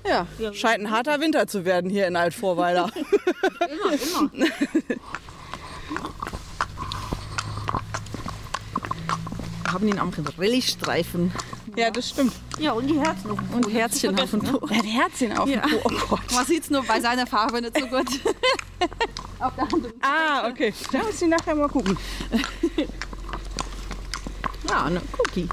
Ja. 0.06 0.26
Scheint 0.52 0.80
ein 0.80 0.90
harter 0.90 1.20
Winter 1.20 1.46
zu 1.46 1.64
werden 1.64 1.90
hier 1.90 2.06
in 2.06 2.16
Altvorweiler. 2.16 2.90
Immer, 3.60 3.92
immer. 3.92 4.30
Wir 9.64 9.72
haben 9.72 9.88
ihn 9.88 9.98
am 9.98 10.12
Rallye-Streifen 10.36 11.32
ja, 11.76 11.90
das 11.90 12.08
stimmt. 12.10 12.32
Ja, 12.58 12.72
und 12.72 12.86
die 12.86 12.98
Herzen. 12.98 13.30
auf 13.30 13.38
dem 13.38 13.46
Po. 13.48 13.56
und 13.56 13.72
Herzchen 13.72 14.18
auf 14.20 14.30
dem 14.30 14.40
Po. 14.40 14.66
Er 14.68 14.76
hat 14.78 14.86
Herzchen 14.86 15.36
auf 15.38 15.48
Ja. 15.48 15.60
dem 15.60 15.70
Po. 15.70 15.80
Oh 15.84 16.06
Gott. 16.10 16.32
Man 16.34 16.46
sieht 16.46 16.64
es 16.64 16.70
nur 16.70 16.82
bei 16.84 17.00
seiner 17.00 17.26
Farbe 17.26 17.60
nicht 17.60 17.78
so 17.78 17.86
gut. 17.86 18.06
auf 19.40 19.54
der 19.54 19.68
Hand. 19.70 19.86
Ah, 20.02 20.48
okay. 20.48 20.72
Da 20.92 20.98
muss 20.98 21.20
ich 21.22 21.28
nachher 21.28 21.54
mal 21.54 21.68
gucken. 21.68 21.96
Ja, 24.68 24.88
ne 24.88 25.02
Cookie. 25.18 25.48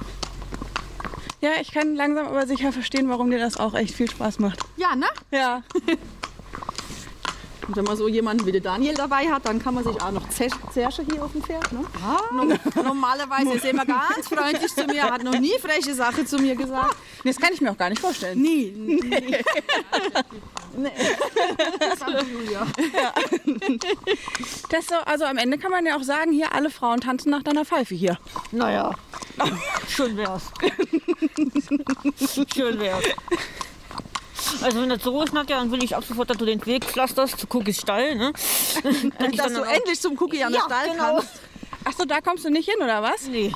Ja, 1.41 1.49
ich 1.61 1.72
kann 1.72 1.95
langsam 1.95 2.28
aber 2.28 2.47
sicher 2.47 2.72
verstehen, 2.72 3.09
warum 3.09 3.30
dir 3.32 3.39
das 3.39 3.57
auch 3.57 3.74
echt 3.74 3.93
viel 3.95 4.09
Spaß 4.09 4.39
macht. 4.39 4.59
Ja, 4.78 4.95
ne? 4.95 5.07
Ja. 5.32 5.63
Und 7.70 7.76
wenn 7.78 7.86
man 7.86 7.95
so 7.97 8.07
jemanden 8.07 8.47
wie 8.47 8.51
der 8.51 8.61
Daniel 8.61 8.95
dabei 8.95 9.28
hat, 9.30 9.45
dann 9.45 9.61
kann 9.61 9.76
man 9.76 9.84
sich 9.84 10.01
auch 10.01 10.09
noch 10.09 10.28
Zer- 10.30 10.49
Zersche 10.74 11.03
hier 11.03 11.24
auf 11.24 11.32
dem 11.34 11.43
Pferd. 11.43 11.72
Ne? 11.72 11.86
No 12.34 12.82
normalerweise 12.82 13.53
ist 13.53 13.63
er 13.63 13.70
immer 13.70 13.86
ganz 13.86 14.28
freundlich 14.28 14.74
zu 14.74 14.86
mir, 14.86 15.03
hat 15.03 15.24
noch 15.24 15.38
nie 15.38 15.53
freche 15.61 15.93
Sache 15.93 16.26
zu 16.26 16.39
mir 16.39 16.55
gesagt. 16.55 16.95
Nee, 17.24 17.30
das 17.30 17.39
kann 17.39 17.53
ich 17.53 17.61
mir 17.61 17.70
auch 17.70 17.78
gar 17.78 17.89
nicht 17.89 18.01
vorstellen. 18.01 18.41
Nie. 18.41 18.72
Nee. 20.76 20.91
Das 21.80 21.99
Julia. 22.32 22.65
Das 24.72 24.88
so, 24.88 24.95
also 25.05 25.26
am 25.26 25.38
Ende 25.38 25.59
kann 25.59 25.70
man 25.70 25.86
ja 25.86 25.95
auch 25.95 26.03
sagen, 26.03 26.32
hier 26.32 26.53
alle 26.55 26.72
Frauen 26.72 27.01
tanzen 27.01 27.30
nach 27.30 27.43
deiner 27.43 27.65
Pfeife 27.65 27.93
hier. 27.93 28.17
Naja, 28.51 28.95
schön 29.88 30.17
wär's. 30.17 30.43
schön 32.51 32.80
wär's. 32.80 33.03
Also 34.62 34.82
wenn 34.82 34.90
das 34.90 35.04
so 35.04 35.22
ist, 35.22 35.34
Nadja, 35.34 35.58
dann 35.58 35.72
will 35.72 35.84
ich 35.84 35.96
ab 35.96 36.04
sofort, 36.08 36.30
dass 36.30 36.38
du 36.38 36.46
den 36.46 36.66
Weg 36.66 36.86
pflasterst 36.86 37.40
zu 37.40 37.48
Cookies 37.50 37.80
Stall, 37.82 38.16
ne? 38.16 38.34
Dass 39.20 39.32
Dass 39.36 39.54
du 39.54 39.62
endlich 39.64 40.00
zum 40.00 40.18
Cookie 40.22 40.44
an 40.44 40.54
Ja, 40.54 40.62
Stall 40.62 40.90
genau. 40.92 41.16
kannst. 41.16 41.30
Ach 41.86 41.94
so, 41.98 42.06
da 42.06 42.22
kommst 42.22 42.46
du 42.46 42.50
nicht 42.50 42.70
hin, 42.70 42.82
oder 42.84 43.02
was? 43.02 43.28
Nee. 43.28 43.52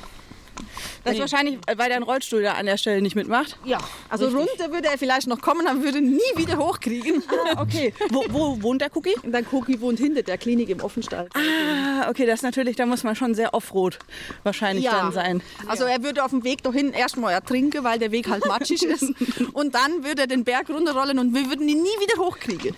Das 1.04 1.14
ist 1.14 1.20
wahrscheinlich, 1.20 1.58
weil 1.76 1.90
dein 1.90 2.04
Rollstuhl 2.04 2.44
da 2.44 2.54
an 2.54 2.66
der 2.66 2.78
Stelle 2.78 3.02
nicht 3.02 3.16
mitmacht. 3.16 3.58
Ja. 3.66 3.78
Also 4.10 4.26
richtig. 4.28 4.50
runter 4.50 4.74
würde 4.74 4.88
er 4.88 4.98
vielleicht 4.98 5.28
noch 5.28 5.42
kommen, 5.42 5.66
dann 5.66 5.84
würde 5.84 6.02
nie 6.02 6.20
wieder 6.36 6.58
hochkriegen. 6.58 7.24
Ah, 7.56 7.62
okay. 7.62 7.94
Wo, 8.10 8.24
wo 8.30 8.62
wohnt 8.62 8.82
der 8.82 8.96
Cookie? 8.96 9.16
Und 9.22 9.32
dein 9.34 9.46
Cookie 9.52 9.82
wohnt 9.82 10.00
hinter 10.00 10.24
der 10.24 10.38
Klinik 10.38 10.70
im 10.70 10.80
Offenstall. 10.82 11.28
Ah, 11.34 12.10
okay, 12.10 12.26
das 12.26 12.36
ist 12.36 12.44
natürlich, 12.44 12.76
da 12.78 12.86
muss 12.86 13.04
man 13.04 13.16
schon 13.16 13.36
sehr 13.36 13.54
offroad 13.54 14.00
wahrscheinlich 14.44 14.86
Ja. 14.86 14.92
dann 14.92 15.12
sein. 15.12 15.42
Also 15.68 15.84
er 15.84 16.04
würde 16.04 16.24
auf 16.24 16.30
dem 16.32 16.44
Weg 16.44 16.64
dahin 16.64 16.94
erstmal 16.94 17.34
ertrinken, 17.34 17.84
weil 17.84 18.00
der 18.00 18.12
Weg 18.12 18.30
halt 18.30 18.46
matschig 18.46 18.84
ist. 18.84 19.04
Und 19.54 19.76
dann 19.76 20.04
würde 20.06 20.22
er 20.22 20.28
den 20.28 20.44
Berg 20.46 20.70
runterrollen 20.70 21.20
und 21.20 21.34
wir 21.34 21.48
würden 21.50 21.68
ihn 21.68 21.82
nie 21.82 21.90
wieder 22.00 22.18
hochkriegen. 22.24 22.76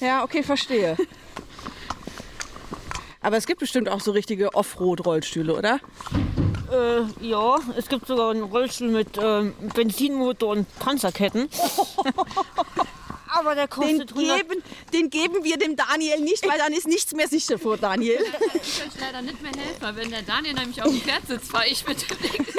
Ja, 0.00 0.24
okay, 0.24 0.42
verstehe. 0.42 0.96
Aber 3.20 3.36
es 3.36 3.46
gibt 3.46 3.60
bestimmt 3.60 3.88
auch 3.88 4.00
so 4.00 4.12
richtige 4.12 4.54
Offroad-Rollstühle, 4.54 5.54
oder? 5.56 5.80
Äh, 6.70 7.26
ja, 7.26 7.58
es 7.76 7.88
gibt 7.88 8.06
sogar 8.06 8.30
einen 8.30 8.42
Rollstuhl 8.42 8.88
mit 8.88 9.18
ähm, 9.20 9.54
Benzinmotor 9.74 10.50
und 10.50 10.78
Panzerketten. 10.78 11.48
Aber 13.30 13.54
der 13.54 13.66
Den 13.66 13.70
kostet 13.70 14.12
100 14.12 14.38
geben, 14.38 14.62
den 14.92 15.10
geben 15.10 15.44
wir 15.44 15.58
dem 15.58 15.76
Daniel 15.76 16.20
nicht, 16.20 16.46
weil 16.48 16.58
dann 16.58 16.72
ist 16.72 16.88
nichts 16.88 17.14
mehr 17.14 17.28
sicher 17.28 17.58
vor 17.58 17.76
Daniel. 17.76 18.18
Ich 18.54 18.82
euch 18.82 19.00
leider 19.00 19.20
nicht 19.22 19.42
mehr 19.42 19.52
helfen, 19.52 19.80
weil 19.80 19.96
wenn 19.96 20.10
der 20.10 20.22
Daniel 20.22 20.54
nämlich 20.54 20.82
auf 20.82 20.88
dem 20.88 21.00
Pferd 21.00 21.26
sitzt, 21.26 21.50
fahre 21.50 21.68
ich 21.68 21.86
mit 21.86 22.08
dem 22.08 22.18
Ding. 22.18 22.46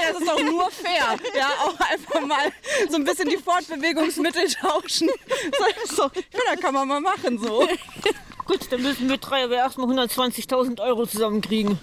Ey, 0.00 0.12
das 0.12 0.20
ist 0.20 0.28
doch 0.28 0.42
nur 0.42 0.70
fair. 0.70 1.16
Ja, 1.36 1.48
auch 1.64 1.78
einfach 1.80 2.20
mal 2.26 2.52
so 2.88 2.96
ein 2.96 3.04
bisschen 3.04 3.28
die 3.28 3.36
Fortbewegungsmittel 3.36 4.48
tauschen. 4.60 5.08
So, 5.58 5.94
so, 5.94 6.02
ja, 6.02 6.40
da 6.54 6.56
kann 6.56 6.74
man 6.74 6.88
mal 6.88 7.00
machen 7.00 7.38
so. 7.38 7.66
Gut, 8.46 8.60
dann 8.70 8.82
müssen 8.82 9.08
wir 9.08 9.16
drei 9.18 9.44
aber 9.44 9.56
erstmal 9.56 9.86
120.000 9.88 10.80
Euro 10.80 11.06
zusammenkriegen. 11.06 11.78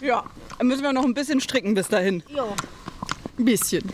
Ja, 0.00 0.24
dann 0.58 0.66
müssen 0.66 0.82
wir 0.82 0.92
noch 0.92 1.04
ein 1.04 1.14
bisschen 1.14 1.40
stricken 1.40 1.74
bis 1.74 1.88
dahin. 1.88 2.22
Ja. 2.28 2.44
Ein 3.38 3.44
bisschen. 3.44 3.92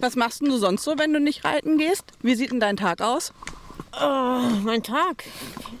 Was 0.00 0.14
machst 0.16 0.42
du 0.42 0.56
sonst 0.58 0.84
so, 0.84 0.98
wenn 0.98 1.12
du 1.12 1.18
nicht 1.18 1.44
reiten 1.44 1.78
gehst? 1.78 2.04
Wie 2.20 2.34
sieht 2.34 2.52
denn 2.52 2.60
dein 2.60 2.76
Tag 2.76 3.00
aus? 3.00 3.32
Mein 4.64 4.82
Tag, 4.82 5.24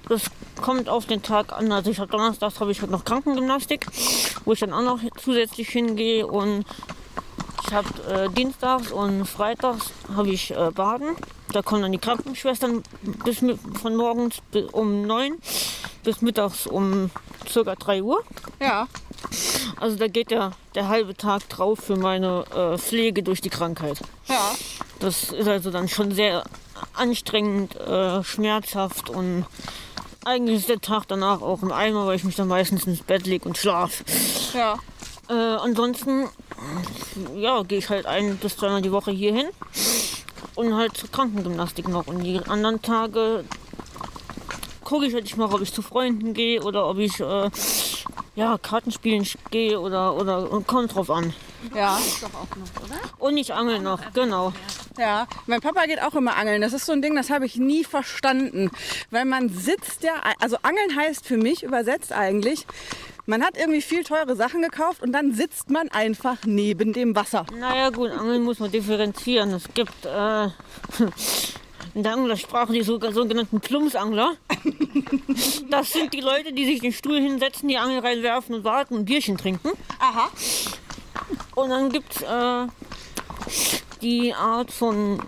das 0.08 0.22
kommt 0.60 0.88
auf 0.88 1.06
den 1.06 1.22
Tag 1.22 1.52
an. 1.52 1.72
Also 1.72 1.90
ich 1.90 1.98
habe 1.98 2.10
Donnerstags 2.10 2.60
habe 2.60 2.70
ich 2.70 2.80
halt 2.80 2.90
noch 2.90 3.04
Krankengymnastik, 3.04 3.86
wo 4.44 4.52
ich 4.52 4.60
dann 4.60 4.72
auch 4.72 4.82
noch 4.82 5.00
zusätzlich 5.16 5.68
hingehe 5.68 6.26
und 6.26 6.64
ich 7.66 7.72
habe 7.72 7.88
äh, 8.10 8.28
Dienstags 8.30 8.92
und 8.92 9.24
Freitags 9.24 9.90
habe 10.14 10.30
ich 10.30 10.50
äh, 10.50 10.70
Baden. 10.74 11.16
Da 11.52 11.62
kommen 11.62 11.82
dann 11.82 11.92
die 11.92 11.98
Krankenschwestern 11.98 12.82
bis 13.24 13.38
von 13.38 13.96
morgens 13.96 14.42
um 14.72 15.06
9 15.06 15.38
bis 16.04 16.22
mittags 16.22 16.66
um 16.66 17.10
circa 17.48 17.74
3 17.74 18.02
Uhr. 18.02 18.22
Ja. 18.60 18.88
Also 19.80 19.96
da 19.96 20.06
geht 20.08 20.30
der, 20.30 20.52
der 20.74 20.88
halbe 20.88 21.14
Tag 21.14 21.48
drauf 21.48 21.80
für 21.80 21.96
meine 21.96 22.44
äh, 22.54 22.78
Pflege 22.78 23.22
durch 23.22 23.40
die 23.40 23.50
Krankheit. 23.50 24.00
Ja. 24.28 24.52
Das 25.00 25.32
ist 25.32 25.48
also 25.48 25.70
dann 25.70 25.88
schon 25.88 26.12
sehr 26.12 26.44
anstrengend, 26.94 27.76
äh, 27.76 28.22
schmerzhaft 28.22 29.10
und 29.10 29.46
eigentlich 30.24 30.60
ist 30.60 30.68
der 30.68 30.80
Tag 30.80 31.04
danach 31.08 31.42
auch 31.42 31.62
im 31.62 31.72
Eimer, 31.72 32.06
weil 32.06 32.16
ich 32.16 32.24
mich 32.24 32.36
dann 32.36 32.48
meistens 32.48 32.84
ins 32.86 33.02
Bett 33.02 33.26
lege 33.26 33.44
und 33.48 33.58
schlaf. 33.58 34.04
Ja. 34.54 34.78
Äh, 35.28 35.32
ansonsten 35.32 36.28
ja, 37.36 37.62
gehe 37.62 37.78
ich 37.78 37.88
halt 37.88 38.06
ein 38.06 38.36
bis 38.36 38.56
zweimal 38.56 38.82
die 38.82 38.92
Woche 38.92 39.10
hier 39.10 39.32
hin 39.32 39.48
und 40.54 40.74
halt 40.74 40.96
zur 40.96 41.10
Krankengymnastik 41.10 41.88
noch. 41.88 42.06
Und 42.06 42.22
die 42.22 42.38
anderen 42.46 42.80
Tage 42.82 43.44
gucke 44.92 45.06
ich 45.06 45.14
halt 45.14 45.34
mal, 45.38 45.50
ob 45.50 45.62
ich 45.62 45.72
zu 45.72 45.80
Freunden 45.80 46.34
gehe 46.34 46.62
oder 46.62 46.86
ob 46.86 46.98
ich 46.98 47.18
äh, 47.18 47.48
ja, 48.34 48.58
Kartenspielen 48.58 49.26
gehe 49.50 49.80
oder, 49.80 50.14
oder 50.14 50.52
und 50.52 50.66
kommt 50.66 50.94
drauf 50.94 51.08
an. 51.08 51.32
Ja. 51.74 51.98
Und 53.18 53.38
ich 53.38 53.54
angel 53.54 53.78
noch, 53.80 54.12
genau. 54.12 54.52
Ja, 54.98 55.26
mein 55.46 55.62
Papa 55.62 55.86
geht 55.86 56.02
auch 56.02 56.14
immer 56.14 56.36
angeln. 56.36 56.60
Das 56.60 56.74
ist 56.74 56.84
so 56.84 56.92
ein 56.92 57.00
Ding, 57.00 57.16
das 57.16 57.30
habe 57.30 57.46
ich 57.46 57.56
nie 57.56 57.84
verstanden. 57.84 58.70
Weil 59.10 59.24
man 59.24 59.48
sitzt 59.48 60.02
ja, 60.02 60.12
also 60.40 60.58
angeln 60.60 60.94
heißt 60.94 61.26
für 61.26 61.38
mich 61.38 61.62
übersetzt 61.62 62.12
eigentlich, 62.12 62.66
man 63.24 63.42
hat 63.42 63.56
irgendwie 63.56 63.80
viel 63.80 64.04
teure 64.04 64.36
Sachen 64.36 64.60
gekauft 64.60 65.02
und 65.02 65.12
dann 65.12 65.32
sitzt 65.32 65.70
man 65.70 65.88
einfach 65.88 66.36
neben 66.44 66.92
dem 66.92 67.16
Wasser. 67.16 67.46
Naja 67.58 67.88
gut, 67.88 68.10
Angeln 68.10 68.42
muss 68.42 68.58
man 68.58 68.70
differenzieren. 68.70 69.54
Es 69.54 69.72
gibt 69.72 70.04
äh, 70.04 70.48
in 71.94 72.02
der 72.02 72.12
Anglersprache 72.14 72.72
die 72.72 72.82
so- 72.82 72.98
sogenannten 73.10 73.60
Plumpsangler. 73.60 74.34
Das 75.70 75.92
sind 75.92 76.12
die 76.14 76.20
Leute, 76.20 76.52
die 76.52 76.64
sich 76.64 76.80
den 76.80 76.92
Stuhl 76.92 77.20
hinsetzen, 77.20 77.68
die 77.68 77.76
Angel 77.78 78.00
reinwerfen 78.00 78.54
und 78.54 78.64
warten 78.64 78.94
und 78.94 79.04
Bierchen 79.04 79.36
trinken. 79.36 79.70
Aha. 79.98 80.28
Und 81.54 81.70
dann 81.70 81.90
gibt 81.90 82.16
es 82.16 82.22
äh, 82.22 82.66
die 84.00 84.32
Art 84.34 84.70
von 84.70 85.22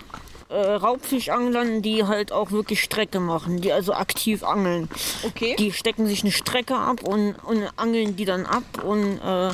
äh, 0.54 0.74
Raubfischanglern, 0.74 1.82
die 1.82 2.04
halt 2.04 2.32
auch 2.32 2.50
wirklich 2.50 2.82
Strecke 2.82 3.20
machen, 3.20 3.60
die 3.60 3.72
also 3.72 3.92
aktiv 3.92 4.44
angeln. 4.44 4.88
Okay. 5.24 5.56
Die 5.58 5.72
stecken 5.72 6.06
sich 6.06 6.22
eine 6.22 6.32
Strecke 6.32 6.76
ab 6.76 7.02
und, 7.02 7.34
und 7.44 7.68
angeln 7.76 8.16
die 8.16 8.24
dann 8.24 8.46
ab 8.46 8.62
und 8.84 9.18
äh, 9.18 9.50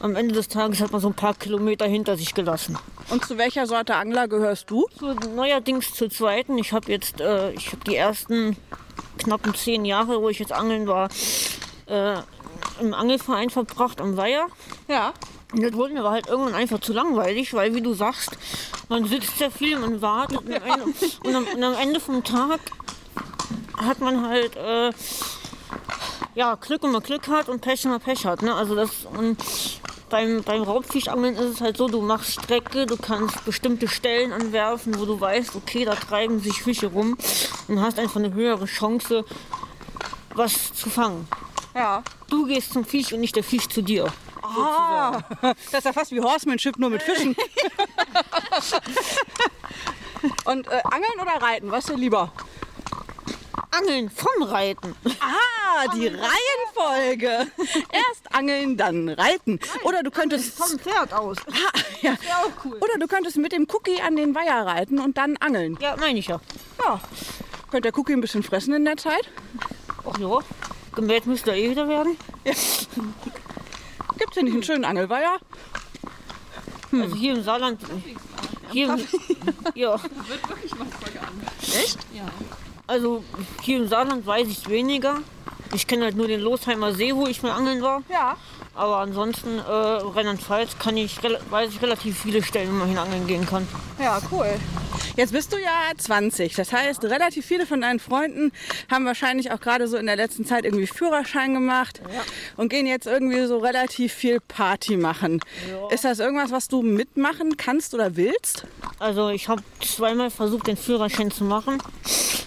am 0.00 0.16
Ende 0.16 0.34
des 0.34 0.48
Tages 0.48 0.80
hat 0.80 0.92
man 0.92 1.00
so 1.00 1.08
ein 1.08 1.14
paar 1.14 1.34
Kilometer 1.34 1.86
hinter 1.86 2.16
sich 2.16 2.34
gelassen. 2.34 2.78
Und 3.10 3.24
zu 3.24 3.36
welcher 3.38 3.66
Sorte 3.66 3.96
Angler 3.96 4.28
gehörst 4.28 4.70
du? 4.70 4.86
So, 4.98 5.14
neuerdings 5.34 5.92
zur 5.92 6.10
zweiten. 6.10 6.56
Ich 6.58 6.72
habe 6.72 6.90
jetzt, 6.90 7.20
äh, 7.20 7.50
ich 7.52 7.68
habe 7.72 7.84
die 7.86 7.96
ersten 7.96 8.56
knappen 9.18 9.54
zehn 9.54 9.84
Jahre, 9.84 10.22
wo 10.22 10.28
ich 10.28 10.38
jetzt 10.38 10.52
angeln 10.52 10.86
war, 10.86 11.10
äh, 11.86 12.16
im 12.80 12.94
Angelverein 12.94 13.50
verbracht 13.50 14.00
am 14.00 14.16
Weiher. 14.16 14.46
Ja. 14.88 15.12
Und 15.52 15.62
das 15.62 15.72
wurde 15.72 15.94
mir 15.94 16.00
aber 16.00 16.12
halt 16.12 16.28
irgendwann 16.28 16.54
einfach 16.54 16.80
zu 16.80 16.92
langweilig, 16.92 17.52
weil 17.54 17.74
wie 17.74 17.80
du 17.80 17.94
sagst, 17.94 18.30
man 18.88 19.04
sitzt 19.06 19.38
sehr 19.38 19.50
viel, 19.50 19.78
man 19.78 20.00
wartet 20.00 20.38
und 20.38 20.54
am 20.54 20.62
Ende, 20.62 20.84
und 21.24 21.34
am, 21.34 21.44
und 21.44 21.64
am 21.64 21.74
Ende 21.74 22.00
vom 22.00 22.22
Tag 22.22 22.60
hat 23.76 24.00
man 24.00 24.28
halt 24.28 24.56
äh, 24.56 24.92
ja, 26.34 26.54
Glück, 26.54 26.82
wenn 26.82 26.92
man 26.92 27.02
Glück 27.02 27.28
hat 27.28 27.48
und 27.48 27.60
Pech, 27.60 27.84
wenn 27.84 27.92
man 27.92 28.00
Pech 28.00 28.24
hat. 28.26 28.42
Ne? 28.42 28.54
Also 28.54 28.74
das, 28.74 29.06
und 29.16 29.38
beim, 30.08 30.42
beim 30.42 30.62
Raubfischangeln 30.62 31.34
ist 31.36 31.54
es 31.54 31.60
halt 31.60 31.76
so, 31.76 31.88
du 31.88 32.00
machst 32.00 32.32
Strecke, 32.32 32.86
du 32.86 32.96
kannst 32.96 33.44
bestimmte 33.44 33.88
Stellen 33.88 34.32
anwerfen, 34.32 34.98
wo 34.98 35.04
du 35.04 35.20
weißt, 35.20 35.56
okay, 35.56 35.84
da 35.84 35.94
treiben 35.94 36.40
sich 36.40 36.62
Fische 36.62 36.88
rum 36.88 37.16
und 37.68 37.80
hast 37.80 37.98
einfach 37.98 38.16
eine 38.16 38.34
höhere 38.34 38.66
Chance, 38.66 39.24
was 40.34 40.72
zu 40.74 40.90
fangen. 40.90 41.26
Ja. 41.74 42.02
Du 42.28 42.46
gehst 42.46 42.72
zum 42.72 42.84
Fisch 42.84 43.12
und 43.12 43.20
nicht 43.20 43.36
der 43.36 43.44
Fisch 43.44 43.68
zu 43.68 43.82
dir. 43.82 44.12
Ah, 44.56 45.22
das 45.42 45.54
ist 45.72 45.84
ja 45.84 45.92
fast 45.92 46.10
wie 46.12 46.20
Horsemanship, 46.20 46.78
nur 46.78 46.90
mit 46.90 47.02
Fischen. 47.02 47.36
Und 50.44 50.66
äh, 50.68 50.82
Angeln 50.84 51.20
oder 51.20 51.40
Reiten, 51.40 51.70
was 51.70 51.86
dir 51.86 51.96
lieber? 51.96 52.32
Angeln 53.70 54.10
vom 54.10 54.42
Reiten. 54.42 54.94
Ah, 55.20 55.86
die 55.94 56.08
Reihenfolge. 56.08 57.46
Erst 57.92 58.32
angeln, 58.32 58.76
dann 58.76 59.08
reiten. 59.08 59.60
Oder 59.84 60.02
du 60.02 60.10
könntest 60.10 60.56
Vom 60.58 60.78
Pferd 60.78 61.12
aus. 61.12 61.38
Ah, 61.46 61.78
ja. 62.02 62.12
auch 62.12 62.64
cool. 62.64 62.78
Oder 62.80 62.98
du 62.98 63.06
könntest 63.06 63.36
mit 63.36 63.52
dem 63.52 63.66
Cookie 63.70 64.00
an 64.00 64.16
den 64.16 64.34
Weiher 64.34 64.66
reiten 64.66 64.98
und 64.98 65.16
dann 65.18 65.36
angeln. 65.36 65.78
Ja, 65.80 65.96
meine 65.96 66.18
ich 66.18 66.26
ja. 66.28 66.40
Ja. 66.82 67.00
Könnte 67.70 67.90
der 67.92 67.98
Cookie 67.98 68.14
ein 68.14 68.20
bisschen 68.20 68.42
fressen 68.42 68.74
in 68.74 68.84
der 68.84 68.96
Zeit? 68.96 69.28
Ach 70.04 70.18
ja, 70.18 70.38
gemäht 70.94 71.26
müsste 71.26 71.50
er 71.50 71.56
eh 71.56 71.70
wieder 71.70 71.86
werden. 71.88 72.16
Gibt's 74.20 74.34
hier 74.34 74.44
nicht 74.44 74.52
einen 74.52 74.62
schönen 74.62 74.84
Angelweiher? 74.84 75.38
Also 76.92 77.16
hier 77.16 77.34
im 77.34 77.42
Saarland. 77.42 77.80
Hier 78.70 78.92
im, 78.92 79.00
ja. 79.74 79.94
Echt? 81.62 81.98
Ja. 82.12 82.24
Also 82.86 83.24
hier 83.62 83.78
im 83.78 83.88
Saarland 83.88 84.26
weiß 84.26 84.46
ich 84.48 84.68
weniger. 84.68 85.20
Ich 85.72 85.86
kenne 85.86 86.04
halt 86.04 86.16
nur 86.16 86.26
den 86.26 86.40
Losheimer 86.40 86.92
See, 86.92 87.14
wo 87.14 87.26
ich 87.26 87.42
mal 87.42 87.52
angeln 87.52 87.80
war. 87.80 88.02
Ja. 88.10 88.36
Aber 88.74 88.98
ansonsten 88.98 89.58
äh, 89.58 89.62
Rheinland-Pfalz 89.62 90.78
kann 90.78 90.98
ich, 90.98 91.18
weiß 91.22 91.70
ich 91.70 91.80
relativ 91.80 92.18
viele 92.18 92.42
Stellen, 92.42 92.70
wo 92.70 92.74
man 92.74 92.88
hin 92.88 92.98
angeln 92.98 93.26
gehen 93.26 93.46
kann. 93.46 93.66
Ja, 93.98 94.20
cool. 94.30 94.58
Jetzt 95.20 95.32
bist 95.32 95.52
du 95.52 95.58
ja 95.58 95.92
20. 95.94 96.54
Das 96.54 96.72
heißt, 96.72 97.04
relativ 97.04 97.44
viele 97.44 97.66
von 97.66 97.82
deinen 97.82 98.00
Freunden 98.00 98.52
haben 98.90 99.04
wahrscheinlich 99.04 99.52
auch 99.52 99.60
gerade 99.60 99.86
so 99.86 99.98
in 99.98 100.06
der 100.06 100.16
letzten 100.16 100.46
Zeit 100.46 100.64
irgendwie 100.64 100.86
Führerschein 100.86 101.52
gemacht 101.52 102.00
und 102.56 102.70
gehen 102.70 102.86
jetzt 102.86 103.06
irgendwie 103.06 103.44
so 103.44 103.58
relativ 103.58 104.14
viel 104.14 104.40
Party 104.40 104.96
machen. 104.96 105.42
Ist 105.90 106.06
das 106.06 106.20
irgendwas, 106.20 106.52
was 106.52 106.68
du 106.68 106.80
mitmachen 106.80 107.58
kannst 107.58 107.92
oder 107.92 108.16
willst? 108.16 108.64
Also 108.98 109.28
ich 109.28 109.48
habe 109.48 109.62
zweimal 109.82 110.30
versucht, 110.30 110.68
den 110.68 110.78
Führerschein 110.78 111.30
zu 111.30 111.44
machen. 111.44 111.82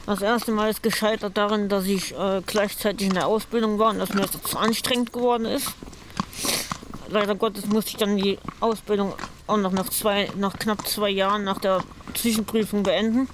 Das 0.07 0.23
erste 0.23 0.51
Mal 0.51 0.71
ist 0.71 0.81
gescheitert 0.81 1.37
darin, 1.37 1.69
dass 1.69 1.85
ich 1.85 2.17
äh, 2.17 2.41
gleichzeitig 2.43 3.05
in 3.05 3.13
der 3.13 3.27
Ausbildung 3.27 3.77
war 3.77 3.91
und 3.91 3.99
dass 3.99 4.15
mir 4.15 4.21
das 4.21 4.31
zu 4.31 4.57
anstrengend 4.57 5.13
geworden 5.13 5.45
ist. 5.45 5.75
Leider 7.13 7.35
Gottes 7.35 7.67
musste 7.67 7.91
ich 7.91 7.97
dann 7.97 8.17
die 8.17 8.39
Ausbildung 8.59 9.13
auch 9.45 9.57
noch 9.57 9.71
nach, 9.71 9.87
zwei, 9.89 10.31
nach 10.35 10.57
knapp 10.57 10.87
zwei 10.87 11.11
Jahren 11.11 11.43
nach 11.43 11.59
der 11.59 11.83
Zwischenprüfung 12.15 12.81
beenden. 12.81 13.29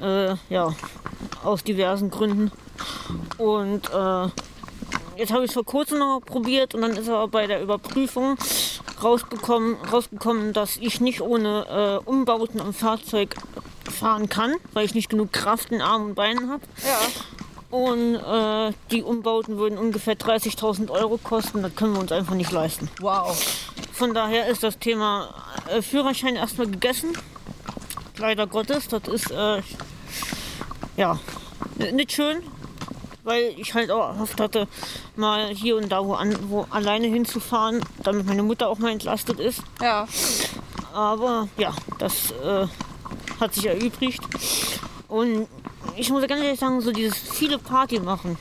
Äh, 0.00 0.34
ja, 0.48 0.74
aus 1.44 1.62
diversen 1.62 2.08
Gründen. 2.08 2.50
Und 3.36 3.90
äh, 3.90 4.28
jetzt 5.18 5.30
habe 5.30 5.44
ich 5.44 5.50
es 5.50 5.52
vor 5.52 5.66
kurzem 5.66 5.98
noch 5.98 6.20
probiert 6.24 6.74
und 6.74 6.80
dann 6.80 6.92
ist 6.92 7.10
aber 7.10 7.28
bei 7.28 7.46
der 7.46 7.60
Überprüfung 7.60 8.38
rausbekommen, 9.02 9.76
rausgekommen, 9.92 10.54
dass 10.54 10.78
ich 10.78 11.02
nicht 11.02 11.20
ohne 11.20 12.00
äh, 12.02 12.08
Umbauten 12.08 12.62
am 12.62 12.72
Fahrzeug 12.72 13.34
fahren 13.90 14.30
kann, 14.30 14.54
weil 14.72 14.86
ich 14.86 14.94
nicht 14.94 15.10
genug 15.10 15.34
Kraft 15.34 15.70
in 15.70 15.82
Armen 15.82 16.06
und 16.06 16.14
Beinen 16.14 16.48
habe. 16.48 16.62
Ja. 16.82 16.98
Und 17.70 18.14
äh, 18.14 18.72
die 18.90 19.02
Umbauten 19.02 19.58
würden 19.58 19.76
ungefähr 19.78 20.16
30.000 20.16 20.90
Euro 20.90 21.18
kosten. 21.18 21.62
Das 21.62 21.74
können 21.74 21.92
wir 21.92 22.00
uns 22.00 22.12
einfach 22.12 22.34
nicht 22.34 22.50
leisten. 22.50 22.88
Wow. 23.00 23.36
Von 23.92 24.14
daher 24.14 24.46
ist 24.46 24.62
das 24.62 24.78
Thema 24.78 25.34
äh, 25.70 25.82
Führerschein 25.82 26.36
erstmal 26.36 26.66
gegessen. 26.68 27.12
Leider 28.16 28.46
Gottes. 28.46 28.88
Das 28.88 29.06
ist, 29.08 29.30
äh, 29.30 29.60
ja, 30.96 31.18
nicht 31.92 32.12
schön, 32.12 32.42
weil 33.24 33.54
ich 33.58 33.74
halt 33.74 33.90
auch 33.90 34.08
erhofft 34.14 34.40
hatte, 34.40 34.66
mal 35.16 35.48
hier 35.48 35.76
und 35.76 35.90
da 35.90 36.04
wo, 36.04 36.14
an, 36.14 36.36
wo 36.48 36.66
alleine 36.70 37.06
hinzufahren, 37.06 37.84
damit 38.02 38.26
meine 38.26 38.42
Mutter 38.42 38.68
auch 38.68 38.78
mal 38.78 38.92
entlastet 38.92 39.38
ist. 39.38 39.62
Ja. 39.80 40.08
Aber 40.94 41.48
ja, 41.58 41.74
das 41.98 42.32
äh, 42.32 42.66
hat 43.38 43.54
sich 43.54 43.66
erübrigt. 43.66 44.22
Und 45.08 45.48
ich 45.96 46.10
muss 46.10 46.26
ganz 46.28 46.42
ehrlich 46.42 46.60
sagen, 46.60 46.80
so 46.80 46.92
dieses 46.92 47.18
viele 47.18 47.58
Party 47.58 47.98
machen, 47.98 48.36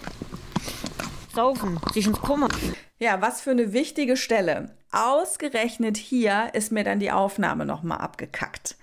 saufen, 1.34 1.80
sich 1.94 2.06
ins 2.06 2.20
Koma. 2.20 2.50
Ja, 3.00 3.22
was 3.22 3.42
für 3.42 3.52
eine 3.52 3.74
wichtige 3.74 4.18
Stelle. 4.18 4.76
Ausgerechnet 4.92 5.98
hier 5.98 6.50
ist 6.54 6.72
mir 6.72 6.84
dann 6.84 7.00
die 7.00 7.12
Aufnahme 7.12 7.66
nochmal 7.66 8.00
abgekackt. 8.00 8.76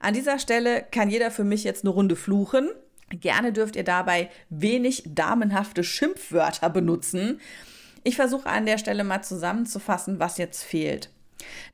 An 0.00 0.14
dieser 0.14 0.38
Stelle 0.38 0.84
kann 0.90 1.10
jeder 1.10 1.30
für 1.30 1.44
mich 1.44 1.64
jetzt 1.64 1.84
eine 1.84 1.90
Runde 1.90 2.16
fluchen. 2.16 2.70
Gerne 3.10 3.52
dürft 3.52 3.76
ihr 3.76 3.84
dabei 3.84 4.30
wenig 4.50 5.02
damenhafte 5.06 5.84
Schimpfwörter 5.84 6.70
benutzen. 6.70 7.40
Ich 8.04 8.16
versuche 8.16 8.48
an 8.48 8.66
der 8.66 8.78
Stelle 8.78 9.04
mal 9.04 9.22
zusammenzufassen, 9.22 10.18
was 10.18 10.38
jetzt 10.38 10.62
fehlt. 10.62 11.10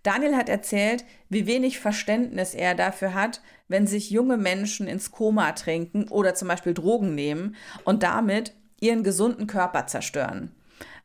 Daniel 0.02 0.36
hat 0.36 0.48
erzählt, 0.48 1.04
wie 1.28 1.46
wenig 1.46 1.78
Verständnis 1.78 2.54
er 2.54 2.74
dafür 2.74 3.14
hat, 3.14 3.40
wenn 3.68 3.86
sich 3.86 4.10
junge 4.10 4.36
Menschen 4.36 4.86
ins 4.86 5.10
Koma 5.10 5.52
trinken 5.52 6.08
oder 6.08 6.34
zum 6.34 6.48
Beispiel 6.48 6.74
Drogen 6.74 7.14
nehmen 7.14 7.56
und 7.84 8.02
damit 8.02 8.52
ihren 8.80 9.02
gesunden 9.02 9.46
Körper 9.46 9.86
zerstören. 9.86 10.54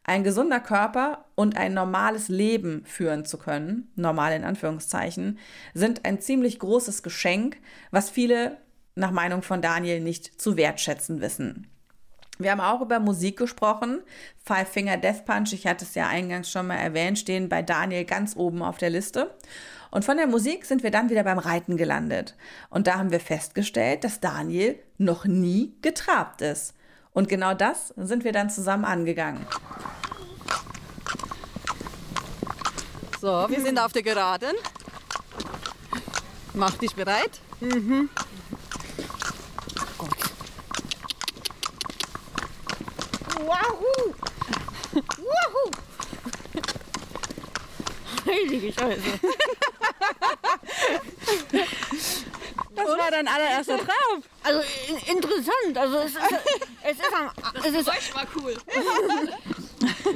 Ein 0.03 0.24
gesunder 0.24 0.60
Körper 0.60 1.26
und 1.36 1.55
ein 1.55 1.74
normales 1.74 2.30
Leben 2.30 2.84
führen 2.86 3.26
zu 3.26 3.38
können, 3.38 3.91
normal 3.95 4.34
in 4.34 4.43
Anführungszeichen, 4.43 5.38
sind 5.74 6.05
ein 6.05 6.20
ziemlich 6.20 6.60
großes 6.60 7.03
Geschenk, 7.03 7.57
was 7.91 8.10
viele 8.10 8.57
nach 8.95 9.12
Meinung 9.12 9.43
von 9.43 9.62
Daniel 9.62 10.01
nicht 10.01 10.41
zu 10.41 10.57
wertschätzen 10.57 11.22
wissen. 11.22 11.68
Wir 12.41 12.51
haben 12.51 12.61
auch 12.61 12.79
über 12.79 13.01
Musik 13.01 13.37
gesprochen. 13.37 14.01
Five 14.45 14.69
Finger 14.69 14.95
Death 14.95 15.25
Punch, 15.25 15.51
ich 15.51 15.67
hatte 15.67 15.83
es 15.83 15.93
ja 15.93 16.07
eingangs 16.07 16.49
schon 16.49 16.67
mal 16.67 16.77
erwähnt, 16.77 17.19
stehen 17.19 17.49
bei 17.49 17.61
Daniel 17.61 18.05
ganz 18.05 18.37
oben 18.37 18.61
auf 18.61 18.77
der 18.77 18.89
Liste. 18.89 19.35
Und 19.91 20.05
von 20.05 20.15
der 20.15 20.25
Musik 20.25 20.63
sind 20.63 20.81
wir 20.81 20.89
dann 20.89 21.09
wieder 21.09 21.25
beim 21.25 21.37
Reiten 21.37 21.75
gelandet. 21.75 22.37
Und 22.69 22.87
da 22.87 22.97
haben 22.97 23.11
wir 23.11 23.19
festgestellt, 23.19 24.05
dass 24.05 24.21
Daniel 24.21 24.79
noch 24.97 25.25
nie 25.25 25.73
getrabt 25.81 26.41
ist. 26.41 26.75
Und 27.11 27.27
genau 27.27 27.53
das 27.53 27.93
sind 27.97 28.23
wir 28.23 28.31
dann 28.31 28.49
zusammen 28.49 28.85
angegangen. 28.85 29.45
So, 33.19 33.47
wir 33.49 33.59
sind 33.61 33.77
auf 33.77 33.91
der 33.91 34.03
Geraden. 34.03 34.55
Mach 36.53 36.77
dich 36.77 36.95
bereit. 36.95 37.41
Wahoo! 43.45 44.13
Wahoo! 44.93 45.71
Heilige 48.25 48.73
Scheiße. 48.73 49.19
Das 52.75 52.87
war 52.87 53.11
dein 53.11 53.27
allererster 53.27 53.77
Traum. 53.77 54.23
Also 54.43 54.61
in, 54.87 55.15
interessant. 55.15 55.77
Also 55.77 55.97
es 55.99 56.11
ist, 56.11 56.19
es 56.83 56.97
ist 56.97 57.13
am 57.13 57.31
es 57.63 57.73
ist, 57.75 58.15
war 58.15 58.27
cool. 58.35 58.55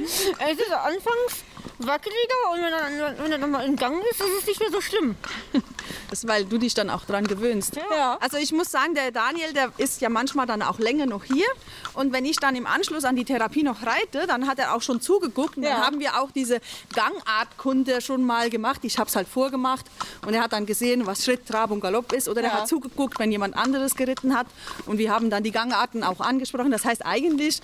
es 0.00 0.58
ist 0.58 0.72
anfangs 0.72 1.44
wackeliger 1.86 2.50
und 2.52 2.58
wenn 2.62 2.72
er, 2.72 3.18
wenn 3.24 3.32
er 3.32 3.38
dann 3.38 3.50
mal 3.50 3.64
in 3.66 3.76
Gang 3.76 4.02
ist, 4.10 4.20
ist 4.20 4.28
es 4.40 4.46
nicht 4.46 4.60
mehr 4.60 4.70
so 4.70 4.80
schlimm. 4.80 5.16
Das 6.10 6.22
ist, 6.22 6.28
weil 6.28 6.44
du 6.44 6.58
dich 6.58 6.74
dann 6.74 6.90
auch 6.90 7.04
dran 7.04 7.26
gewöhnst. 7.26 7.76
Ja. 7.90 8.16
Also 8.20 8.36
ich 8.36 8.52
muss 8.52 8.70
sagen, 8.70 8.94
der 8.94 9.10
Daniel, 9.10 9.52
der 9.52 9.70
ist 9.78 10.00
ja 10.00 10.08
manchmal 10.08 10.46
dann 10.46 10.62
auch 10.62 10.78
länger 10.78 11.06
noch 11.06 11.24
hier. 11.24 11.46
Und 11.94 12.12
wenn 12.12 12.24
ich 12.24 12.36
dann 12.36 12.54
im 12.56 12.66
Anschluss 12.66 13.04
an 13.04 13.16
die 13.16 13.24
Therapie 13.24 13.62
noch 13.62 13.84
reite, 13.84 14.26
dann 14.26 14.46
hat 14.46 14.58
er 14.58 14.74
auch 14.74 14.82
schon 14.82 15.00
zugeguckt. 15.00 15.56
Und 15.56 15.62
dann 15.64 15.72
Ja. 15.78 15.86
haben 15.86 15.98
wir 16.00 16.20
auch 16.20 16.30
diese 16.30 16.60
Gangartkunde 16.94 18.00
schon 18.00 18.24
mal 18.24 18.50
gemacht. 18.50 18.80
Ich 18.82 18.98
habe 18.98 19.08
es 19.08 19.16
halt 19.16 19.28
vorgemacht. 19.28 19.86
Und 20.26 20.34
er 20.34 20.42
hat 20.42 20.52
dann 20.52 20.66
gesehen, 20.66 21.06
was 21.06 21.24
Schritt, 21.24 21.46
Trab 21.46 21.70
und 21.70 21.80
Galopp 21.80 22.12
ist. 22.12 22.28
Oder 22.28 22.42
er 22.42 22.48
Ja. 22.48 22.54
hat 22.60 22.68
zugeguckt, 22.68 23.18
wenn 23.18 23.30
jemand 23.32 23.56
anderes 23.56 23.94
geritten 23.94 24.36
hat. 24.36 24.46
Und 24.86 24.98
wir 24.98 25.10
haben 25.12 25.30
dann 25.30 25.42
die 25.42 25.52
Gangarten 25.52 26.02
auch 26.04 26.20
angesprochen. 26.20 26.70
Das 26.70 26.84
heißt, 26.84 27.04
eigentlich 27.04 27.60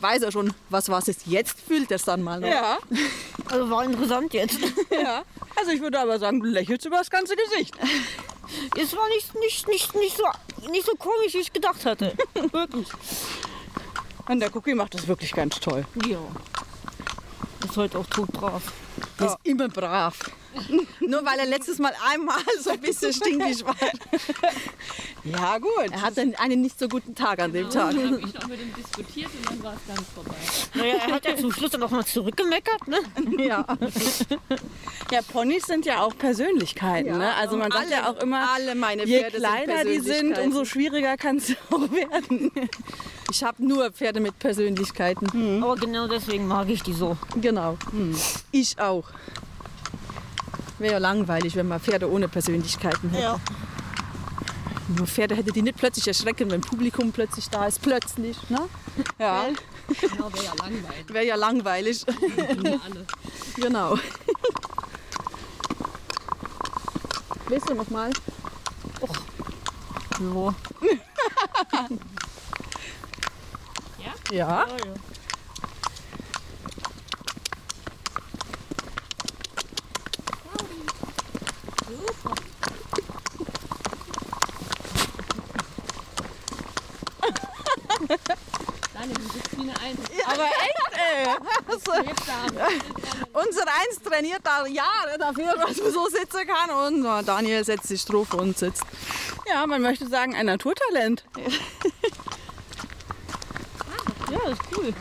weiß 0.00 0.22
er 0.22 0.32
schon, 0.32 0.52
was 0.70 0.88
was 0.88 1.08
ist. 1.08 1.26
Jetzt 1.26 1.60
fühlt 1.60 1.90
er 1.90 1.96
es 1.96 2.04
dann 2.04 2.22
mal 2.22 2.40
noch. 2.40 2.48
Ja, 2.48 2.78
Also 3.50 3.70
war 3.70 3.84
interessant 3.84 4.32
jetzt. 4.34 4.58
ja. 4.90 5.22
Also 5.54 5.70
ich 5.70 5.80
würde 5.80 6.00
aber 6.00 6.18
sagen, 6.18 6.40
du 6.40 6.46
lächelst 6.48 6.86
über 6.86 6.98
das 6.98 7.10
ganze 7.10 7.34
Gesicht. 7.36 7.76
Es 8.80 8.94
war 8.94 9.08
nicht, 9.08 9.34
nicht, 9.34 9.66
nicht, 9.66 9.94
nicht, 9.96 10.16
so, 10.16 10.70
nicht 10.70 10.86
so 10.86 10.92
komisch, 10.94 11.34
wie 11.34 11.38
ich 11.38 11.52
gedacht 11.52 11.84
hatte. 11.84 12.16
Wirklich. 12.52 12.86
Und 14.28 14.38
der 14.38 14.54
Cookie 14.54 14.72
macht 14.72 14.94
das 14.94 15.08
wirklich 15.08 15.32
ganz 15.32 15.58
toll. 15.58 15.84
Ja. 16.06 16.20
Ist 17.64 17.76
heute 17.76 17.98
auch 17.98 18.06
todbrav. 18.06 18.62
Der 19.18 19.26
ist 19.26 19.36
immer 19.42 19.68
brav. 19.68 20.30
Nur 21.00 21.24
weil 21.24 21.38
er 21.38 21.46
letztes 21.46 21.78
Mal 21.78 21.92
einmal 22.12 22.38
so 22.60 22.70
ein 22.70 22.80
bisschen 22.80 23.12
stinkig 23.12 23.64
war. 23.64 23.76
Ja, 25.24 25.58
gut. 25.58 25.90
Er 25.90 26.02
hatte 26.02 26.20
einen 26.38 26.62
nicht 26.62 26.78
so 26.78 26.86
guten 26.86 27.12
Tag 27.16 27.40
an 27.40 27.52
dem 27.52 27.68
Tag. 27.68 27.94
Ich 27.96 28.00
habe 28.36 28.46
mit 28.46 28.60
ihm 28.60 28.72
diskutiert 28.76 29.28
und 29.36 29.50
dann 29.50 29.62
war 29.64 29.74
es 29.74 29.80
ganz 29.96 30.08
vorbei. 30.14 30.36
Naja, 30.74 30.94
er 31.04 31.14
hat 31.14 31.24
ja 31.24 31.36
zum 31.36 31.50
Schluss 31.52 31.72
dann 31.72 31.82
auch 31.82 31.90
mal 31.90 32.06
zurückgemeckert, 32.06 32.86
ne? 32.86 32.98
Ja. 33.44 33.66
Ja, 35.10 35.22
Ponys 35.22 35.64
sind 35.66 35.84
ja 35.84 36.02
auch 36.02 36.16
Persönlichkeiten. 36.16 37.18
ne? 37.18 37.34
Also 37.34 37.56
man 37.56 37.72
sagt 37.72 37.90
ja 37.90 38.08
auch 38.08 38.22
immer, 38.22 38.48
alle 38.54 38.76
meine 38.76 39.04
je 39.04 39.18
Pferde 39.18 39.38
kleiner 39.38 39.78
sind 39.78 39.88
die 39.88 39.98
sind, 40.00 40.38
umso 40.38 40.64
schwieriger 40.64 41.16
kann 41.16 41.38
es 41.38 41.56
auch 41.72 41.90
werden. 41.90 42.52
Ich 43.28 43.42
habe 43.42 43.66
nur 43.66 43.90
Pferde 43.90 44.20
mit 44.20 44.38
Persönlichkeiten. 44.38 45.60
Aber 45.60 45.74
genau 45.74 46.06
deswegen 46.06 46.46
mag 46.46 46.68
ich 46.68 46.84
die 46.84 46.92
so. 46.92 47.16
Genau. 47.40 47.76
Ich 48.52 48.78
auch. 48.78 49.08
Wäre 50.78 50.92
ja 50.94 50.98
langweilig, 50.98 51.56
wenn 51.56 51.68
man 51.68 51.80
Pferde 51.80 52.10
ohne 52.10 52.28
Persönlichkeiten 52.28 53.10
hätte. 53.10 53.22
Ja. 53.22 53.40
Nur 54.96 55.06
Pferde 55.06 55.34
hätte 55.34 55.52
die 55.52 55.62
nicht 55.62 55.78
plötzlich 55.78 56.06
erschrecken, 56.06 56.50
wenn 56.50 56.60
Publikum 56.60 57.12
plötzlich 57.12 57.48
da 57.50 57.66
ist. 57.66 57.82
Plötzlich, 57.82 58.36
ne? 58.50 58.68
Ja. 59.18 59.46
Genau, 60.00 60.32
wäre 60.32 60.44
ja 60.44 60.54
langweilig. 60.54 61.08
Wäre 61.08 61.24
ja 61.24 61.34
langweilig. 61.36 62.06
alle. 62.08 63.06
genau. 63.56 63.98
Willst 67.48 67.68
du 67.68 67.74
noch 67.74 67.90
mal? 67.90 68.10
So. 70.18 70.54
Ja. 74.30 74.66
Daniel, 74.66 74.94
du 74.94 75.15
bist 88.06 89.56
wie 89.56 89.62
eine 89.62 89.80
Eins. 89.80 90.00
Aber 90.26 90.44
echt, 90.44 90.76
ey. 90.92 91.26
Unser 93.32 93.62
Eins 93.62 94.02
trainiert 94.02 94.40
da 94.42 94.66
Jahre 94.66 95.18
dafür, 95.18 95.54
dass 95.56 95.76
man 95.76 95.92
so 95.92 96.06
sitzen 96.08 96.46
kann. 96.46 96.70
Und 96.70 97.04
äh, 97.04 97.24
Daniel 97.24 97.64
setzt 97.64 97.88
sich 97.88 98.04
drauf 98.04 98.32
und 98.34 98.56
sitzt. 98.58 98.82
ja, 99.48 99.66
man 99.66 99.82
möchte 99.82 100.08
sagen, 100.08 100.34
ein 100.34 100.46
Naturtalent. 100.46 101.24
Ja, 104.28 104.50
ist 104.50 104.60
cool. 104.76 104.92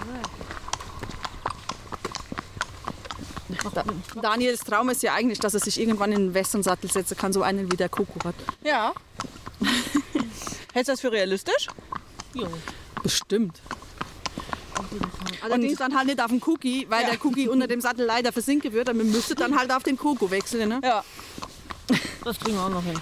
Da, 3.74 3.84
Daniels 4.22 4.60
Traum 4.60 4.89
ist 4.89 5.01
ja 5.01 5.14
eigentlich, 5.14 5.39
dass 5.39 5.53
er 5.53 5.60
sich 5.60 5.80
irgendwann 5.80 6.12
in 6.12 6.28
den 6.28 6.34
Westernsattel 6.34 6.91
setzen 6.91 7.18
kann, 7.18 7.34
so 7.34 7.41
einen 7.41 7.72
wie 7.72 7.76
der 7.76 7.89
Koko 7.89 8.20
hat. 8.24 8.36
Ja. 8.64 8.93
Hältst 10.74 10.89
du 10.89 10.93
das 10.93 11.01
für 11.01 11.12
realistisch? 11.12 11.68
Ja. 12.34 12.47
Bestimmt. 13.06 13.62
Allerdings 15.43 15.78
dann 15.78 15.95
halt 15.95 16.08
nicht 16.08 16.20
auf 16.20 16.32
den 16.32 16.41
Cookie, 16.43 16.88
weil 16.89 17.06
der 17.06 17.24
Cookie 17.24 17.47
unter 17.47 17.68
dem 17.68 17.80
Sattel 17.80 18.03
leider 18.03 18.32
versinken 18.32 18.74
wird. 18.74 18.89
Und 18.89 18.97
man 18.97 19.12
müsste 19.12 19.36
dann 19.36 19.56
halt 19.56 19.72
auf 19.72 19.84
den 19.84 19.95
Koko 19.95 20.32
wechseln. 20.32 20.70
Ne? 20.70 20.82
Ja. 20.84 21.03
Das 22.24 22.39
kriegen 22.39 22.56
wir 22.58 22.64
auch 22.64 22.70
noch 22.70 22.84
hin. 22.84 22.99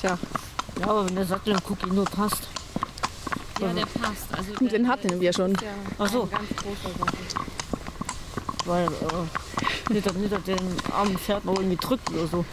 Tja, 0.00 0.18
Ja, 0.80 0.86
aber 0.86 1.06
wenn 1.06 1.16
der 1.16 1.26
Sattel 1.26 1.52
im 1.52 1.60
Cookie 1.68 1.90
nur 1.90 2.06
passt. 2.06 2.44
Ja, 3.60 3.74
der 3.74 3.84
passt. 3.84 4.26
Also 4.32 4.54
der, 4.58 4.68
den 4.68 4.88
hatten 4.88 5.20
wir 5.20 5.32
schon. 5.34 5.54
Ach 5.98 6.10
so. 6.10 6.22
ein 6.22 6.30
ganz 6.30 6.48
großer 6.56 6.98
Sattel. 6.98 7.18
Weil, 8.64 8.86
äh, 8.86 9.92
nicht, 9.92 10.06
dass, 10.06 10.14
nicht, 10.14 10.32
dass 10.32 10.42
den 10.44 10.76
armen 10.90 11.18
Pferd 11.18 11.44
noch 11.44 11.58
irgendwie 11.58 11.76
drückt 11.76 12.10
oder 12.10 12.26
so. 12.26 12.44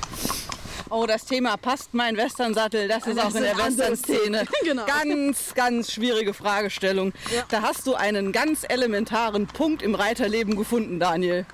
Oh, 0.94 1.06
das 1.06 1.24
Thema 1.24 1.56
passt 1.56 1.94
mein 1.94 2.18
Westernsattel. 2.18 2.90
Das 2.90 3.08
ist 3.08 3.18
auch 3.18 3.34
in 3.34 3.44
der 3.44 3.58
Western-Szene. 3.58 4.46
Genau. 4.64 4.86
Ganz, 4.86 5.54
ganz 5.56 5.92
schwierige 5.92 6.34
Fragestellung. 6.34 7.14
Da 7.50 7.62
hast 7.62 7.88
du 7.88 7.96
einen 7.96 8.32
ganz 8.32 8.64
elementaren 8.68 9.48
Punkt 9.48 9.82
im 9.82 9.96
Reiterleben 9.96 10.56
gefunden, 10.56 11.00
Daniel. 11.00 11.46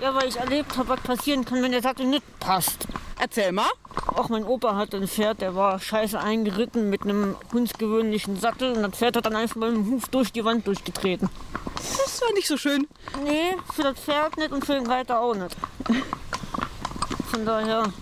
Ja, 0.00 0.14
weil 0.14 0.28
ich 0.28 0.36
erlebt 0.36 0.76
habe, 0.76 0.88
was 0.88 1.00
passieren 1.00 1.44
kann, 1.44 1.62
wenn 1.62 1.72
der 1.72 1.82
Sattel 1.82 2.06
nicht 2.06 2.24
passt. 2.40 2.88
Erzähl 3.18 3.52
mal. 3.52 3.68
Auch 4.14 4.28
mein 4.28 4.44
Opa 4.44 4.74
hatte 4.76 4.96
ein 4.96 5.08
Pferd, 5.08 5.40
der 5.40 5.54
war 5.54 5.78
scheiße 5.78 6.18
eingeritten 6.18 6.90
mit 6.90 7.02
einem 7.02 7.36
hundsgewöhnlichen 7.52 8.38
Sattel 8.38 8.72
und 8.72 8.82
das 8.82 8.92
Pferd 8.92 9.16
hat 9.16 9.26
dann 9.26 9.36
einfach 9.36 9.56
mit 9.56 9.70
dem 9.70 9.90
Huf 9.90 10.08
durch 10.08 10.32
die 10.32 10.44
Wand 10.44 10.66
durchgetreten. 10.66 11.28
Das 11.76 12.20
doch 12.20 12.32
nicht 12.34 12.48
so 12.48 12.56
schön. 12.56 12.86
Nee, 13.24 13.56
für 13.74 13.82
das 13.82 13.98
Pferd 13.98 14.36
nicht 14.36 14.52
und 14.52 14.64
für 14.64 14.74
den 14.74 14.86
Reiter 14.86 15.20
auch 15.20 15.34
nicht. 15.34 15.56
Von 17.30 17.44
daher, 17.44 17.92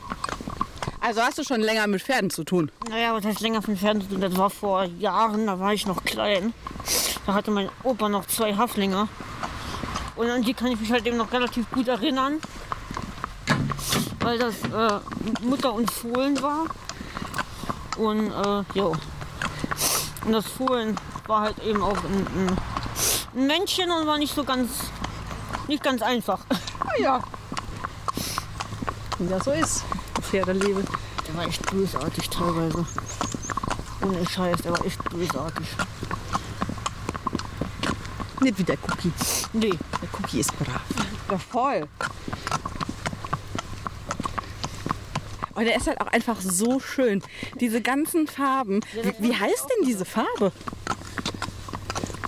Also 1.04 1.20
hast 1.20 1.36
du 1.36 1.44
schon 1.44 1.60
länger 1.60 1.86
mit 1.86 2.00
Pferden 2.00 2.30
zu 2.30 2.44
tun. 2.44 2.72
naja, 2.88 3.12
was 3.12 3.26
heißt 3.26 3.40
länger 3.40 3.60
von 3.60 3.76
Pferden 3.76 4.00
zu 4.00 4.08
tun? 4.08 4.22
Das 4.22 4.34
war 4.38 4.48
vor 4.48 4.84
Jahren, 4.84 5.46
da 5.46 5.60
war 5.60 5.74
ich 5.74 5.86
noch 5.86 6.02
klein. 6.02 6.54
Da 7.26 7.34
hatte 7.34 7.50
mein 7.50 7.68
Opa 7.82 8.08
noch 8.08 8.24
zwei 8.24 8.56
Haflinger. 8.56 9.06
Und 10.16 10.30
an 10.30 10.40
die 10.40 10.54
kann 10.54 10.68
ich 10.68 10.80
mich 10.80 10.90
halt 10.90 11.04
eben 11.04 11.18
noch 11.18 11.30
relativ 11.30 11.70
gut 11.72 11.88
erinnern. 11.88 12.40
Weil 14.20 14.38
das 14.38 14.54
äh, 14.62 15.44
Mutter 15.44 15.74
und 15.74 15.90
Fohlen 15.90 16.40
war. 16.40 16.68
Und 17.98 18.30
äh, 18.30 18.62
jo. 18.72 18.96
Und 20.24 20.32
das 20.32 20.46
Fohlen 20.46 20.96
war 21.26 21.42
halt 21.42 21.58
eben 21.66 21.82
auch 21.82 22.02
ein, 22.02 22.26
ein, 23.34 23.46
Männchen 23.46 23.90
und 23.90 24.06
war 24.06 24.16
nicht 24.16 24.34
so 24.34 24.42
ganz, 24.42 24.70
nicht 25.68 25.82
ganz 25.82 26.00
einfach. 26.00 26.40
Ja. 26.98 27.20
Ja, 29.18 29.42
so 29.42 29.50
ist 29.50 29.84
Pferdeliebe. 30.34 30.82
Der 31.28 31.36
war 31.36 31.46
echt 31.46 31.70
bösartig 31.70 32.28
teilweise. 32.28 32.84
Ohne 34.02 34.28
Scheiß, 34.28 34.62
der 34.62 34.72
war 34.72 34.84
echt 34.84 35.08
bösartig. 35.08 35.64
Nicht 38.40 38.58
wie 38.58 38.64
der 38.64 38.76
Cookie. 38.82 39.12
Nee, 39.52 39.70
Der 39.70 40.08
Cookie 40.12 40.40
ist 40.40 40.52
brav. 40.58 40.82
Ja, 41.30 41.38
voll. 41.38 41.86
Und 45.54 45.64
der 45.66 45.76
ist 45.76 45.86
halt 45.86 46.00
auch 46.00 46.08
einfach 46.08 46.40
so 46.40 46.80
schön. 46.80 47.22
Diese 47.60 47.80
ganzen 47.80 48.26
Farben. 48.26 48.80
Wie, 48.92 49.28
wie 49.28 49.36
heißt 49.36 49.66
denn 49.70 49.86
diese 49.86 50.04
Farbe? 50.04 50.50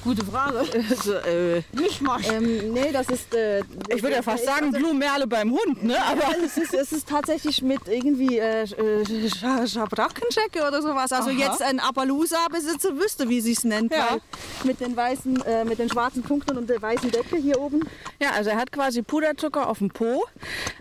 Gute 0.07 0.24
Frage. 0.24 0.64
Also, 0.90 1.14
äh, 1.14 1.62
Mischmasch. 1.72 2.28
ähm, 2.32 2.72
nee, 2.72 2.90
das 2.92 3.09
ist. 3.09 3.34
Äh, 3.34 3.61
Ich 3.88 4.02
würde 4.02 4.16
ja 4.16 4.22
fast 4.22 4.44
sagen 4.44 4.70
Blumenmerle 4.72 5.26
beim 5.26 5.50
Hund, 5.52 5.82
ne? 5.84 5.96
Aber 6.04 6.22
es 6.44 6.57
ist, 6.57 6.72
es 6.74 6.92
ist 6.92 7.09
tatsächlich 7.09 7.61
mit 7.62 7.80
irgendwie 7.88 8.38
äh, 8.38 8.64
Scha- 8.64 9.66
Schabrackenschecke 9.66 10.66
oder 10.66 10.80
sowas. 10.80 11.12
Also 11.12 11.30
Aha. 11.30 11.36
jetzt 11.38 11.62
ein 11.62 11.80
Appaloosa-Besitzer 11.80 12.96
wüsste, 12.96 13.28
wie 13.28 13.40
sie 13.40 13.52
es 13.52 13.64
nennt. 13.64 13.92
Ja. 13.92 14.18
Mit 14.64 14.80
den 14.80 14.96
weißen, 14.96 15.42
äh, 15.44 15.64
mit 15.64 15.78
den 15.78 15.90
schwarzen 15.90 16.22
Punkten 16.22 16.57
und 16.57 16.70
der 16.70 16.80
weißen 16.80 17.11
Decke 17.11 17.36
hier 17.36 17.61
oben. 17.61 17.80
Ja, 18.20 18.30
also 18.30 18.50
er 18.50 18.57
hat 18.57 18.72
quasi 18.72 19.02
Puderzucker 19.02 19.68
auf 19.68 19.78
dem 19.78 19.90
Po. 19.90 20.24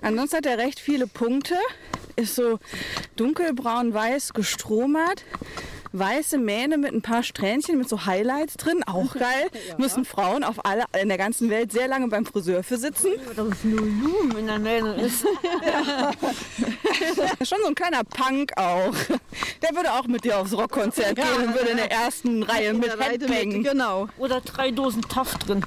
Ansonsten 0.01 0.37
hat 0.37 0.45
er 0.45 0.57
recht 0.57 0.79
viele 0.79 1.07
Punkte. 1.07 1.55
Ist 2.15 2.35
so 2.35 2.59
dunkelbraun-weiß 3.17 4.33
gestromert. 4.33 5.23
Weiße 5.97 6.37
Mähne 6.37 6.77
mit 6.77 6.93
ein 6.93 7.01
paar 7.01 7.23
Strähnchen 7.23 7.77
mit 7.77 7.87
so 7.87 8.05
Highlights 8.05 8.57
drin. 8.57 8.83
Auch 8.85 9.13
geil. 9.19 9.49
Müssen 9.77 10.03
Frauen 10.05 10.43
auf 10.43 10.65
alle, 10.65 10.83
in 11.01 11.07
der 11.07 11.17
ganzen 11.17 11.49
Welt 11.49 11.71
sehr 11.71 11.87
lange 11.87 12.09
beim 12.09 12.25
Friseur 12.25 12.63
für 12.63 12.77
sitzen. 12.77 13.11
Dass 13.35 13.47
es 13.47 13.63
nur 13.63 13.79
Lumen 13.81 14.37
in 14.37 14.47
der 14.47 14.59
Mähne 14.59 14.95
ist. 15.01 15.21
Schon 17.47 17.59
so 17.61 17.67
ein 17.67 17.75
kleiner 17.75 18.03
Punk 18.03 18.51
auch. 18.57 18.93
Der 19.61 19.75
würde 19.75 19.93
auch 19.93 20.07
mit 20.07 20.25
dir 20.25 20.39
aufs 20.39 20.53
Rockkonzert 20.53 21.15
gehen 21.15 21.25
und 21.37 21.53
würde 21.53 21.69
in 21.69 21.77
der 21.77 21.91
ersten 21.91 22.43
Reihe 22.43 22.73
mit 22.73 22.99
Headbang. 22.99 23.63
Genau. 23.63 24.09
Oder 24.17 24.41
drei 24.41 24.71
Dosen 24.71 25.03
Taft 25.03 25.47
drin. 25.47 25.63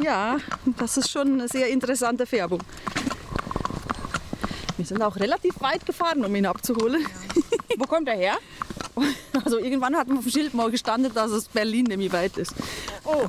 Ja, 0.00 0.38
das 0.78 0.96
ist 0.96 1.10
schon 1.10 1.34
eine 1.34 1.46
sehr 1.48 1.68
interessante 1.68 2.26
Färbung. 2.26 2.60
Wir 4.76 4.84
sind 4.84 5.00
auch 5.02 5.14
relativ 5.16 5.60
weit 5.60 5.86
gefahren, 5.86 6.24
um 6.24 6.34
ihn 6.34 6.46
abzuholen. 6.46 7.06
Wo 7.78 7.84
kommt 7.84 8.08
er 8.08 8.16
her? 8.16 8.38
Also 9.44 9.58
irgendwann 9.58 9.96
hat 9.96 10.08
man 10.08 10.18
auf 10.18 10.24
dem 10.24 10.30
Schild 10.30 10.54
mal 10.54 10.70
gestanden, 10.70 11.12
dass 11.12 11.30
es 11.30 11.48
Berlin 11.48 11.84
nämlich 11.86 12.12
weit 12.12 12.36
ist. 12.36 12.54
Oh. 13.04 13.28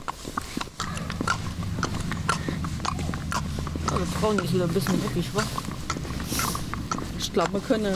Also 3.92 4.06
Frauen 4.20 4.40
ist 4.40 4.54
wieder 4.54 4.66
ein 4.66 4.74
bisschen 4.74 5.00
ruckig, 5.02 5.30
wa? 5.34 5.44
Ich 7.18 7.34
glaube, 7.34 7.54
wir 7.54 7.60
können. 7.62 7.96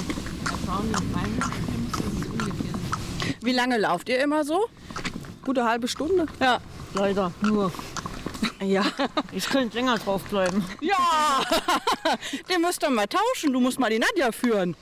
Wie 3.41 3.51
lange 3.51 3.77
lauft 3.77 4.09
ihr 4.09 4.19
immer 4.19 4.43
so? 4.43 4.67
Gute 5.45 5.65
halbe 5.65 5.87
Stunde. 5.87 6.25
Ja. 6.39 6.59
Leider, 6.93 7.31
nur. 7.41 7.71
Ja. 8.61 8.83
Ich 9.31 9.47
könnte 9.47 9.77
länger 9.77 9.97
drauf 9.97 10.23
bleiben. 10.23 10.65
Ja! 10.81 11.41
Den 12.49 12.61
müsst 12.61 12.83
ihr 12.83 12.89
mal 12.89 13.07
tauschen. 13.07 13.53
Du 13.53 13.59
musst 13.59 13.79
mal 13.79 13.89
die 13.89 13.99
Nadja 13.99 14.31
führen. 14.31 14.75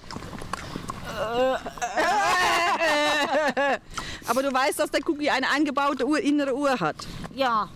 Aber 4.27 4.43
du 4.43 4.53
weißt, 4.53 4.79
dass 4.79 4.91
der 4.91 5.01
Cookie 5.07 5.29
eine 5.29 5.49
eingebaute 5.49 6.05
Uhr, 6.05 6.19
innere 6.19 6.55
Uhr 6.55 6.79
hat. 6.79 6.95
Ja, 7.35 7.69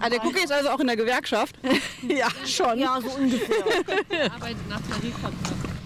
Ah, 0.00 0.08
der 0.08 0.24
Cookie 0.24 0.44
ist 0.44 0.52
also 0.52 0.70
auch 0.70 0.78
in 0.78 0.86
der 0.86 0.96
Gewerkschaft. 0.96 1.56
Ja, 2.08 2.28
schon. 2.46 2.78
ja, 2.78 3.00
so 3.00 3.10
ungefähr. 3.10 3.64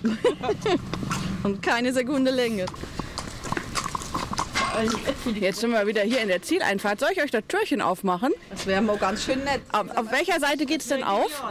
Und 1.43 1.63
keine 1.63 1.93
Sekunde 1.93 2.31
länger. 2.31 2.67
Jetzt 5.35 5.61
sind 5.61 5.71
wir 5.71 5.87
wieder 5.87 6.03
hier 6.03 6.21
in 6.21 6.29
der 6.29 6.43
Zieleinfahrt. 6.43 7.01
Soll 7.01 7.11
ich 7.13 7.23
euch 7.23 7.31
das 7.31 7.43
Türchen 7.49 7.81
aufmachen? 7.81 8.33
Das 8.51 8.67
wäre 8.67 8.83
mal 8.83 8.97
ganz 8.97 9.25
schön 9.25 9.43
nett. 9.45 9.63
Auf, 9.73 9.91
auf 9.97 10.11
welcher 10.11 10.41
Seite 10.41 10.67
geht 10.67 10.81
es 10.81 10.89
denn 10.89 11.03
auf? 11.03 11.43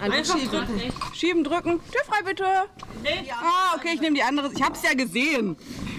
Einfach 0.00 0.38
drücken. 0.38 0.80
Schieben, 1.14 1.44
drücken. 1.44 1.80
Tür 1.90 2.04
frei, 2.06 2.22
bitte. 2.24 2.44
Ah, 2.44 3.76
okay, 3.76 3.90
ich 3.94 4.00
nehme 4.00 4.16
die 4.16 4.22
andere. 4.22 4.50
Ich 4.52 4.62
hab's 4.62 4.82
ja 4.82 4.94
gesehen. 4.94 5.56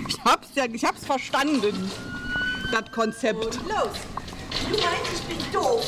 Ich 0.07 0.19
hab's 0.23 0.49
ja, 0.55 0.65
ich 0.71 0.83
hab's 0.83 1.05
verstanden. 1.05 1.91
Das 2.71 2.91
Konzept. 2.91 3.59
Los! 3.67 3.91
Du 4.69 4.77
meinst, 4.77 5.23
ich 5.29 5.37
bin 5.37 5.51
doof. 5.51 5.83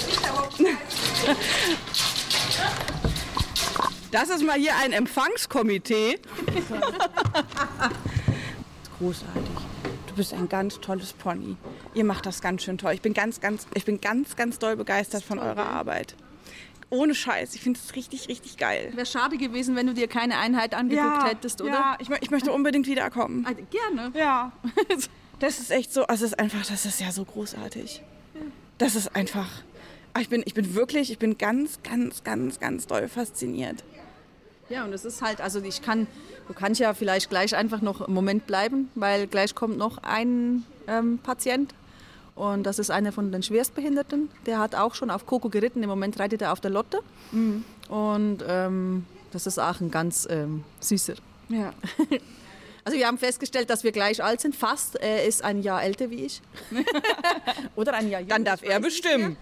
Das 4.11 4.29
ist 4.29 4.43
mal 4.43 4.57
hier 4.57 4.71
ein 4.77 4.93
Empfangskomitee. 4.93 6.19
Großartig. 8.97 9.43
Du 10.15 10.19
bist 10.19 10.33
ein 10.33 10.47
ganz 10.47 10.79
tolles 10.79 11.11
Pony. 11.11 11.57
Ihr 11.93 12.05
macht 12.05 12.25
das 12.25 12.41
ganz 12.41 12.63
schön 12.63 12.77
toll. 12.77 12.93
Ich 12.93 13.01
bin 13.01 13.13
ganz, 13.13 13.41
ganz, 13.41 13.67
ich 13.73 13.83
bin 13.83 13.99
ganz, 13.99 14.37
ganz 14.37 14.59
doll 14.59 14.77
begeistert 14.77 15.25
von 15.25 15.39
eurer 15.39 15.65
Arbeit. 15.65 16.15
Ohne 16.89 17.13
Scheiß. 17.13 17.53
Ich 17.53 17.59
finde 17.59 17.81
es 17.83 17.97
richtig, 17.97 18.29
richtig 18.29 18.55
geil. 18.55 18.93
Wäre 18.95 19.05
schade 19.05 19.35
gewesen, 19.35 19.75
wenn 19.75 19.87
du 19.87 19.93
dir 19.93 20.07
keine 20.07 20.37
Einheit 20.37 20.73
angeguckt 20.73 21.25
hättest, 21.25 21.61
oder? 21.61 21.73
Ja, 21.73 21.97
ich, 21.99 22.09
ich 22.21 22.31
möchte 22.31 22.53
unbedingt 22.53 22.87
wiederkommen. 22.87 23.45
Also, 23.45 23.61
gerne. 23.69 24.17
Ja. 24.17 24.53
Das 25.39 25.59
ist 25.59 25.69
echt 25.69 25.91
so, 25.91 26.05
also 26.05 26.23
es 26.23 26.31
ist 26.31 26.39
einfach, 26.39 26.65
das 26.65 26.85
ist 26.85 27.01
ja 27.01 27.11
so 27.11 27.25
großartig. 27.25 28.01
Das 28.77 28.95
ist 28.95 29.17
einfach, 29.17 29.49
ah, 30.13 30.21
ich 30.21 30.29
bin, 30.29 30.43
ich 30.45 30.53
bin 30.53 30.75
wirklich, 30.75 31.11
ich 31.11 31.19
bin 31.19 31.37
ganz, 31.37 31.83
ganz, 31.83 32.23
ganz, 32.23 32.61
ganz 32.61 32.87
doll 32.87 33.09
fasziniert. 33.09 33.83
Ja, 34.69 34.83
und 34.83 34.93
es 34.93 35.05
ist 35.05 35.21
halt, 35.21 35.41
also 35.41 35.61
ich 35.61 35.81
kann, 35.81 36.07
du 36.47 36.53
kannst 36.53 36.79
ja 36.81 36.93
vielleicht 36.93 37.29
gleich 37.29 37.55
einfach 37.55 37.81
noch 37.81 38.01
einen 38.01 38.13
Moment 38.13 38.47
bleiben, 38.47 38.89
weil 38.95 39.27
gleich 39.27 39.53
kommt 39.53 39.77
noch 39.77 39.99
ein 39.99 40.63
ähm, 40.87 41.19
Patient. 41.21 41.73
Und 42.35 42.63
das 42.63 42.79
ist 42.79 42.89
einer 42.91 43.11
von 43.13 43.31
den 43.31 43.43
Schwerstbehinderten. 43.43 44.29
Der 44.45 44.59
hat 44.59 44.75
auch 44.75 44.93
schon 44.95 45.09
auf 45.09 45.25
Coco 45.25 45.47
geritten. 45.49 45.81
Im 45.83 45.89
Moment 45.89 46.19
reitet 46.19 46.41
er 46.41 46.51
auf 46.51 46.59
der 46.59 46.71
Lotte. 46.71 46.99
Und 47.87 48.39
ähm, 48.47 49.05
das 49.31 49.47
ist 49.47 49.57
auch 49.57 49.79
ein 49.79 49.89
ganz 49.91 50.27
ähm, 50.29 50.63
süßer. 50.79 51.15
Ja. 51.49 51.73
Also 52.87 52.99
wir 52.99 53.07
haben 53.07 53.17
festgestellt, 53.17 53.71
dass 53.71 53.83
wir 53.83 53.91
gleich 53.91 54.23
alt 54.23 54.41
sind. 54.41 54.55
Fast. 54.55 54.95
Er 54.97 55.25
ist 55.25 55.43
ein 55.43 55.63
Jahr 55.63 55.81
älter 55.83 56.11
wie 56.11 56.23
ich. 56.23 56.39
oder 57.75 57.95
ein 57.95 58.11
Jahr 58.11 58.21
jünger. 58.21 58.35
Dann 58.35 58.45
darf 58.45 58.61
er 58.61 58.79
bestimmen. 58.79 59.37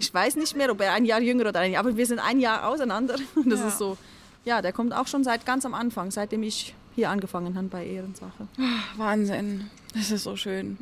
Ich 0.00 0.12
weiß 0.12 0.34
nicht 0.34 0.56
mehr, 0.56 0.68
ob 0.72 0.80
er 0.80 0.94
ein 0.94 1.04
Jahr 1.04 1.20
jünger 1.20 1.48
oder 1.48 1.60
ein 1.60 1.70
Jahr. 1.70 1.84
Aber 1.84 1.96
wir 1.96 2.06
sind 2.06 2.18
ein 2.18 2.40
Jahr 2.40 2.66
auseinander. 2.66 3.14
Und 3.36 3.48
das 3.50 3.60
Ja. 3.60 3.68
ist 3.68 3.78
so. 3.78 3.96
Ja, 4.48 4.62
der 4.62 4.72
kommt 4.72 4.94
auch 4.94 5.06
schon 5.06 5.24
seit 5.24 5.44
ganz 5.44 5.66
am 5.66 5.74
Anfang, 5.74 6.10
seitdem 6.10 6.42
ich 6.42 6.74
hier 6.94 7.10
angefangen 7.10 7.54
habe 7.54 7.66
bei 7.68 7.86
Ehrensache. 7.86 8.48
Wahnsinn. 8.96 9.68
Das 9.92 10.10
ist 10.10 10.22
so 10.22 10.36
schön. 10.36 10.78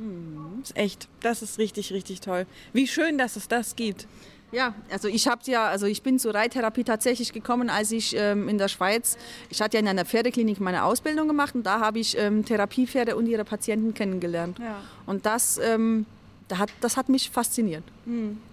Das 0.61 0.71
ist 0.71 0.77
echt, 0.77 1.09
das 1.21 1.43
ist 1.43 1.59
richtig, 1.59 1.93
richtig 1.93 2.21
toll. 2.21 2.47
Wie 2.73 2.87
schön, 2.87 3.19
dass 3.19 3.35
es 3.35 3.49
das 3.49 3.75
gibt. 3.75 4.07
Ja, 4.53 4.73
also 4.89 5.09
ich 5.09 5.27
habe 5.27 5.41
ja, 5.47 5.67
also 5.67 5.87
ich 5.87 6.05
bin 6.05 6.21
zur 6.21 6.33
Reittherapie 6.33 6.85
tatsächlich 6.85 7.33
gekommen, 7.33 7.69
als 7.69 7.91
ich 7.91 8.15
ähm, 8.17 8.49
in 8.49 8.57
der 8.57 8.69
Schweiz, 8.69 9.19
ich 9.51 9.61
hatte 9.61 9.79
ja 9.79 9.81
in 9.81 9.89
einer 9.89 10.05
Pferdeklinik 10.05 10.61
meine 10.61 10.85
Ausbildung 10.85 11.27
gemacht 11.27 11.57
und 11.57 11.65
da 11.65 11.81
habe 11.81 11.99
ich 11.99 12.17
ähm, 12.17 12.45
Therapiepferde 12.45 13.17
und 13.17 13.27
ihre 13.27 13.45
Patienten 13.45 13.95
kennengelernt. 13.95 14.61
Ja. 14.61 14.81
Und 15.07 15.27
das, 15.27 15.59
ähm, 15.59 16.07
da 16.47 16.59
hat, 16.59 16.71
das 16.81 16.97
hat 16.97 17.09
mich 17.09 17.31
fasziniert, 17.31 17.83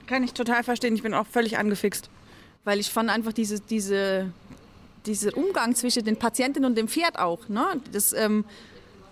Kann 0.07 0.23
ich 0.23 0.33
total 0.33 0.63
verstehen. 0.63 0.95
Ich 0.95 1.03
bin 1.03 1.13
auch 1.13 1.27
völlig 1.27 1.59
angefixt. 1.59 2.09
weil 2.65 2.79
ich 2.79 2.89
fand 2.89 3.09
einfach 3.09 3.33
diese, 3.33 3.59
diese, 3.59 4.31
dieser 5.05 5.35
Umgang 5.37 5.75
zwischen 5.75 6.03
den 6.03 6.17
Patienten 6.17 6.65
und 6.65 6.75
dem 6.75 6.87
Pferd 6.87 7.19
auch, 7.19 7.47
ne? 7.49 7.81
das 7.91 8.13
ähm, 8.13 8.45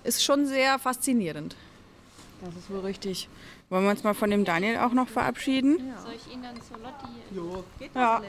ist 0.04 0.24
schon 0.24 0.46
sehr 0.46 0.80
faszinierend. 0.80 1.56
Das 2.44 2.56
ist 2.56 2.70
wohl 2.70 2.80
richtig. 2.80 3.30
Wollen 3.70 3.84
wir 3.84 3.92
uns 3.92 4.04
mal 4.04 4.14
von 4.14 4.30
dem 4.30 4.44
Daniel 4.44 4.78
auch 4.78 4.94
noch 4.94 5.08
verabschieden? 5.08 5.94
Soll 6.04 6.14
ich 6.16 6.34
ihn 6.34 6.42
dann 6.42 6.56
zur 6.62 6.78
Lotti? 6.78 7.94
Ja. 7.96 8.22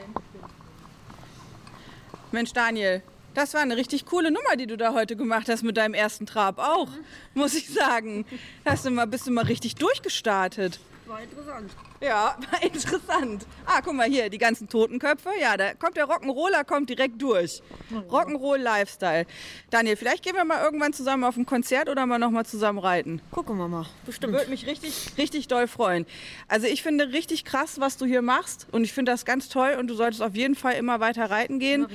Mensch, 2.31 2.53
Daniel, 2.53 3.01
das 3.33 3.53
war 3.53 3.61
eine 3.61 3.75
richtig 3.75 4.05
coole 4.05 4.31
Nummer, 4.31 4.55
die 4.55 4.67
du 4.67 4.77
da 4.77 4.93
heute 4.93 5.15
gemacht 5.15 5.49
hast 5.49 5.63
mit 5.63 5.77
deinem 5.77 5.93
ersten 5.93 6.25
Trab 6.25 6.59
auch, 6.59 6.87
muss 7.33 7.55
ich 7.55 7.69
sagen. 7.69 8.25
Hast 8.65 8.85
du 8.85 8.91
mal, 8.91 9.07
bist 9.07 9.27
du 9.27 9.31
mal 9.31 9.45
richtig 9.45 9.75
durchgestartet. 9.75 10.79
War 11.05 11.21
interessant. 11.21 11.71
Ja, 12.01 12.37
war 12.51 12.63
interessant. 12.63 13.45
Ah, 13.65 13.81
guck 13.83 13.93
mal 13.93 14.07
hier, 14.07 14.29
die 14.29 14.37
ganzen 14.37 14.69
Totenköpfe. 14.69 15.29
Ja, 15.39 15.57
da 15.57 15.73
kommt 15.73 15.97
der 15.97 16.05
Rock'n'Roller 16.05 16.63
kommt 16.63 16.89
direkt 16.89 17.21
durch. 17.21 17.61
Rock'n'Roll 18.09 18.57
Lifestyle. 18.57 19.25
Daniel, 19.69 19.97
vielleicht 19.97 20.23
gehen 20.23 20.35
wir 20.35 20.45
mal 20.45 20.63
irgendwann 20.63 20.93
zusammen 20.93 21.25
auf 21.25 21.35
ein 21.35 21.45
Konzert 21.45 21.89
oder 21.89 22.05
mal 22.05 22.19
noch 22.19 22.31
mal 22.31 22.45
zusammen 22.45 22.79
reiten. 22.79 23.21
Gucken 23.31 23.57
wir 23.57 23.67
mal. 23.67 23.85
Bestimmt. 24.05 24.33
Würde 24.33 24.49
mich 24.49 24.65
richtig, 24.65 25.11
richtig 25.17 25.47
doll 25.47 25.67
freuen. 25.67 26.05
Also 26.47 26.67
ich 26.67 26.81
finde 26.81 27.11
richtig 27.11 27.43
krass, 27.43 27.79
was 27.79 27.97
du 27.97 28.05
hier 28.05 28.21
machst 28.21 28.67
und 28.71 28.83
ich 28.83 28.93
finde 28.93 29.11
das 29.11 29.25
ganz 29.25 29.49
toll 29.49 29.75
und 29.79 29.87
du 29.87 29.95
solltest 29.95 30.21
auf 30.21 30.35
jeden 30.35 30.55
Fall 30.55 30.75
immer 30.75 30.99
weiter 30.99 31.29
reiten 31.29 31.59
gehen. 31.59 31.87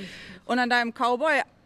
Und 0.45 0.57
an 0.57 0.69
deinem 0.69 0.93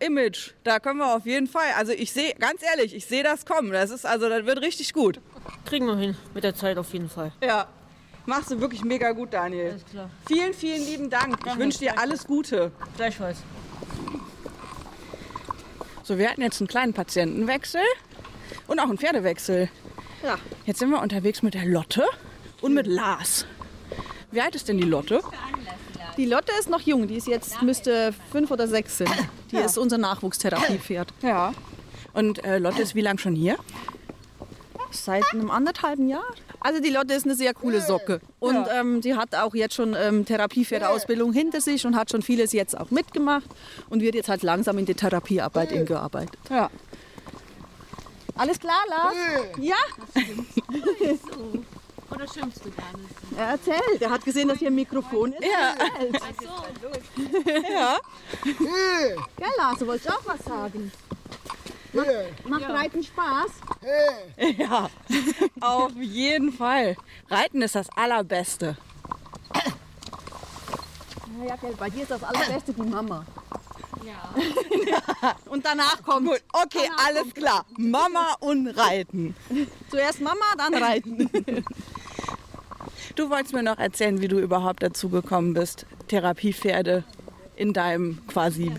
Cowboy-Image, 0.04 0.52
da 0.64 0.80
können 0.80 1.00
wir 1.00 1.16
auf 1.16 1.26
jeden 1.26 1.48
Fall, 1.48 1.72
also 1.78 1.92
ich 1.92 2.12
sehe, 2.12 2.34
ganz 2.36 2.62
ehrlich, 2.64 2.96
ich 2.96 3.06
sehe 3.06 3.24
das 3.24 3.46
kommen. 3.46 3.72
Das 3.72 3.90
ist, 3.90 4.06
also 4.06 4.30
das 4.30 4.46
wird 4.46 4.62
richtig 4.62 4.94
gut. 4.94 5.20
Kriegen 5.66 5.88
wir 5.88 5.96
hin. 5.96 6.16
Mit 6.34 6.44
der 6.44 6.56
Zeit 6.56 6.78
auf 6.78 6.92
jeden 6.94 7.10
Fall. 7.10 7.32
Ja, 7.42 7.68
machst 8.26 8.52
du 8.52 8.60
wirklich 8.60 8.84
mega 8.84 9.12
gut, 9.12 9.34
Daniel. 9.34 9.72
Alles 9.72 9.86
klar. 9.86 10.10
Vielen, 10.28 10.54
vielen 10.54 10.86
lieben 10.86 11.10
Dank. 11.10 11.38
Ich 11.46 11.58
wünsche 11.58 11.80
dir 11.80 11.98
alles 12.00 12.26
Gute. 12.26 12.72
Gleichfalls. 12.98 13.38
So, 16.04 16.18
wir 16.18 16.30
hatten 16.30 16.42
jetzt 16.42 16.60
einen 16.60 16.68
kleinen 16.68 16.94
Patientenwechsel 16.94 17.82
und 18.68 18.80
auch 18.80 18.90
einen 18.90 18.98
Pferdewechsel. 18.98 19.70
Ja. 20.24 20.38
Jetzt 20.66 20.80
sind 20.80 20.90
wir 20.90 21.02
unterwegs 21.02 21.42
mit 21.42 21.54
der 21.54 21.66
Lotte 21.66 22.06
und 22.62 22.74
mit 22.74 22.88
Lars. 22.88 23.46
Wie 24.32 24.42
alt 24.42 24.56
ist 24.56 24.68
denn 24.68 24.78
die 24.78 24.84
Lotte? 24.84 25.22
Die 26.18 26.26
Lotte 26.26 26.52
ist 26.60 26.70
noch 26.70 26.82
jung, 26.82 27.08
die 27.08 27.16
ist 27.16 27.28
jetzt, 27.28 27.62
müsste 27.62 28.14
fünf 28.32 28.52
oder 28.52 28.68
sechs 28.68 28.98
sind. 29.00 29.10
Die 29.52 29.58
ist 29.58 29.78
unser 29.78 29.98
Nachwuchstherapiepferd. 29.98 31.14
Ja. 31.22 31.54
Und 32.14 32.44
äh, 32.44 32.60
Lotte 32.60 32.82
ist 32.82 32.94
wie 32.96 33.02
lange 33.02 33.20
schon 33.20 33.36
hier? 33.36 33.58
Seit 34.92 35.24
einem 35.34 35.50
anderthalben 35.50 36.08
Jahr. 36.08 36.24
Also 36.60 36.80
die 36.80 36.92
Lotte 36.92 37.14
ist 37.14 37.26
eine 37.26 37.36
sehr 37.36 37.54
coole 37.56 37.82
Socke. 37.82 38.22
Und 38.40 38.68
ähm, 38.72 39.02
die 39.02 39.16
hat 39.16 39.36
auch 39.36 39.56
jetzt 39.56 39.74
schon 39.74 39.96
ähm, 40.00 40.24
Therapiepferdeausbildung 40.26 41.34
hinter 41.34 41.62
sich 41.62 41.86
und 41.86 41.96
hat 41.96 42.12
schon 42.12 42.22
vieles 42.22 42.54
jetzt 42.54 42.78
auch 42.78 42.92
mitgemacht 42.92 43.50
und 43.90 44.02
wird 44.02 44.14
jetzt 44.14 44.30
halt 44.30 44.44
langsam 44.44 44.78
in 44.78 44.86
die 44.86 44.94
Therapiearbeit 44.94 45.74
eingearbeitet. 45.74 46.38
Ja. 46.50 46.70
Alles 48.36 48.60
klar, 48.60 48.82
Lars? 48.90 49.16
Ja? 49.60 49.76
Oder 52.14 52.28
schimpfst 52.28 52.62
du 52.64 52.72
gar 52.72 52.98
nicht? 52.98 53.38
Er 53.38 53.48
erzählt. 53.48 54.02
Er 54.02 54.10
hat 54.10 54.24
gesehen, 54.24 54.48
dass 54.48 54.60
hier 54.60 54.70
ein 54.70 54.76
Mikrofon 54.76 55.34
ist. 55.34 55.44
Ja. 55.44 55.76
ja. 57.70 57.98
Gell, 58.44 59.48
Lars, 59.58 59.80
du 59.80 59.88
wolltest 59.88 60.12
auch 60.12 60.22
was 60.26 60.44
sagen? 60.46 60.92
Macht, 61.94 62.08
macht 62.50 62.70
Reiten 62.70 63.04
Spaß? 63.04 63.52
Ja, 64.58 64.90
auf 65.62 65.96
jeden 65.96 66.52
Fall. 66.52 66.96
Reiten 67.30 67.62
ist 67.62 67.76
das 67.76 67.88
Allerbeste. 67.96 68.78
Ja, 71.48 71.56
gell, 71.58 71.74
bei 71.78 71.90
dir 71.90 72.04
ist 72.04 72.12
das 72.12 72.24
allerbeste 72.24 72.74
die 72.74 72.82
Mama. 72.82 73.26
Ja. 74.06 75.36
und 75.50 75.66
danach 75.66 76.04
kommt 76.04 76.28
Gut, 76.28 76.44
okay, 76.52 76.90
alles 77.06 77.34
klar. 77.34 77.66
Mama 77.78 78.36
und 78.40 78.68
Reiten. 78.68 79.36
zuerst 79.90 80.22
Mama, 80.22 80.46
dann 80.58 80.74
Reiten. 80.76 81.30
Du 83.16 83.30
wolltest 83.30 83.54
mir 83.54 83.62
noch 83.62 83.78
erzählen, 83.78 84.22
wie 84.22 84.28
du 84.28 84.40
überhaupt 84.40 84.82
dazu 84.82 85.10
gekommen 85.10 85.54
bist, 85.54 85.86
Therapiepferde 86.08 87.04
in 87.56 87.72
deinem 87.72 88.20
quasi 88.28 88.72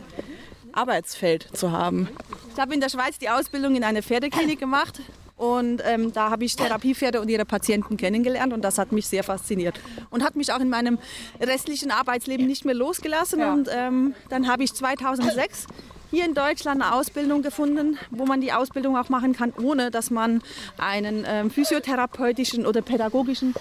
Arbeitsfeld 0.73 1.49
zu 1.57 1.71
haben. 1.71 2.09
Ich 2.53 2.61
habe 2.61 2.75
in 2.75 2.81
der 2.81 2.89
Schweiz 2.89 3.17
die 3.19 3.31
Ausbildung 3.31 3.77
in 3.77 3.85
einer 3.85 4.03
Pferdeklinik 4.03 4.59
gemacht 4.59 5.01
und 5.37 5.83
ähm, 5.85 6.13
da 6.13 6.31
habe 6.31 6.45
ich 6.45 6.57
Therapiepferde 6.57 7.21
und 7.21 7.29
ihre 7.29 7.45
Patienten 7.45 7.97
kennengelernt 7.97 8.53
und 8.53 8.63
das 8.63 8.79
hat 8.79 8.91
mich 8.91 9.07
sehr 9.07 9.23
fasziniert 9.23 9.81
und 10.11 10.25
hat 10.25 10.35
mich 10.35 10.53
auch 10.53 10.61
in 10.61 10.69
meinem 10.69 10.99
restlichen 11.41 11.93
Arbeitsleben 11.93 12.47
nicht 12.47 12.65
mehr 12.65 12.75
losgelassen. 12.75 13.43
Und 13.43 13.69
ähm, 13.73 14.15
dann 14.31 14.49
habe 14.49 14.65
ich 14.65 14.75
2006 14.75 15.67
hier 16.11 16.25
in 16.25 16.35
Deutschland 16.35 16.83
eine 16.83 16.95
Ausbildung 16.95 17.43
gefunden, 17.43 17.99
wo 18.11 18.27
man 18.27 18.41
die 18.41 18.53
Ausbildung 18.53 18.97
auch 18.97 19.09
machen 19.09 19.33
kann, 19.33 19.53
ohne 19.61 19.91
dass 19.91 20.11
man 20.11 20.43
einen 20.79 21.25
ähm, 21.27 21.51
physiotherapeutischen 21.51 22.67
oder 22.67 22.83
pädagogischen 22.83 23.55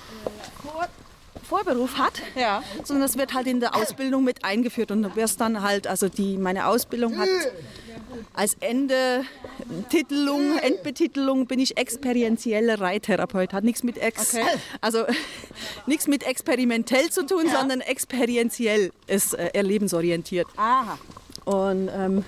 Vorberuf 1.53 1.99
hat, 1.99 2.13
Ja. 2.35 2.63
sondern 2.83 3.03
das 3.03 3.15
wird 3.15 3.35
halt 3.35 3.45
in 3.45 3.59
der 3.59 3.75
Ausbildung 3.75 4.23
mit 4.23 4.43
eingeführt 4.43 4.89
und 4.89 5.03
du 5.03 5.15
wirst 5.15 5.39
dann 5.39 5.61
halt, 5.61 5.85
also 5.85 6.09
die, 6.09 6.37
meine 6.37 6.65
Ausbildung 6.65 7.19
hat 7.19 7.29
als 8.33 8.55
Ende 8.59 9.23
Titelung, 9.89 10.57
Endbetitelung 10.57 11.45
bin 11.45 11.59
ich 11.59 11.77
experientieller 11.77 12.81
Reittherapeut. 12.81 13.53
Hat 13.53 13.63
nichts 13.63 13.83
mit 13.83 13.99
ex, 13.99 14.35
also 14.81 15.05
nichts 15.85 16.07
mit 16.07 16.23
experimentell 16.23 17.11
zu 17.11 17.23
tun, 17.23 17.45
sondern 17.51 17.81
experientiell 17.81 18.91
ist 19.05 19.35
äh, 19.35 19.49
erlebensorientiert. 19.53 20.47
Aha. 20.57 20.97
Und 21.45 21.87
ähm, 21.95 22.25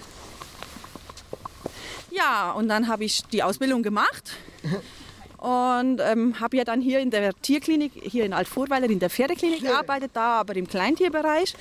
ja, 2.11 2.51
und 2.51 2.67
dann 2.69 2.87
habe 2.87 3.05
ich 3.05 3.23
die 3.31 3.41
Ausbildung 3.41 3.81
gemacht 3.81 4.33
und 5.45 6.01
ähm, 6.01 6.39
habe 6.39 6.57
ja 6.57 6.63
dann 6.63 6.81
hier 6.81 6.99
in 6.99 7.11
der 7.11 7.39
Tierklinik, 7.39 7.91
hier 8.01 8.25
in 8.25 8.33
Altvorweiler 8.33 8.89
in 8.89 8.97
der 8.97 9.11
Pferdeklinik 9.11 9.61
gearbeitet, 9.61 10.09
da 10.15 10.39
aber 10.39 10.55
im 10.55 10.67
Kleintierbereich. 10.67 11.53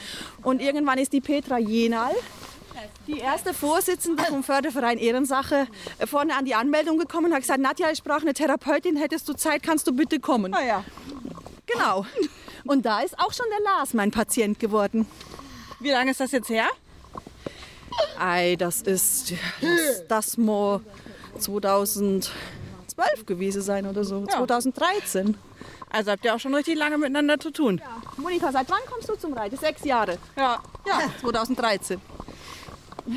Und 0.42 0.62
irgendwann 0.62 0.96
ist 0.96 1.12
die 1.12 1.20
Petra 1.20 1.58
Jenal, 1.58 2.14
die 3.06 3.18
erste 3.18 3.52
Vorsitzende 3.52 4.22
vom 4.24 4.42
Förderverein 4.42 4.96
Ehrensache, 4.96 5.66
vorne 6.06 6.34
an 6.34 6.46
die 6.46 6.54
Anmeldung 6.54 6.96
gekommen 6.96 7.26
und 7.26 7.34
hat 7.34 7.42
gesagt, 7.42 7.60
Nadja, 7.60 7.90
ich 7.90 8.02
brauche 8.02 8.22
eine 8.22 8.32
Therapeutin, 8.32 8.96
hättest 8.96 9.28
du 9.28 9.34
Zeit, 9.34 9.62
kannst 9.62 9.86
du 9.86 9.92
bitte 9.92 10.18
kommen. 10.18 10.54
Ah 10.54 10.64
ja. 10.64 10.84
Genau. 11.66 12.06
Und 12.64 12.86
da 12.86 13.00
ist 13.00 13.18
auch 13.18 13.34
schon 13.34 13.46
der 13.50 13.60
Lars 13.64 13.92
mein 13.92 14.10
Patient 14.10 14.58
geworden. 14.58 15.06
Wie 15.80 15.90
lange 15.90 16.12
ist 16.12 16.20
das 16.20 16.32
jetzt 16.32 16.48
her? 16.48 16.68
Ei, 18.18 18.56
das 18.56 18.80
ist 18.80 19.34
das, 19.60 20.08
das 20.08 20.36
muss 20.38 20.80
2012 22.94 23.26
gewesen 23.26 23.62
sein 23.62 23.86
oder 23.86 24.04
so. 24.04 24.24
2013. 24.26 25.36
Also 25.90 26.10
habt 26.10 26.24
ihr 26.24 26.34
auch 26.34 26.40
schon 26.40 26.54
richtig 26.54 26.76
lange 26.76 26.98
miteinander 26.98 27.38
zu 27.38 27.50
tun. 27.50 27.80
Monika, 28.16 28.50
seit 28.52 28.68
wann 28.70 28.80
kommst 28.90 29.08
du 29.08 29.14
zum 29.16 29.32
Reiten? 29.32 29.56
Sechs 29.56 29.84
Jahre. 29.84 30.18
Ja. 30.36 30.60
Ja, 30.86 31.00
2013. 31.20 32.00
Gell, 33.06 33.14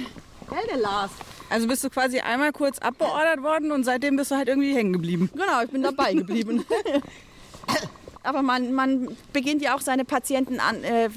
der 0.70 0.78
Lars? 0.78 1.12
Also 1.50 1.68
bist 1.68 1.84
du 1.84 1.90
quasi 1.90 2.20
einmal 2.20 2.52
kurz 2.52 2.78
abbeordert 2.80 3.42
worden 3.42 3.72
und 3.72 3.84
seitdem 3.84 4.16
bist 4.16 4.32
du 4.32 4.36
halt 4.36 4.48
irgendwie 4.48 4.76
hängen 4.76 4.94
geblieben. 4.94 5.30
Genau, 5.34 5.62
ich 5.64 5.70
bin 5.70 5.82
dabei 5.82 6.14
geblieben. 6.14 6.66
Aber 8.28 8.42
man, 8.42 8.74
man 8.74 9.08
beginnt 9.32 9.62
ja 9.62 9.74
auch 9.74 9.80
seine 9.80 10.04
Patienten 10.04 10.60
an, 10.60 10.84
äh, 10.84 11.10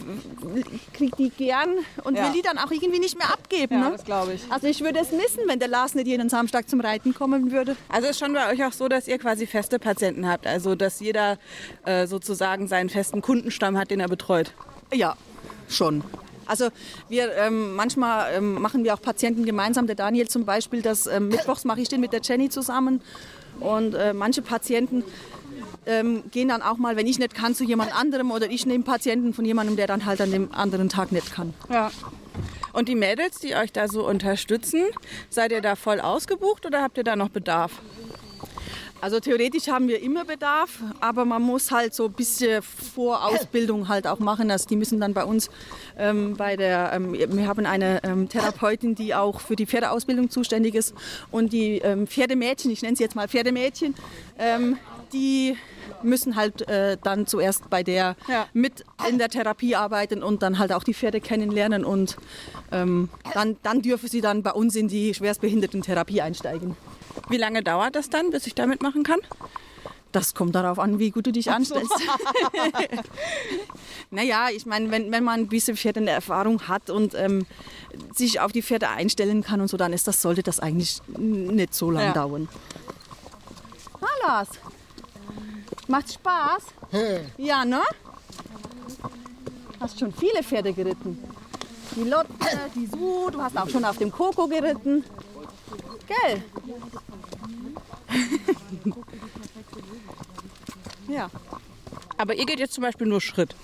kriegt 0.93 1.19
die 1.19 1.31
gern 1.31 1.71
und 2.05 2.17
Ja. 2.17 2.27
will 2.27 2.33
die 2.35 2.43
dann 2.43 2.57
auch 2.57 2.71
irgendwie 2.71 3.01
nicht 3.01 3.19
mehr 3.19 3.33
abgeben. 3.33 3.75
Ja, 3.75 3.81
ne? 3.87 3.91
das 3.91 4.05
glaube 4.05 4.35
ich. 4.35 4.43
Also 4.49 4.69
ich 4.69 4.81
würde 4.81 5.01
es 5.01 5.11
missen, 5.11 5.41
wenn 5.49 5.59
der 5.59 5.67
Lars 5.67 5.95
nicht 5.97 6.07
jeden 6.07 6.29
Samstag 6.29 6.69
zum 6.69 6.81
Reiten 6.81 7.13
kommen 7.13 7.51
würde. 7.51 7.77
Also 7.89 8.09
ist 8.09 8.21
schon 8.21 8.33
bei 8.33 8.49
euch 8.53 8.65
auch 8.65 8.73
so, 8.73 8.87
dass 8.87 9.09
ihr 9.09 9.19
quasi 9.19 9.49
feste 9.49 9.81
Patienten 9.81 10.29
habt. 10.29 10.47
Also 10.47 10.77
dass 10.77 11.01
jeder 11.01 11.39
äh, 11.85 12.07
sozusagen 12.07 12.69
seinen 12.69 12.89
festen 12.91 13.23
Kundenstamm 13.23 13.77
hat, 13.77 13.91
den 13.91 13.99
er 13.99 14.09
betreut. 14.09 14.53
Ja, 14.95 15.17
schon. 15.69 16.05
Also 16.47 16.69
wir 17.09 17.33
ähm, 17.37 17.75
manchmal 17.75 18.35
ähm, 18.35 18.55
machen 18.63 18.85
wir 18.85 18.95
auch 18.95 19.03
Patienten 19.03 19.45
gemeinsam. 19.45 19.89
Der 19.89 19.97
Daniel 19.97 20.29
zum 20.29 20.45
Beispiel, 20.45 20.81
das 20.81 21.09
ähm, 21.09 21.27
Mittwochs 21.29 21.65
mache 21.65 21.81
ich 21.81 21.89
den 21.89 22.01
mit 22.01 22.13
der 22.13 22.21
Jenny 22.23 22.51
zusammen. 22.51 23.01
Und 23.59 23.95
äh, 23.95 24.15
manche 24.15 24.43
Patienten 24.43 25.05
ähm, 25.87 26.23
gehen 26.31 26.49
dann 26.49 26.63
auch 26.63 26.77
mal, 26.77 26.97
wenn 26.97 27.07
ich 27.07 27.19
nicht 27.19 27.35
kann, 27.35 27.55
zu 27.55 27.65
jemand 27.65 27.95
anderem 27.95 28.31
oder 28.31 28.51
ich 28.51 28.67
nehme 28.67 28.85
Patienten 28.85 29.35
von 29.35 29.45
jemandem, 29.45 29.77
der 29.77 29.87
dann 29.87 30.07
halt 30.07 30.21
an 30.21 30.31
dem 30.31 30.53
anderen 30.53 30.89
Tag 30.89 31.13
nicht 31.13 31.33
kann. 31.33 31.55
Ja. 31.71 31.91
Und 32.73 32.89
die 32.89 32.95
Mädels, 32.95 33.39
die 33.39 33.55
euch 33.55 33.73
da 33.73 33.89
so 33.89 34.07
unterstützen, 34.07 34.85
seid 35.29 35.53
ihr 35.53 35.61
da 35.61 35.75
voll 35.77 36.01
ausgebucht 36.01 36.67
oder 36.67 36.83
habt 36.83 36.99
ihr 36.99 37.05
da 37.05 37.17
noch 37.17 37.31
Bedarf? 37.31 37.73
Also 39.03 39.19
theoretisch 39.19 39.69
haben 39.69 39.89
wir 39.89 40.03
immer 40.03 40.27
Bedarf, 40.27 40.79
aber 41.01 41.25
man 41.25 41.41
muss 41.41 41.71
halt 41.71 41.95
so 41.95 42.05
ein 42.05 42.13
bisschen 42.13 42.63
Vorausbildung 42.63 43.89
halt 43.89 44.07
auch 44.07 44.19
machen. 44.19 44.51
Also 44.51 44.69
die 44.69 44.77
müssen 44.77 45.01
dann 45.01 45.15
bei 45.15 45.25
uns 45.25 45.49
ähm, 45.99 46.37
bei 46.37 46.57
der, 46.57 46.93
ähm, 46.93 47.15
wir 47.15 47.47
haben 47.47 47.65
eine 47.65 48.05
ähm, 48.05 48.29
Therapeutin, 48.29 48.95
die 48.95 49.15
auch 49.15 49.41
für 49.41 49.57
die 49.57 49.65
Pferdeausbildung 49.65 50.29
zuständig 50.29 50.75
ist 50.75 50.95
und 51.31 51.55
die 51.55 51.79
ähm, 51.79 52.07
Pferdemädchen, 52.07 52.71
ich 52.71 52.83
nenne 52.83 52.95
sie 52.95 53.03
jetzt 53.03 53.17
mal 53.17 53.27
Pferdemädchen, 53.27 53.95
ähm, 54.39 54.77
die 55.13 55.57
müssen 56.03 56.37
halt 56.37 56.67
äh, 56.69 56.97
dann 57.03 57.27
zuerst 57.27 57.69
bei 57.71 57.83
der 57.83 58.17
Ja. 58.29 58.47
mit 58.53 58.85
in 59.09 59.19
der 59.19 59.29
Therapie 59.29 59.77
arbeiten 59.77 60.23
und 60.23 60.43
dann 60.43 60.59
halt 60.59 60.73
auch 60.73 60.85
die 60.85 60.95
Pferde 60.95 61.21
kennenlernen 61.21 61.85
und 61.85 62.17
ähm, 62.73 63.09
dann, 63.35 63.57
dann 63.63 63.83
dürfen 63.83 64.09
sie 64.09 64.21
dann 64.21 64.43
bei 64.43 64.53
uns 64.53 64.77
in 64.77 64.89
die 64.89 65.15
schwerstbehinderten 65.15 65.83
Therapie 65.83 66.23
einsteigen. 66.23 66.77
Wie 67.29 67.37
lange 67.37 67.63
dauert 67.63 67.97
das 67.97 68.11
dann, 68.11 68.31
bis 68.31 68.47
ich 68.47 68.55
da 68.55 68.67
mitmachen 68.67 69.03
kann? 69.03 69.19
Das 70.13 70.35
kommt 70.35 70.57
darauf 70.57 70.79
an, 70.81 70.99
wie 70.99 71.11
gut 71.13 71.27
du 71.27 71.33
dich 71.33 71.51
anstellst. 71.53 71.93
naja, 74.11 74.49
ich 74.53 74.67
meine, 74.67 74.91
wenn, 74.91 75.13
wenn 75.13 75.23
man 75.23 75.41
ein 75.41 75.49
bisschen 75.49 75.77
Pferde 75.77 76.01
in 76.01 76.07
der 76.07 76.17
Erfahrung 76.17 76.67
hat 76.67 76.91
und 76.91 77.15
ähm, 77.15 77.47
sich 78.15 78.41
auf 78.41 78.51
die 78.53 78.63
Pferde 78.63 78.89
einstellen 78.89 79.43
kann 79.45 79.61
und 79.61 79.69
so, 79.69 79.77
dann 79.77 79.93
ist 79.93 80.09
das, 80.09 80.21
sollte 80.21 80.43
das 80.43 80.59
eigentlich 80.59 81.01
nicht 81.17 81.75
so 81.75 81.91
lange 81.91 82.07
Ja. 82.09 82.13
dauern. 82.13 82.49
Na 84.01 84.09
Lars, 84.27 84.49
macht 85.91 86.13
Spaß? 86.13 86.63
Ja, 87.37 87.65
ne? 87.65 87.83
Hast 89.81 89.99
schon 89.99 90.13
viele 90.13 90.43
Pferde 90.43 90.73
geritten. 90.73 91.19
Die 91.97 92.05
Lotte, 92.05 92.29
die 92.75 92.87
Su, 92.87 93.31
du 93.31 93.43
hast 93.43 93.57
auch 93.57 93.69
schon 93.69 93.85
auf 93.85 93.99
dem 93.99 94.11
Koko 94.13 94.47
geritten. 94.47 95.05
Gell? 96.07 96.43
ja. 101.09 101.31
Aber 102.17 102.35
ihr 102.35 102.47
geht 102.47 102.59
jetzt 102.61 102.75
zum 102.75 102.83
Beispiel 102.83 103.07
nur 103.07 103.21
Schritt. 103.21 103.55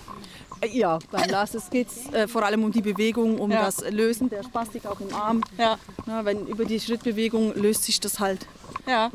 Äh, 0.61 0.69
Ja, 0.69 0.99
beim 1.11 1.29
Lars 1.31 1.53
geht 1.71 1.89
es 1.89 2.13
äh, 2.13 2.27
vor 2.27 2.43
allem 2.45 2.65
um 2.65 2.73
die 2.73 2.81
Bewegung, 2.81 3.39
um 3.39 3.51
Ja. 3.51 3.65
das 3.67 3.89
Lösen 3.91 4.29
der 4.31 4.43
Spastik 4.43 4.87
auch 4.87 4.99
im 5.01 5.15
Arm. 5.15 5.43
Ja. 5.59 5.79
Na, 6.07 6.25
wenn 6.25 6.47
über 6.47 6.65
die 6.65 6.81
Schrittbewegung 6.81 7.55
löst 7.55 7.85
sich 7.85 8.01
das 8.01 8.19
halt. 8.19 8.47
Ja. 8.87 9.11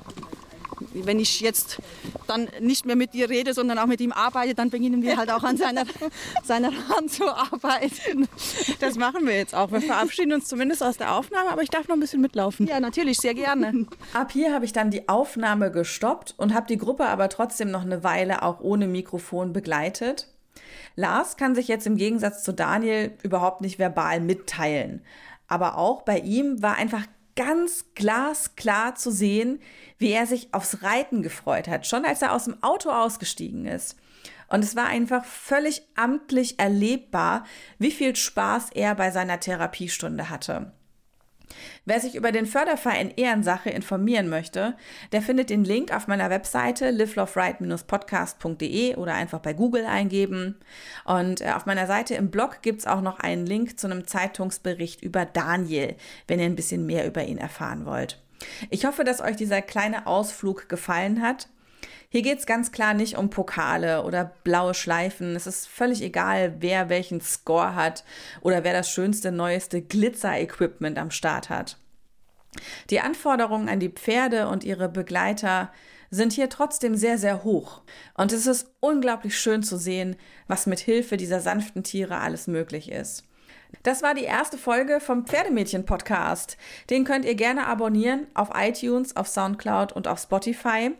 Wenn 0.93 1.19
ich 1.19 1.41
jetzt 1.41 1.79
dann 2.27 2.49
nicht 2.59 2.85
mehr 2.85 2.95
mit 2.95 3.13
dir 3.13 3.29
rede, 3.29 3.53
sondern 3.53 3.79
auch 3.79 3.85
mit 3.85 4.01
ihm 4.01 4.11
arbeite, 4.11 4.55
dann 4.55 4.69
beginnen 4.69 5.01
wir 5.01 5.17
halt 5.17 5.31
auch 5.31 5.43
an 5.43 5.57
seiner, 5.57 5.83
seiner 6.43 6.71
Hand 6.89 7.11
zu 7.11 7.27
arbeiten. 7.27 8.27
Das 8.79 8.95
machen 8.95 9.25
wir 9.25 9.35
jetzt 9.35 9.55
auch. 9.55 9.71
Wir 9.71 9.81
verabschieden 9.81 10.33
uns 10.33 10.47
zumindest 10.47 10.83
aus 10.83 10.97
der 10.97 11.13
Aufnahme, 11.13 11.49
aber 11.51 11.61
ich 11.61 11.69
darf 11.69 11.87
noch 11.87 11.95
ein 11.95 11.99
bisschen 11.99 12.21
mitlaufen. 12.21 12.67
Ja, 12.67 12.79
natürlich, 12.79 13.17
sehr 13.17 13.33
gerne. 13.33 13.85
Ab 14.13 14.31
hier 14.31 14.53
habe 14.53 14.65
ich 14.65 14.73
dann 14.73 14.91
die 14.91 15.09
Aufnahme 15.09 15.71
gestoppt 15.71 16.35
und 16.37 16.53
habe 16.53 16.67
die 16.67 16.77
Gruppe 16.77 17.05
aber 17.05 17.29
trotzdem 17.29 17.71
noch 17.71 17.83
eine 17.83 18.03
Weile 18.03 18.43
auch 18.43 18.59
ohne 18.61 18.87
Mikrofon 18.87 19.53
begleitet. 19.53 20.27
Lars 20.95 21.37
kann 21.37 21.55
sich 21.55 21.67
jetzt 21.67 21.87
im 21.87 21.95
Gegensatz 21.95 22.43
zu 22.43 22.53
Daniel 22.53 23.17
überhaupt 23.23 23.61
nicht 23.61 23.79
verbal 23.79 24.19
mitteilen. 24.19 25.01
Aber 25.47 25.77
auch 25.77 26.03
bei 26.03 26.19
ihm 26.19 26.61
war 26.61 26.75
einfach 26.75 27.03
ganz 27.45 27.85
glasklar 27.95 28.93
zu 28.95 29.11
sehen, 29.11 29.59
wie 29.97 30.11
er 30.11 30.27
sich 30.27 30.53
aufs 30.53 30.83
Reiten 30.83 31.23
gefreut 31.23 31.67
hat, 31.67 31.87
schon 31.87 32.05
als 32.05 32.21
er 32.21 32.33
aus 32.33 32.45
dem 32.45 32.61
Auto 32.61 32.91
ausgestiegen 32.91 33.65
ist. 33.65 33.97
Und 34.47 34.63
es 34.63 34.75
war 34.75 34.85
einfach 34.85 35.25
völlig 35.25 35.81
amtlich 35.95 36.59
erlebbar, 36.59 37.45
wie 37.79 37.91
viel 37.91 38.15
Spaß 38.15 38.71
er 38.73 38.93
bei 38.95 39.09
seiner 39.09 39.39
Therapiestunde 39.39 40.29
hatte. 40.29 40.71
Wer 41.85 41.99
sich 41.99 42.15
über 42.15 42.31
den 42.31 42.45
Förderverein 42.45 43.11
Ehrensache 43.15 43.69
informieren 43.69 44.29
möchte, 44.29 44.75
der 45.11 45.21
findet 45.21 45.49
den 45.49 45.63
Link 45.63 45.95
auf 45.95 46.07
meiner 46.07 46.29
Webseite 46.29 46.91
liveloveright-podcast.de 46.91 48.95
oder 48.95 49.13
einfach 49.13 49.39
bei 49.39 49.53
Google 49.53 49.85
eingeben. 49.85 50.57
Und 51.05 51.41
äh, 51.41 51.51
auf 51.51 51.65
meiner 51.65 51.87
Seite 51.87 52.15
im 52.15 52.31
Blog 52.31 52.61
gibt 52.61 52.81
es 52.81 52.87
auch 52.87 53.01
noch 53.01 53.19
einen 53.19 53.45
Link 53.45 53.79
zu 53.79 53.87
einem 53.87 54.07
Zeitungsbericht 54.07 55.03
über 55.03 55.25
Daniel, 55.25 55.95
wenn 56.27 56.39
ihr 56.39 56.45
ein 56.45 56.55
bisschen 56.55 56.85
mehr 56.85 57.07
über 57.07 57.23
ihn 57.23 57.37
erfahren 57.37 57.85
wollt. 57.85 58.21
Ich 58.69 58.85
hoffe, 58.85 59.03
dass 59.03 59.21
euch 59.21 59.35
dieser 59.35 59.61
kleine 59.61 60.07
Ausflug 60.07 60.69
gefallen 60.69 61.21
hat. 61.21 61.47
Hier 62.09 62.21
geht 62.21 62.39
es 62.39 62.45
ganz 62.45 62.71
klar 62.71 62.93
nicht 62.93 63.17
um 63.17 63.29
Pokale 63.29 64.03
oder 64.03 64.33
blaue 64.43 64.73
Schleifen. 64.73 65.35
Es 65.35 65.47
ist 65.47 65.67
völlig 65.67 66.01
egal, 66.01 66.55
wer 66.59 66.89
welchen 66.89 67.21
Score 67.21 67.75
hat 67.75 68.03
oder 68.41 68.63
wer 68.63 68.73
das 68.73 68.89
schönste, 68.89 69.31
neueste 69.31 69.81
Glitzer-Equipment 69.81 70.97
am 70.97 71.11
Start 71.11 71.49
hat. 71.49 71.77
Die 72.89 72.99
Anforderungen 72.99 73.69
an 73.69 73.79
die 73.79 73.89
Pferde 73.89 74.47
und 74.47 74.63
ihre 74.63 74.89
Begleiter 74.89 75.71
sind 76.09 76.33
hier 76.33 76.49
trotzdem 76.49 76.95
sehr, 76.95 77.17
sehr 77.17 77.43
hoch. 77.43 77.81
Und 78.15 78.33
es 78.33 78.45
ist 78.45 78.75
unglaublich 78.81 79.39
schön 79.39 79.63
zu 79.63 79.77
sehen, 79.77 80.17
was 80.47 80.67
mit 80.67 80.79
Hilfe 80.79 81.15
dieser 81.15 81.39
sanften 81.39 81.83
Tiere 81.83 82.17
alles 82.17 82.47
möglich 82.47 82.91
ist. 82.91 83.23
Das 83.83 84.03
war 84.03 84.13
die 84.13 84.23
erste 84.23 84.57
Folge 84.57 84.99
vom 84.99 85.25
Pferdemädchen-Podcast. 85.25 86.57
Den 86.89 87.03
könnt 87.03 87.25
ihr 87.25 87.35
gerne 87.35 87.65
abonnieren 87.67 88.27
auf 88.33 88.49
iTunes, 88.55 89.15
auf 89.15 89.27
Soundcloud 89.27 89.91
und 89.91 90.07
auf 90.07 90.19
Spotify. 90.19 90.91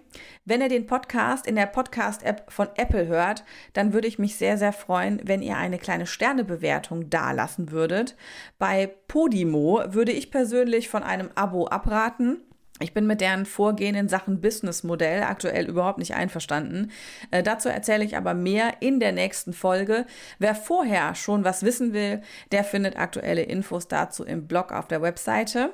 Wenn 0.46 0.62
ihr 0.62 0.70
den 0.70 0.88
Podcast 0.88 1.46
in 1.46 1.56
der 1.56 1.68
Podcast-App 1.68 2.52
von 2.52 2.70
Apple 2.76 3.06
hört, 3.06 3.44
dann 3.74 3.94
würde 3.94 4.08
ich 4.08 4.18
mich 4.18 4.36
sehr, 4.36 4.58
sehr 4.58 4.74
freuen, 4.74 5.22
wenn 5.24 5.42
ihr 5.42 5.58
eine 5.58 5.78
kleine 5.78 6.08
Sternebewertung 6.08 7.10
dalassen 7.10 7.72
würdet. 7.72 8.16
Bei 8.58 8.88
Podimo 9.08 9.84
würde 9.88 10.12
ich 10.12 10.32
persönlich 10.32 10.90
von 10.90 11.04
einem 11.04 11.30
Abo 11.36 11.68
abraten. 11.68 12.42
Ich 12.82 12.94
bin 12.94 13.08
mit 13.08 13.22
deren 13.22 13.46
Vorgehen 13.46 13.96
in 13.96 14.10
Sachen 14.10 14.42
Businessmodell 14.42 15.24
aktuell 15.24 15.70
überhaupt 15.70 16.00
nicht 16.00 16.16
einverstanden. 16.16 16.92
Äh, 17.30 17.44
dazu 17.44 17.70
erzähle 17.70 18.04
ich 18.04 18.18
aber 18.18 18.34
mehr 18.34 18.82
in 18.82 19.00
der 19.00 19.12
nächsten 19.12 19.54
Folge. 19.54 20.06
Wer 20.40 20.56
vorher 20.56 21.16
schon 21.16 21.44
was 21.44 21.64
wissen 21.64 21.94
will, 21.94 22.22
der 22.52 22.64
findet 22.64 22.98
aktuelle 22.98 23.44
Infos 23.44 23.88
dazu 23.88 24.24
im 24.24 24.48
Blog 24.48 24.72
auf 24.72 24.88
der 24.88 25.02
Webseite. 25.02 25.72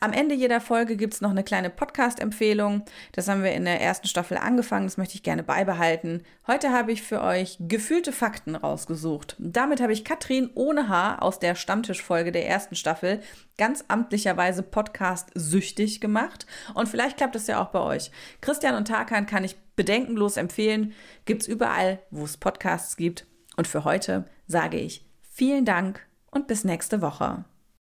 Am 0.00 0.12
Ende 0.12 0.34
jeder 0.34 0.60
Folge 0.60 0.96
gibt 0.96 1.14
es 1.14 1.20
noch 1.20 1.30
eine 1.30 1.44
kleine 1.44 1.70
Podcast-Empfehlung. 1.70 2.84
Das 3.12 3.28
haben 3.28 3.42
wir 3.42 3.52
in 3.52 3.64
der 3.64 3.80
ersten 3.80 4.06
Staffel 4.06 4.36
angefangen, 4.36 4.86
das 4.86 4.96
möchte 4.96 5.14
ich 5.14 5.22
gerne 5.22 5.42
beibehalten. 5.42 6.22
Heute 6.46 6.70
habe 6.70 6.92
ich 6.92 7.02
für 7.02 7.22
euch 7.22 7.56
gefühlte 7.60 8.12
Fakten 8.12 8.56
rausgesucht. 8.56 9.36
Damit 9.38 9.80
habe 9.80 9.92
ich 9.92 10.04
Katrin 10.04 10.50
ohne 10.54 10.88
Haar 10.88 11.22
aus 11.22 11.38
der 11.38 11.54
Stammtischfolge 11.54 12.32
der 12.32 12.48
ersten 12.48 12.74
Staffel 12.74 13.20
ganz 13.58 13.84
amtlicherweise 13.88 14.62
Podcast 14.62 15.30
süchtig 15.34 16.00
gemacht. 16.00 16.46
Und 16.74 16.88
vielleicht 16.88 17.16
klappt 17.16 17.36
es 17.36 17.46
ja 17.46 17.62
auch 17.62 17.68
bei 17.68 17.80
euch. 17.80 18.10
Christian 18.40 18.74
und 18.74 18.88
Tarkan 18.88 19.26
kann 19.26 19.44
ich 19.44 19.56
bedenkenlos 19.76 20.36
empfehlen. 20.36 20.92
Gibt 21.24 21.42
es 21.42 21.48
überall, 21.48 22.00
wo 22.10 22.24
es 22.24 22.36
Podcasts 22.36 22.96
gibt. 22.96 23.26
Und 23.56 23.66
für 23.66 23.84
heute 23.84 24.26
sage 24.46 24.78
ich 24.78 25.04
vielen 25.22 25.64
Dank 25.64 26.06
und 26.30 26.46
bis 26.46 26.64
nächste 26.64 27.00
Woche. 27.00 27.44